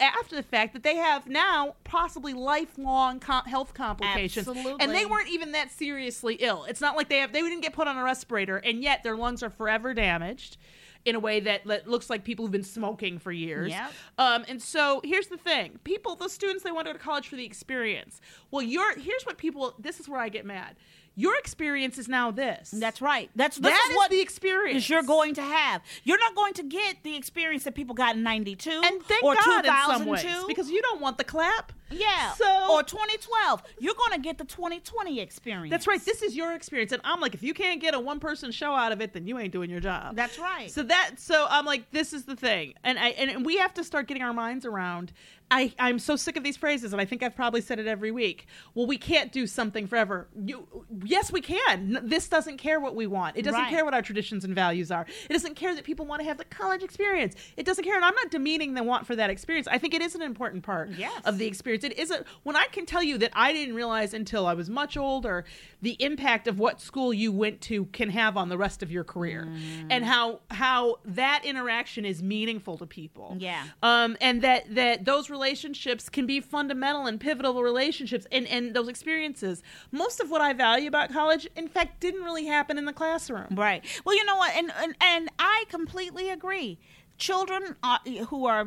after 0.00 0.36
the 0.36 0.42
fact 0.42 0.72
that 0.72 0.82
they 0.82 0.96
have 0.96 1.26
now 1.26 1.74
possibly 1.84 2.32
lifelong 2.32 3.20
com- 3.20 3.44
health 3.44 3.74
complications. 3.74 4.46
And 4.80 4.92
they 4.94 5.06
weren't 5.06 5.28
even 5.28 5.52
that 5.52 5.70
seriously 5.70 6.36
ill. 6.36 6.64
It's 6.64 6.80
not 6.80 6.96
like 6.96 7.08
they 7.08 7.18
have 7.18 7.32
they 7.32 7.42
didn't 7.42 7.60
get 7.60 7.72
put 7.72 7.88
on 7.88 7.96
a 7.96 8.02
respirator 8.02 8.56
and 8.58 8.82
yet 8.82 9.02
their 9.02 9.16
lungs 9.16 9.42
are 9.42 9.50
forever 9.50 9.92
damaged 9.94 10.56
in 11.04 11.14
a 11.14 11.20
way 11.20 11.38
that, 11.40 11.66
that 11.66 11.86
looks 11.86 12.08
like 12.08 12.24
people 12.24 12.46
who've 12.46 12.52
been 12.52 12.62
smoking 12.62 13.18
for 13.18 13.30
years. 13.30 13.70
Yep. 13.70 13.92
um, 14.16 14.44
and 14.48 14.62
so 14.62 15.02
here's 15.04 15.26
the 15.26 15.36
thing. 15.36 15.78
People 15.84 16.14
the 16.14 16.28
students 16.28 16.64
they 16.64 16.72
want 16.72 16.86
to 16.86 16.92
go 16.92 16.98
to 16.98 17.04
college 17.04 17.28
for 17.28 17.36
the 17.36 17.44
experience. 17.44 18.20
Well 18.50 18.62
you're 18.62 18.98
here's 18.98 19.24
what 19.24 19.36
people 19.38 19.74
this 19.78 20.00
is 20.00 20.08
where 20.08 20.20
i 20.20 20.28
get 20.28 20.46
mad 20.46 20.76
your 21.16 21.36
experience 21.38 21.98
is 21.98 22.08
now 22.08 22.30
this 22.30 22.70
That's 22.72 23.00
right. 23.00 23.30
That's 23.36 23.56
this 23.56 23.70
That 23.72 23.88
is 23.90 23.96
what 23.96 24.10
the 24.10 24.20
experience. 24.20 24.88
you're 24.88 25.02
going 25.02 25.34
to 25.34 25.42
have. 25.42 25.82
You're 26.02 26.18
not 26.18 26.34
going 26.34 26.54
to 26.54 26.62
get 26.64 27.02
the 27.02 27.16
experience 27.16 27.64
that 27.64 27.74
people 27.74 27.94
got 27.94 28.16
in 28.16 28.22
'92 28.22 28.70
and 28.84 29.02
thank 29.02 29.22
or 29.22 29.34
God 29.34 29.64
in 29.64 29.72
some 29.72 30.04
2002 30.04 30.28
ways 30.28 30.44
because 30.48 30.70
you 30.70 30.82
don't 30.82 31.00
want 31.00 31.18
the 31.18 31.24
clap. 31.24 31.72
yeah, 31.90 32.32
So 32.32 32.72
or 32.72 32.82
2012. 32.82 33.62
You're 33.78 33.94
going 33.94 34.12
to 34.12 34.18
get 34.18 34.38
the 34.38 34.44
2020 34.44 35.20
experience. 35.20 35.70
that's 35.70 35.86
right. 35.86 36.04
This 36.04 36.22
is 36.22 36.34
your 36.34 36.52
experience, 36.54 36.92
and 36.92 37.00
I'm 37.04 37.20
like, 37.20 37.34
if 37.34 37.42
you 37.42 37.54
can't 37.54 37.80
get 37.80 37.94
a 37.94 38.00
one 38.00 38.18
person 38.20 38.50
show 38.50 38.72
out 38.72 38.90
of 38.92 39.00
it, 39.00 39.12
then 39.12 39.26
you 39.26 39.38
ain't 39.38 39.52
doing 39.52 39.70
your 39.70 39.80
job. 39.80 40.16
That's 40.16 40.38
right. 40.38 40.70
So 40.70 40.82
that 40.84 41.12
so 41.18 41.46
I'm 41.48 41.64
like, 41.64 41.90
this 41.92 42.12
is 42.12 42.24
the 42.24 42.36
thing, 42.36 42.74
and 42.82 42.98
I 42.98 43.08
and 43.10 43.46
we 43.46 43.58
have 43.58 43.74
to 43.74 43.84
start 43.84 44.08
getting 44.08 44.22
our 44.22 44.32
minds 44.32 44.66
around. 44.66 45.12
I 45.50 45.72
I'm 45.78 45.98
so 45.98 46.16
sick 46.16 46.36
of 46.36 46.42
these 46.42 46.56
phrases, 46.56 46.92
and 46.92 47.00
I 47.00 47.04
think 47.04 47.22
I've 47.22 47.36
probably 47.36 47.60
said 47.60 47.78
it 47.78 47.86
every 47.86 48.10
week. 48.10 48.46
Well, 48.74 48.86
we 48.86 48.96
can't 48.96 49.30
do 49.30 49.46
something 49.46 49.86
forever. 49.86 50.26
You 50.44 50.66
yes, 51.04 51.30
we 51.30 51.40
can. 51.40 52.00
This 52.02 52.28
doesn't 52.28 52.56
care 52.56 52.80
what 52.80 52.94
we 52.96 53.06
want. 53.06 53.36
It 53.36 53.42
doesn't 53.42 53.60
Right. 53.60 53.70
care 53.70 53.84
what 53.84 53.94
our 53.94 54.02
traditions 54.02 54.44
and 54.44 54.54
values 54.54 54.90
are. 54.90 55.06
It 55.28 55.32
doesn't 55.32 55.54
care 55.54 55.74
that 55.74 55.84
people 55.84 56.06
want 56.06 56.20
to 56.22 56.28
have 56.28 56.38
the 56.38 56.44
college 56.46 56.82
experience. 56.82 57.34
It 57.56 57.66
doesn't 57.66 57.84
care, 57.84 57.94
and 57.96 58.04
I'm 58.04 58.14
not 58.14 58.30
demeaning 58.30 58.74
the 58.74 58.82
want 58.82 59.06
for 59.06 59.14
that 59.16 59.30
experience. 59.30 59.68
I 59.68 59.78
think 59.78 59.94
it 59.94 60.02
is 60.02 60.14
an 60.14 60.22
important 60.22 60.62
part 60.64 60.90
Yes. 60.90 61.12
of 61.24 61.38
the 61.38 61.46
experience. 61.46 61.84
It 61.84 61.98
isn't 61.98 62.26
when 62.42 62.56
I 62.56 62.64
can 62.66 62.86
tell 62.86 63.02
you 63.02 63.18
that 63.18 63.30
I 63.34 63.52
didn't 63.52 63.74
realize 63.74 64.14
until 64.14 64.46
I 64.46 64.54
was 64.54 64.70
much 64.70 64.96
older 64.96 65.44
the 65.82 65.96
impact 66.00 66.48
of 66.48 66.58
what 66.58 66.80
school 66.80 67.12
you 67.12 67.30
went 67.30 67.60
to 67.60 67.84
can 67.86 68.08
have 68.10 68.36
on 68.38 68.48
the 68.48 68.56
rest 68.56 68.82
of 68.82 68.90
your 68.90 69.04
career, 69.04 69.44
Mm. 69.46 69.86
and 69.90 70.04
how 70.04 70.40
how 70.50 70.96
that 71.04 71.44
interaction 71.44 72.04
is 72.06 72.22
meaningful 72.22 72.78
to 72.78 72.86
people. 72.86 73.36
Yeah. 73.38 73.64
Um, 73.82 74.16
and 74.20 74.40
that 74.42 74.74
that 74.74 75.04
those 75.04 75.28
relationships 75.36 76.08
can 76.08 76.26
be 76.26 76.38
fundamental 76.40 77.06
and 77.06 77.16
pivotal 77.20 77.62
relationships, 77.62 78.26
and 78.30 78.46
and 78.54 78.74
those 78.76 78.88
experiences. 78.94 79.62
Most 79.90 80.20
of 80.20 80.26
what 80.32 80.40
I 80.48 80.52
value 80.52 80.88
about 80.94 81.06
college, 81.12 81.44
in 81.56 81.68
fact, 81.74 81.90
didn't 82.00 82.24
really 82.28 82.46
happen 82.46 82.74
in 82.78 82.84
the 82.90 82.92
classroom. 82.92 83.50
Right. 83.66 83.80
Well, 84.04 84.16
you 84.18 84.24
know 84.24 84.38
what, 84.42 84.52
and 84.56 84.68
and, 84.82 84.94
and 85.00 85.28
I 85.38 85.64
completely 85.68 86.26
agree. 86.30 86.78
Children 87.16 87.76
uh, 87.84 87.98
who 88.30 88.46
are 88.46 88.64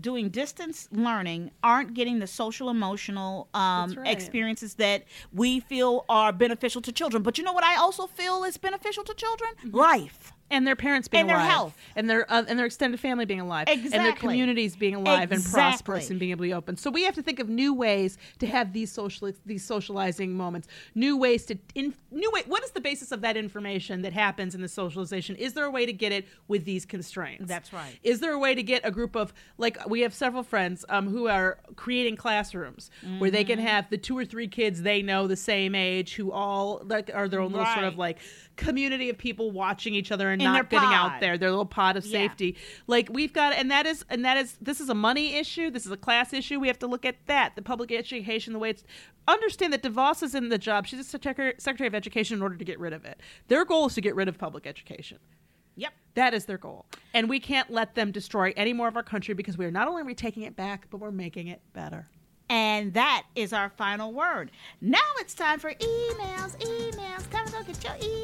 doing 0.00 0.30
distance 0.30 0.88
learning 0.92 1.50
aren't 1.62 1.92
getting 1.92 2.20
the 2.20 2.26
social 2.42 2.70
emotional 2.70 3.48
um, 3.52 3.92
right. 3.92 4.10
experiences 4.16 4.70
that 4.76 5.04
we 5.32 5.60
feel 5.60 5.92
are 6.08 6.32
beneficial 6.32 6.80
to 6.82 6.92
children. 7.00 7.22
But 7.22 7.36
you 7.36 7.44
know 7.44 7.52
what 7.52 7.64
I 7.64 7.76
also 7.76 8.06
feel 8.06 8.44
is 8.44 8.56
beneficial 8.56 9.04
to 9.04 9.14
children? 9.24 9.50
Life. 9.72 10.32
And 10.50 10.66
their 10.66 10.76
parents 10.76 11.08
being 11.08 11.22
And 11.22 11.30
their 11.30 11.36
alive, 11.36 11.50
health. 11.50 11.76
and 11.96 12.10
their 12.10 12.30
uh, 12.30 12.44
and 12.46 12.58
their 12.58 12.66
extended 12.66 13.00
family 13.00 13.24
being 13.24 13.40
alive, 13.40 13.68
and 13.68 13.90
their 13.90 14.12
communities 14.12 14.76
being 14.76 14.94
alive 14.94 15.32
and 15.32 15.42
prosperous 15.44 16.10
and 16.10 16.18
being 16.20 16.30
able 16.30 16.40
to 16.44 16.48
be 16.48 16.52
open. 16.54 16.76
So 16.76 16.90
we 16.90 17.04
have 17.04 17.14
to 17.14 17.22
think 17.22 17.38
of 17.38 17.48
new 17.48 17.72
ways 17.72 18.18
to 18.40 18.46
have 18.46 18.72
these 18.72 18.92
social 18.92 19.30
these 19.46 19.64
socializing 19.64 20.34
moments, 20.34 20.68
new 20.94 21.16
ways 21.16 21.46
to 21.46 21.56
in, 21.74 21.94
new 22.10 22.30
way. 22.32 22.42
What 22.46 22.62
is 22.64 22.70
the 22.72 22.80
basis 22.80 23.12
of 23.12 23.20
that 23.22 23.36
information 23.36 24.02
that 24.02 24.12
happens 24.12 24.54
in 24.54 24.60
the 24.60 24.68
socialization? 24.68 25.36
Is 25.36 25.54
there 25.54 25.64
a 25.64 25.70
way 25.70 25.86
to 25.86 25.92
get 25.92 26.12
it 26.12 26.26
with 26.48 26.64
these 26.64 26.84
constraints? 26.84 27.46
That's 27.48 27.72
right. 27.72 27.98
Is 28.02 28.20
there 28.20 28.32
a 28.32 28.38
way 28.38 28.54
to 28.54 28.62
get 28.62 28.82
a 28.84 28.90
group 28.90 29.16
of 29.16 29.32
like 29.58 29.78
we 29.88 30.00
have 30.00 30.12
several 30.12 30.42
friends 30.42 30.84
um, 30.88 31.08
who 31.08 31.28
are 31.28 31.58
creating 31.76 32.16
classrooms 32.16 32.90
where 33.18 33.30
they 33.30 33.42
Mm-hmm. 33.42 33.48
can 33.48 33.58
have 33.58 33.90
the 33.90 33.98
two 33.98 34.16
or 34.16 34.24
three 34.24 34.46
kids 34.46 34.82
they 34.82 35.02
know 35.02 35.26
the 35.26 35.34
same 35.36 35.74
age 35.74 36.14
who 36.14 36.30
all 36.30 36.80
like 36.84 37.10
are 37.12 37.28
their 37.28 37.40
own 37.40 37.50
little 37.50 37.66
sort 37.66 37.84
of 37.84 37.98
like 37.98 38.18
community 38.56 39.08
of 39.10 39.16
people 39.18 39.50
watching 39.50 39.94
each 39.94 40.12
other 40.12 40.30
and 40.30 40.40
In 40.42 40.44
not 40.52 40.68
getting 40.70 40.88
out 40.88 41.20
there 41.20 41.38
their 41.38 41.50
little 41.50 41.64
pod 41.66 41.96
of 41.96 42.04
Yeah. 42.04 42.12
safety 42.12 42.56
like 42.86 43.08
we've 43.10 43.32
got 43.32 43.52
and 43.54 43.70
that 43.70 43.86
is 43.86 44.04
and 44.10 44.24
that 44.24 44.36
is 44.36 44.56
this 44.60 44.80
is 44.80 44.88
a 44.88 44.94
money 44.94 45.36
issue 45.36 45.70
this 45.70 45.86
is 45.86 45.92
a 45.92 45.96
class 45.96 46.32
issue 46.32 46.60
we 46.60 46.66
have 46.68 46.78
to 46.80 46.86
look 46.86 47.04
at 47.04 47.16
that 47.26 47.56
the 47.56 47.62
public 47.62 47.90
education 47.92 48.52
the 48.52 48.58
way 48.58 48.70
it's 48.70 48.84
understand 49.28 49.72
that 49.72 49.82
devos 49.82 50.22
is 50.22 50.34
in 50.34 50.48
the 50.48 50.58
job 50.58 50.86
she's 50.86 51.00
a 51.00 51.04
secretary, 51.04 51.54
secretary 51.58 51.86
of 51.86 51.94
education 51.94 52.36
in 52.36 52.42
order 52.42 52.56
to 52.56 52.64
get 52.64 52.78
rid 52.78 52.92
of 52.92 53.04
it 53.04 53.20
their 53.48 53.64
goal 53.64 53.86
is 53.86 53.94
to 53.94 54.00
get 54.00 54.14
rid 54.14 54.28
of 54.28 54.36
public 54.38 54.66
education 54.66 55.18
Yep. 55.76 55.92
that 56.14 56.34
is 56.34 56.44
their 56.44 56.58
goal 56.58 56.84
and 57.14 57.28
we 57.28 57.40
can't 57.40 57.70
let 57.70 57.94
them 57.94 58.12
destroy 58.12 58.52
any 58.56 58.72
more 58.72 58.88
of 58.88 58.96
our 58.96 59.02
country 59.02 59.32
because 59.34 59.56
we 59.56 59.64
are 59.64 59.70
not 59.70 59.88
only 59.88 60.02
retaking 60.02 60.42
it 60.42 60.54
back 60.56 60.86
but 60.90 60.98
we're 60.98 61.10
making 61.10 61.48
it 61.48 61.60
better 61.72 62.08
And 62.50 62.92
that 62.92 63.22
is 63.34 63.54
our 63.54 63.70
final 63.70 64.12
word. 64.12 64.50
Now 64.82 64.98
it's 65.20 65.32
time 65.32 65.58
for 65.58 65.72
emails, 65.72 66.52
emails. 66.58 67.30
Come 67.30 67.46
and 67.46 67.52
go 67.54 67.62
get 67.62 67.82
your 67.82 67.94
emails. 67.94 68.21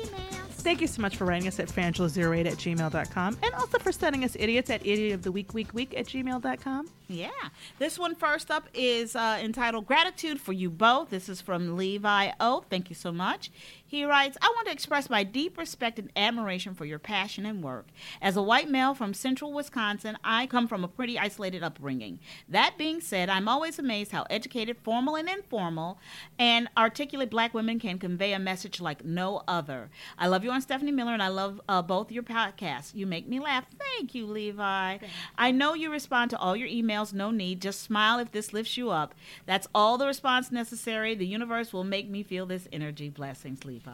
Thank 0.58 0.80
you 0.80 0.86
so 0.86 1.00
much 1.00 1.16
for 1.16 1.24
writing 1.24 1.48
us 1.48 1.58
at 1.60 1.68
frangela08 1.68 2.46
at 2.46 2.54
gmail.com 2.54 3.38
and 3.42 3.54
also 3.54 3.78
for 3.78 3.92
sending 3.92 4.24
us 4.24 4.36
idiots 4.38 4.70
at 4.70 4.84
idiot 4.84 5.14
of 5.14 5.22
the 5.22 5.32
week, 5.32 5.54
week, 5.54 5.72
week 5.72 5.96
at 5.96 6.06
gmail.com. 6.06 6.88
Yeah. 7.10 7.30
This 7.78 7.98
one 7.98 8.14
first 8.14 8.50
up 8.50 8.68
is 8.74 9.16
uh, 9.16 9.38
entitled 9.42 9.86
Gratitude 9.86 10.38
for 10.40 10.52
You 10.52 10.68
Both. 10.68 11.08
This 11.08 11.30
is 11.30 11.40
from 11.40 11.74
Levi 11.74 12.32
O. 12.38 12.64
Thank 12.68 12.90
you 12.90 12.94
so 12.94 13.12
much. 13.12 13.50
He 13.88 14.04
writes, 14.04 14.36
I 14.42 14.52
want 14.54 14.66
to 14.66 14.72
express 14.72 15.08
my 15.08 15.24
deep 15.24 15.56
respect 15.56 15.98
and 15.98 16.10
admiration 16.14 16.74
for 16.74 16.84
your 16.84 16.98
passion 16.98 17.46
and 17.46 17.64
work. 17.64 17.86
As 18.20 18.36
a 18.36 18.42
white 18.42 18.68
male 18.68 18.92
from 18.92 19.14
central 19.14 19.54
Wisconsin, 19.54 20.18
I 20.22 20.46
come 20.46 20.68
from 20.68 20.84
a 20.84 20.88
pretty 20.88 21.18
isolated 21.18 21.62
upbringing. 21.62 22.18
That 22.46 22.74
being 22.76 23.00
said, 23.00 23.30
I'm 23.30 23.48
always 23.48 23.78
amazed 23.78 24.12
how 24.12 24.26
educated, 24.28 24.76
formal, 24.82 25.16
and 25.16 25.26
informal, 25.26 25.98
and 26.38 26.68
articulate 26.76 27.30
black 27.30 27.54
women 27.54 27.78
can 27.80 27.98
convey 27.98 28.34
a 28.34 28.38
message 28.38 28.78
like 28.78 29.06
no 29.06 29.42
other. 29.48 29.88
I 30.18 30.26
love 30.26 30.44
you 30.44 30.50
on 30.50 30.60
Stephanie 30.60 30.92
Miller, 30.92 31.14
and 31.14 31.22
I 31.22 31.28
love 31.28 31.58
uh, 31.66 31.80
both 31.80 32.12
your 32.12 32.24
podcasts. 32.24 32.94
You 32.94 33.06
make 33.06 33.26
me 33.26 33.40
laugh. 33.40 33.64
Thank 33.96 34.14
you, 34.14 34.26
Levi. 34.26 34.98
I 35.38 35.50
know 35.50 35.72
you 35.72 35.90
respond 35.90 36.28
to 36.32 36.38
all 36.38 36.54
your 36.54 36.68
emails, 36.68 36.97
no 37.12 37.30
need. 37.30 37.60
Just 37.62 37.82
smile 37.82 38.18
if 38.18 38.32
this 38.32 38.52
lifts 38.52 38.76
you 38.76 38.90
up. 38.90 39.14
That's 39.46 39.66
all 39.74 39.98
the 39.98 40.06
response 40.06 40.50
necessary. 40.52 41.14
The 41.14 41.26
universe 41.26 41.72
will 41.72 41.84
make 41.84 42.08
me 42.08 42.22
feel 42.22 42.46
this 42.46 42.68
energy. 42.72 43.08
Blessings, 43.08 43.64
Levi. 43.64 43.90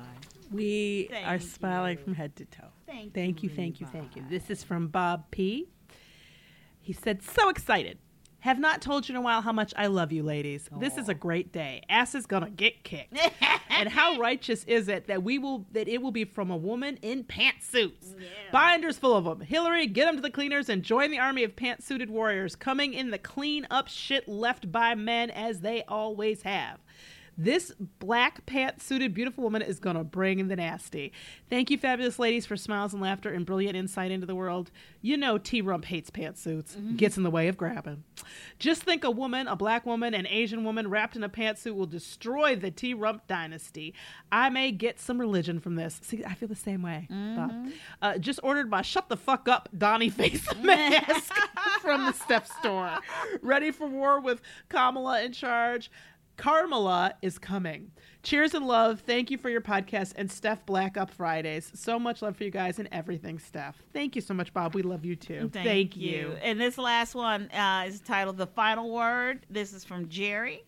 We 0.51 1.09
Thank 1.11 1.27
are 1.27 1.35
you. 1.37 1.41
smiling 1.41 1.97
from 1.99 2.15
head 2.15 2.37
to 2.37 2.45
toe. 2.45 2.65
Thank 2.87 3.15
Thank 3.15 3.43
you, 3.43 3.49
you, 3.51 3.57
thank 3.57 3.81
you, 3.81 3.87
thank 3.87 4.17
you. 4.17 4.25
This 4.29 4.51
is 4.51 4.63
from 4.63 4.89
Bob 4.89 5.31
P. 5.31 5.69
He 6.81 6.93
said, 6.93 7.23
So 7.23 7.49
excited. 7.49 7.99
Have 8.45 8.59
not 8.59 8.83
told 8.83 9.09
you 9.09 9.15
in 9.15 9.17
a 9.17 9.23
while 9.23 9.41
how 9.41 9.53
much 9.53 9.73
I 9.75 9.87
love 9.87 10.13
you, 10.13 10.23
ladies. 10.23 10.69
This 10.79 10.99
is 10.99 11.09
a 11.09 11.15
great 11.15 11.51
day. 11.51 11.81
Ass 11.89 12.15
is 12.15 12.27
gonna 12.27 12.51
get 12.51 12.85
kicked. 12.85 13.19
and 13.71 13.89
how 13.89 14.19
righteous 14.19 14.65
is 14.65 14.87
it 14.89 15.07
that 15.07 15.23
we 15.23 15.39
will 15.39 15.65
that 15.73 15.89
it 15.89 16.03
will 16.03 16.11
be 16.11 16.27
from 16.27 16.51
a 16.51 16.57
woman 16.57 16.99
in 17.01 17.25
pantsuits? 17.25 18.15
Binders 18.53 18.99
full 18.99 19.17
of 19.17 19.25
them. 19.25 19.41
Hillary, 19.41 19.87
get 19.87 20.05
them 20.05 20.17
to 20.17 20.21
the 20.21 20.29
cleaners 20.29 20.69
and 20.69 20.83
join 20.83 21.11
the 21.11 21.19
army 21.19 21.43
of 21.43 21.57
pantsuited 21.57 22.11
warriors 22.11 22.55
coming 22.55 22.93
in 22.93 23.11
the 23.11 23.17
clean 23.17 23.67
up 23.71 23.89
shit 23.89 24.29
left 24.29 24.71
by 24.71 24.95
men 24.95 25.31
as 25.31 25.61
they 25.61 25.83
always 25.89 26.43
have. 26.43 26.81
This 27.37 27.73
black 27.99 28.47
pantsuited 28.47 29.13
beautiful 29.15 29.45
woman 29.45 29.63
is 29.63 29.81
going 29.81 29.97
to 29.97 30.05
bring 30.05 30.47
the 30.49 30.57
nasty. 30.57 31.13
Thank 31.51 31.71
you, 31.71 31.79
fabulous 31.79 32.19
ladies, 32.19 32.47
for 32.47 32.57
smiles 32.57 32.93
and 32.93 33.03
laughter 33.03 33.33
and 33.33 33.45
brilliant 33.45 33.77
insight 33.77 34.11
into 34.11 34.27
the 34.27 34.35
world. 34.35 34.71
You 35.03 35.17
know, 35.17 35.39
T 35.39 35.61
Rump 35.61 35.85
hates 35.87 36.11
pantsuits, 36.11 36.97
gets 36.97 37.17
in 37.17 37.23
the 37.23 37.31
way 37.31 37.49
of 37.49 37.57
grabbing. 37.57 38.05
Just 38.59 38.83
think 38.83 39.05
a 39.05 39.11
woman, 39.11 39.49
a 39.49 39.57
black 39.57 39.85
woman, 39.85 40.15
an 40.15 40.27
Asian 40.27 40.65
woman 40.65 40.89
wrapped 40.89 41.17
in 41.17 41.25
a 41.25 41.29
pantsuit 41.29 41.75
will 41.75 41.87
destroy 41.87 42.57
the 42.57 42.71
T 42.71 42.95
Rump 42.95 43.27
dynasty. 43.27 43.95
I 44.31 44.49
may 44.49 44.71
get 44.71 45.01
some 45.01 45.21
religion 45.21 45.61
from 45.61 45.75
this. 45.77 46.01
See, 46.03 46.25
I 46.25 46.35
feel 46.35 46.49
the 46.49 46.55
same 46.57 46.83
way. 46.83 47.09
Bob. 47.11 47.69
Uh, 48.01 48.19
just 48.19 48.41
ordered 48.43 48.71
my 48.71 48.83
shut 48.83 49.09
the 49.09 49.17
fuck 49.17 49.49
up 49.49 49.69
Donnie 49.77 50.11
face 50.11 50.47
mask 50.63 51.33
from 51.81 52.07
the 52.07 52.13
Steph 52.13 52.47
store. 52.59 52.99
Ready 53.43 53.71
for 53.71 53.87
war 53.87 54.21
with 54.21 54.41
Kamala 54.69 55.23
in 55.23 55.33
charge. 55.33 55.91
Carmela 56.37 57.15
is 57.23 57.39
coming. 57.39 57.91
Cheers 58.23 58.55
and 58.55 58.67
love. 58.67 59.01
Thank 59.01 59.31
you 59.31 59.39
for 59.39 59.51
your 59.51 59.61
podcast 59.61 60.15
and 60.17 60.31
Steph 60.31 60.65
Black 60.67 60.97
Up 60.97 61.11
Fridays. 61.11 61.71
So 61.75 61.99
much 61.99 62.23
love 62.23 62.37
for 62.37 62.45
you 62.45 62.51
guys 62.51 62.79
and 62.79 62.89
everything, 62.91 63.39
Steph. 63.39 63.83
Thank 63.93 64.17
you 64.17 64.23
so 64.23 64.35
much, 64.35 64.53
Bob. 64.53 64.75
We 64.75 64.83
love 64.83 65.05
you 65.05 65.15
too. 65.15 65.51
Thank, 65.53 65.97
you. 65.97 66.37
And 66.43 66.61
this 66.61 66.79
last 66.79 67.15
one 67.15 67.51
uh, 67.51 67.85
is 67.87 68.01
titled 68.01 68.39
The 68.39 68.47
Final 68.47 68.91
Word. 68.91 69.47
This 69.51 69.73
is 69.73 69.85
from 69.85 70.09
Jerry. 70.09 70.65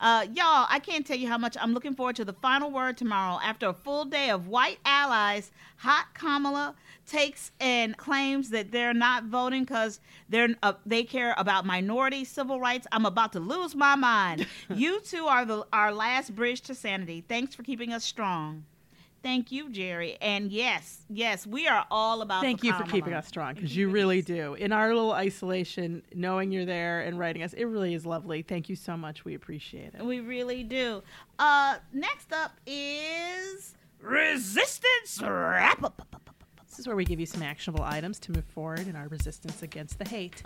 Uh, 0.00 0.26
y'all, 0.34 0.66
I 0.68 0.80
can't 0.80 1.06
tell 1.06 1.16
you 1.16 1.28
how 1.28 1.38
much 1.38 1.56
I'm 1.60 1.72
looking 1.72 1.94
forward 1.94 2.16
to 2.16 2.24
the 2.24 2.32
final 2.32 2.70
word 2.70 2.96
tomorrow. 2.96 3.38
After 3.42 3.68
a 3.68 3.72
full 3.72 4.04
day 4.04 4.30
of 4.30 4.48
white 4.48 4.78
allies, 4.84 5.50
hot 5.78 6.06
Kamala 6.14 6.74
takes 7.06 7.52
and 7.60 7.96
claims 7.96 8.50
that 8.50 8.72
they're 8.72 8.94
not 8.94 9.24
voting 9.24 9.64
because 9.64 10.00
they're 10.28 10.48
uh, 10.62 10.74
they 10.84 11.04
care 11.04 11.34
about 11.36 11.64
minority 11.64 12.24
civil 12.24 12.58
rights. 12.60 12.86
I'm 12.92 13.06
about 13.06 13.32
to 13.32 13.40
lose 13.40 13.74
my 13.74 13.94
mind. 13.94 14.46
you 14.74 15.00
two 15.00 15.26
are 15.26 15.44
the 15.44 15.66
our 15.72 15.92
last 15.92 16.34
bridge 16.34 16.62
to 16.62 16.74
sanity. 16.74 17.24
Thanks 17.26 17.54
for 17.54 17.62
keeping 17.62 17.92
us 17.92 18.04
strong. 18.04 18.64
Thank 19.24 19.50
you, 19.50 19.70
Jerry. 19.70 20.18
And 20.20 20.52
yes, 20.52 20.98
yes, 21.08 21.46
we 21.46 21.66
are 21.66 21.86
all 21.90 22.20
about. 22.20 22.42
Thank 22.42 22.62
you 22.62 22.74
for 22.74 22.84
keeping 22.84 23.14
us 23.14 23.26
strong 23.26 23.54
because 23.54 23.74
you 23.74 23.88
really 23.88 24.20
do. 24.20 24.52
In 24.52 24.70
our 24.70 24.88
little 24.88 25.12
isolation, 25.12 26.02
knowing 26.14 26.52
you're 26.52 26.66
there 26.66 27.00
and 27.00 27.18
writing 27.18 27.42
us, 27.42 27.54
it 27.54 27.64
really 27.64 27.94
is 27.94 28.04
lovely. 28.04 28.42
Thank 28.42 28.68
you 28.68 28.76
so 28.76 28.98
much. 28.98 29.24
We 29.24 29.34
appreciate 29.34 29.94
it. 29.94 30.04
We 30.04 30.20
really 30.20 30.62
do. 30.62 31.02
Uh, 31.38 31.76
next 31.94 32.34
up 32.34 32.52
is 32.66 33.74
resistance 34.02 35.22
wrap 35.22 35.82
up. 35.82 36.06
This 36.68 36.80
is 36.80 36.86
where 36.86 36.96
we 36.96 37.06
give 37.06 37.18
you 37.18 37.26
some 37.26 37.42
actionable 37.42 37.82
items 37.82 38.18
to 38.20 38.32
move 38.32 38.44
forward 38.44 38.86
in 38.86 38.94
our 38.94 39.08
resistance 39.08 39.62
against 39.62 39.98
the 39.98 40.06
hate. 40.06 40.42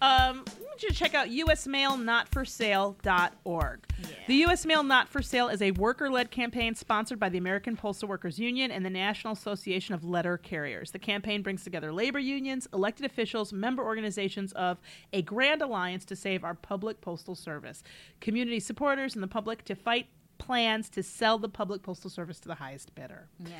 Um, 0.00 0.46
You 0.80 0.90
to 0.90 0.94
check 0.94 1.14
out 1.14 1.26
usmailnotforsale.org. 1.28 3.86
The 4.28 4.34
U.S. 4.34 4.64
Mail 4.64 4.84
Not 4.84 5.08
for 5.08 5.22
Sale 5.22 5.48
is 5.48 5.60
a 5.60 5.72
worker 5.72 6.08
led 6.08 6.30
campaign 6.30 6.76
sponsored 6.76 7.18
by 7.18 7.28
the 7.28 7.38
American 7.38 7.76
Postal 7.76 8.08
Workers 8.08 8.38
Union 8.38 8.70
and 8.70 8.86
the 8.86 8.90
National 8.90 9.32
Association 9.32 9.96
of 9.96 10.04
Letter 10.04 10.38
Carriers. 10.38 10.92
The 10.92 11.00
campaign 11.00 11.42
brings 11.42 11.64
together 11.64 11.92
labor 11.92 12.20
unions, 12.20 12.68
elected 12.72 13.06
officials, 13.06 13.52
member 13.52 13.82
organizations 13.82 14.52
of 14.52 14.78
a 15.12 15.22
grand 15.22 15.62
alliance 15.62 16.04
to 16.04 16.14
save 16.14 16.44
our 16.44 16.54
public 16.54 17.00
postal 17.00 17.34
service, 17.34 17.82
community 18.20 18.60
supporters, 18.60 19.14
and 19.14 19.22
the 19.22 19.28
public 19.28 19.64
to 19.64 19.74
fight 19.74 20.06
plans 20.38 20.88
to 20.90 21.02
sell 21.02 21.38
the 21.38 21.48
public 21.48 21.82
postal 21.82 22.08
service 22.08 22.38
to 22.40 22.48
the 22.48 22.54
highest 22.54 22.94
bidder. 22.94 23.28
Yeah. 23.44 23.56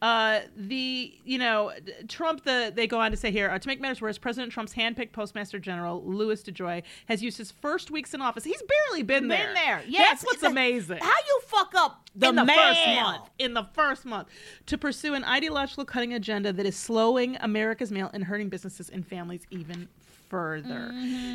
Uh, 0.00 0.40
the 0.56 1.12
you 1.24 1.38
know 1.38 1.72
Trump. 2.06 2.44
The 2.44 2.72
they 2.74 2.86
go 2.86 3.00
on 3.00 3.10
to 3.10 3.16
say 3.16 3.32
here 3.32 3.50
uh, 3.50 3.58
to 3.58 3.66
make 3.68 3.80
matters 3.80 4.00
worse, 4.00 4.16
President 4.16 4.52
Trump's 4.52 4.74
handpicked 4.74 5.10
Postmaster 5.12 5.58
General 5.58 6.02
Louis 6.04 6.40
DeJoy 6.42 6.84
has 7.06 7.20
used 7.22 7.36
his 7.38 7.50
first 7.50 7.90
weeks 7.90 8.14
in 8.14 8.20
office. 8.20 8.44
He's 8.44 8.62
barely 8.62 9.02
been 9.02 9.26
there. 9.26 9.46
Been 9.46 9.54
there. 9.54 9.82
Yes. 9.88 10.08
that's 10.10 10.24
what's 10.24 10.42
a- 10.44 10.46
amazing. 10.46 10.98
How 11.00 11.08
you 11.26 11.40
fuck 11.46 11.74
up 11.74 12.08
the, 12.14 12.28
in 12.28 12.36
the 12.36 12.44
mail? 12.44 12.56
first 12.56 12.86
month, 12.86 13.30
in 13.40 13.54
the 13.54 13.64
first 13.74 14.04
month, 14.04 14.28
to 14.66 14.78
pursue 14.78 15.14
an 15.14 15.24
ideological 15.24 15.84
cutting 15.84 16.14
agenda 16.14 16.52
that 16.52 16.64
is 16.66 16.76
slowing 16.76 17.36
America's 17.40 17.90
mail 17.90 18.08
and 18.12 18.22
hurting 18.24 18.48
businesses 18.50 18.88
and 18.90 19.04
families 19.04 19.46
even 19.50 19.88
further. 20.28 20.92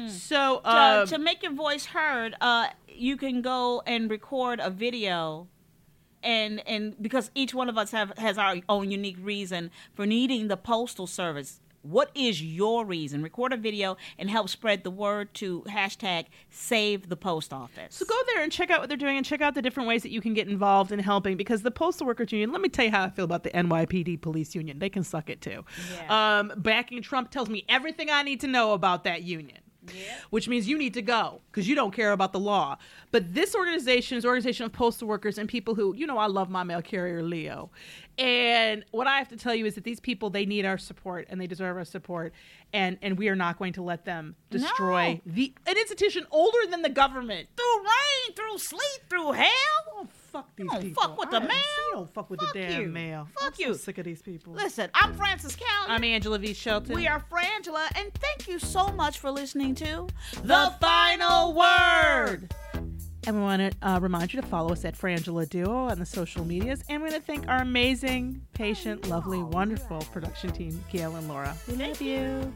So, 0.08 0.60
To, 0.64 0.68
uh, 0.68 1.06
to 1.08 1.18
make 1.18 1.44
your 1.44 1.52
voice 1.54 1.86
heard, 1.88 2.36
uh, 2.40 2.68
you 2.88 3.18
can 3.18 3.42
go 3.42 3.82
and 3.86 4.10
record 4.10 4.60
a 4.62 4.70
video. 4.70 5.48
And, 6.24 6.66
and 6.68 6.96
because 7.02 7.32
each 7.36 7.54
one 7.54 7.70
of 7.70 7.78
us 7.78 7.92
have 7.92 8.18
has 8.18 8.38
our 8.38 8.56
own 8.70 8.92
unique 8.92 9.18
reason 9.22 9.72
for 9.94 10.06
needing 10.06 10.48
the 10.48 10.58
postal 10.58 11.08
service 11.08 11.60
what 11.84 12.10
is 12.16 12.42
your 12.42 12.86
reason 12.86 13.22
record 13.22 13.54
a 13.54 13.58
video 13.58 13.98
and 14.18 14.30
help 14.30 14.50
spread 14.50 14.84
the 14.84 14.90
word 14.90 15.34
to 15.34 15.62
hashtag 15.68 16.26
save 16.50 17.10
the 17.10 17.18
post 17.18 17.54
office 17.54 17.96
So 17.96 18.06
go 18.06 18.16
there 18.34 18.42
and 18.42 18.52
check 18.52 18.72
out 18.72 18.80
what 18.80 18.88
they're 18.88 18.98
doing 18.98 19.18
and 19.18 19.26
check 19.26 19.42
out 19.42 19.54
the 19.54 19.62
different 19.62 19.88
ways 19.88 20.02
that 20.04 20.12
you 20.12 20.22
can 20.22 20.34
get 20.34 20.48
involved 20.48 20.92
in 20.92 21.00
helping 21.00 21.36
because 21.38 21.62
the 21.62 21.72
Postal 21.72 22.08
Workers 22.08 22.32
Union, 22.32 22.52
let 22.52 22.62
me 22.62 22.70
tell 22.70 22.86
you 22.86 22.92
how 22.92 23.04
I 23.04 23.10
feel 23.10 23.26
about 23.26 23.44
the 23.44 23.50
NYPD 23.50 24.22
police 24.22 24.56
union. 24.56 24.80
They 24.80 24.90
can 24.90 25.04
suck 25.04 25.30
it 25.30 25.42
too. 25.42 25.66
Um, 26.08 26.54
backing 26.56 27.02
Trump 27.02 27.32
tells 27.32 27.50
me 27.50 27.66
everything 27.68 28.10
I 28.10 28.24
need 28.24 28.40
to 28.42 28.48
know 28.48 28.72
about 28.74 29.04
that 29.04 29.24
union. 29.24 29.60
Which 30.30 30.48
means 30.48 30.68
you 30.68 30.78
need 30.78 30.94
to 30.94 31.02
go 31.02 31.42
because 31.52 31.68
you 31.68 31.76
don't 31.76 31.92
care 31.92 32.12
about 32.14 32.32
the 32.34 32.40
law. 32.40 32.78
But 33.12 33.34
this 33.34 33.54
organization 33.56 34.18
is 34.18 34.24
an 34.24 34.30
organization 34.30 34.66
of 34.66 34.72
postal 34.72 35.08
workers 35.08 35.38
and 35.38 35.48
people 35.50 35.76
who, 35.76 35.94
you 35.96 36.08
know, 36.08 36.18
I 36.18 36.28
love 36.28 36.50
my 36.50 36.64
mail 36.64 36.82
carrier, 36.82 37.22
Leo. 37.22 37.70
And 38.18 38.86
what 38.92 39.08
I 39.08 39.18
have 39.18 39.28
to 39.30 39.36
tell 39.38 39.56
you 39.56 39.66
is 39.66 39.76
that 39.76 39.84
these 39.84 40.00
people, 40.00 40.30
they 40.30 40.46
need 40.46 40.66
our 40.66 40.78
support 40.78 41.26
and 41.30 41.42
they 41.42 41.48
deserve 41.48 41.78
our 41.78 41.86
support. 41.86 42.34
And, 42.74 42.98
and 43.02 43.18
we 43.18 43.28
are 43.30 43.36
not 43.36 43.58
going 43.60 43.74
to 43.74 43.82
let 43.82 44.06
them 44.06 44.36
destroy 44.50 45.14
No. 45.26 45.34
the 45.34 45.54
an 45.68 45.78
institution 45.78 46.26
older 46.32 46.60
than 46.70 46.82
the 46.82 46.90
government. 46.90 47.50
through 47.58 47.80
rain 47.80 48.36
through 48.36 48.58
sleet 48.60 49.02
through 49.10 49.32
hell 49.34 49.50
Oh, 49.96 50.08
fuck 50.34 50.56
these 50.58 50.68
don't 50.70 50.82
people. 50.82 51.02
fuck 51.04 51.18
with 51.20 51.30
the 51.30 51.38
I- 51.38 51.40
mail. 51.48 51.50
they 51.50 51.94
don't 51.98 52.14
fuck 52.14 52.30
with 52.30 52.40
Fuck 52.42 52.54
the 52.54 52.60
damn 52.60 52.82
you. 52.82 52.88
mail. 52.90 53.28
Fuck 53.40 53.44
I'm 53.48 53.54
so 53.54 53.64
you. 53.68 53.74
sick 53.76 53.98
of 54.00 54.06
these 54.06 54.22
people. 54.22 54.54
listen 54.54 54.90
i'm 54.94 55.14
frances 55.14 55.56
Callier. 55.56 55.90
I'm 55.90 56.04
Angela 56.04 56.40
V. 56.40 56.54
Shelton. 56.54 56.96
We 56.96 57.08
are 57.08 57.24
Frangela, 57.32 57.88
and 57.96 58.14
thank 58.16 58.48
you 58.50 58.60
so 58.60 58.88
much 58.90 59.20
for 59.20 59.32
listening 59.32 59.76
to 59.76 60.08
the 60.44 60.74
final 60.82 61.54
word. 61.54 62.52
And 63.26 63.38
we 63.38 63.42
want 63.42 63.62
to 63.72 63.88
uh, 63.88 64.00
remind 64.02 64.34
you 64.34 64.42
to 64.42 64.48
follow 64.48 64.74
us 64.74 64.84
at 64.84 64.98
Frangela 64.98 65.48
Duo 65.50 65.88
on 65.90 65.98
the 65.98 66.06
social 66.06 66.44
medias. 66.44 66.84
And 66.90 67.02
we're 67.02 67.08
going 67.08 67.22
to 67.22 67.26
thank 67.26 67.48
our 67.48 67.62
amazing, 67.62 68.42
patient, 68.54 69.08
lovely, 69.08 69.42
wonderful 69.42 70.00
production 70.12 70.52
team, 70.52 70.84
Gail 70.92 71.16
and 71.16 71.30
Laura. 71.30 71.56
We 71.70 71.76
love 71.76 72.02
you. 72.02 72.52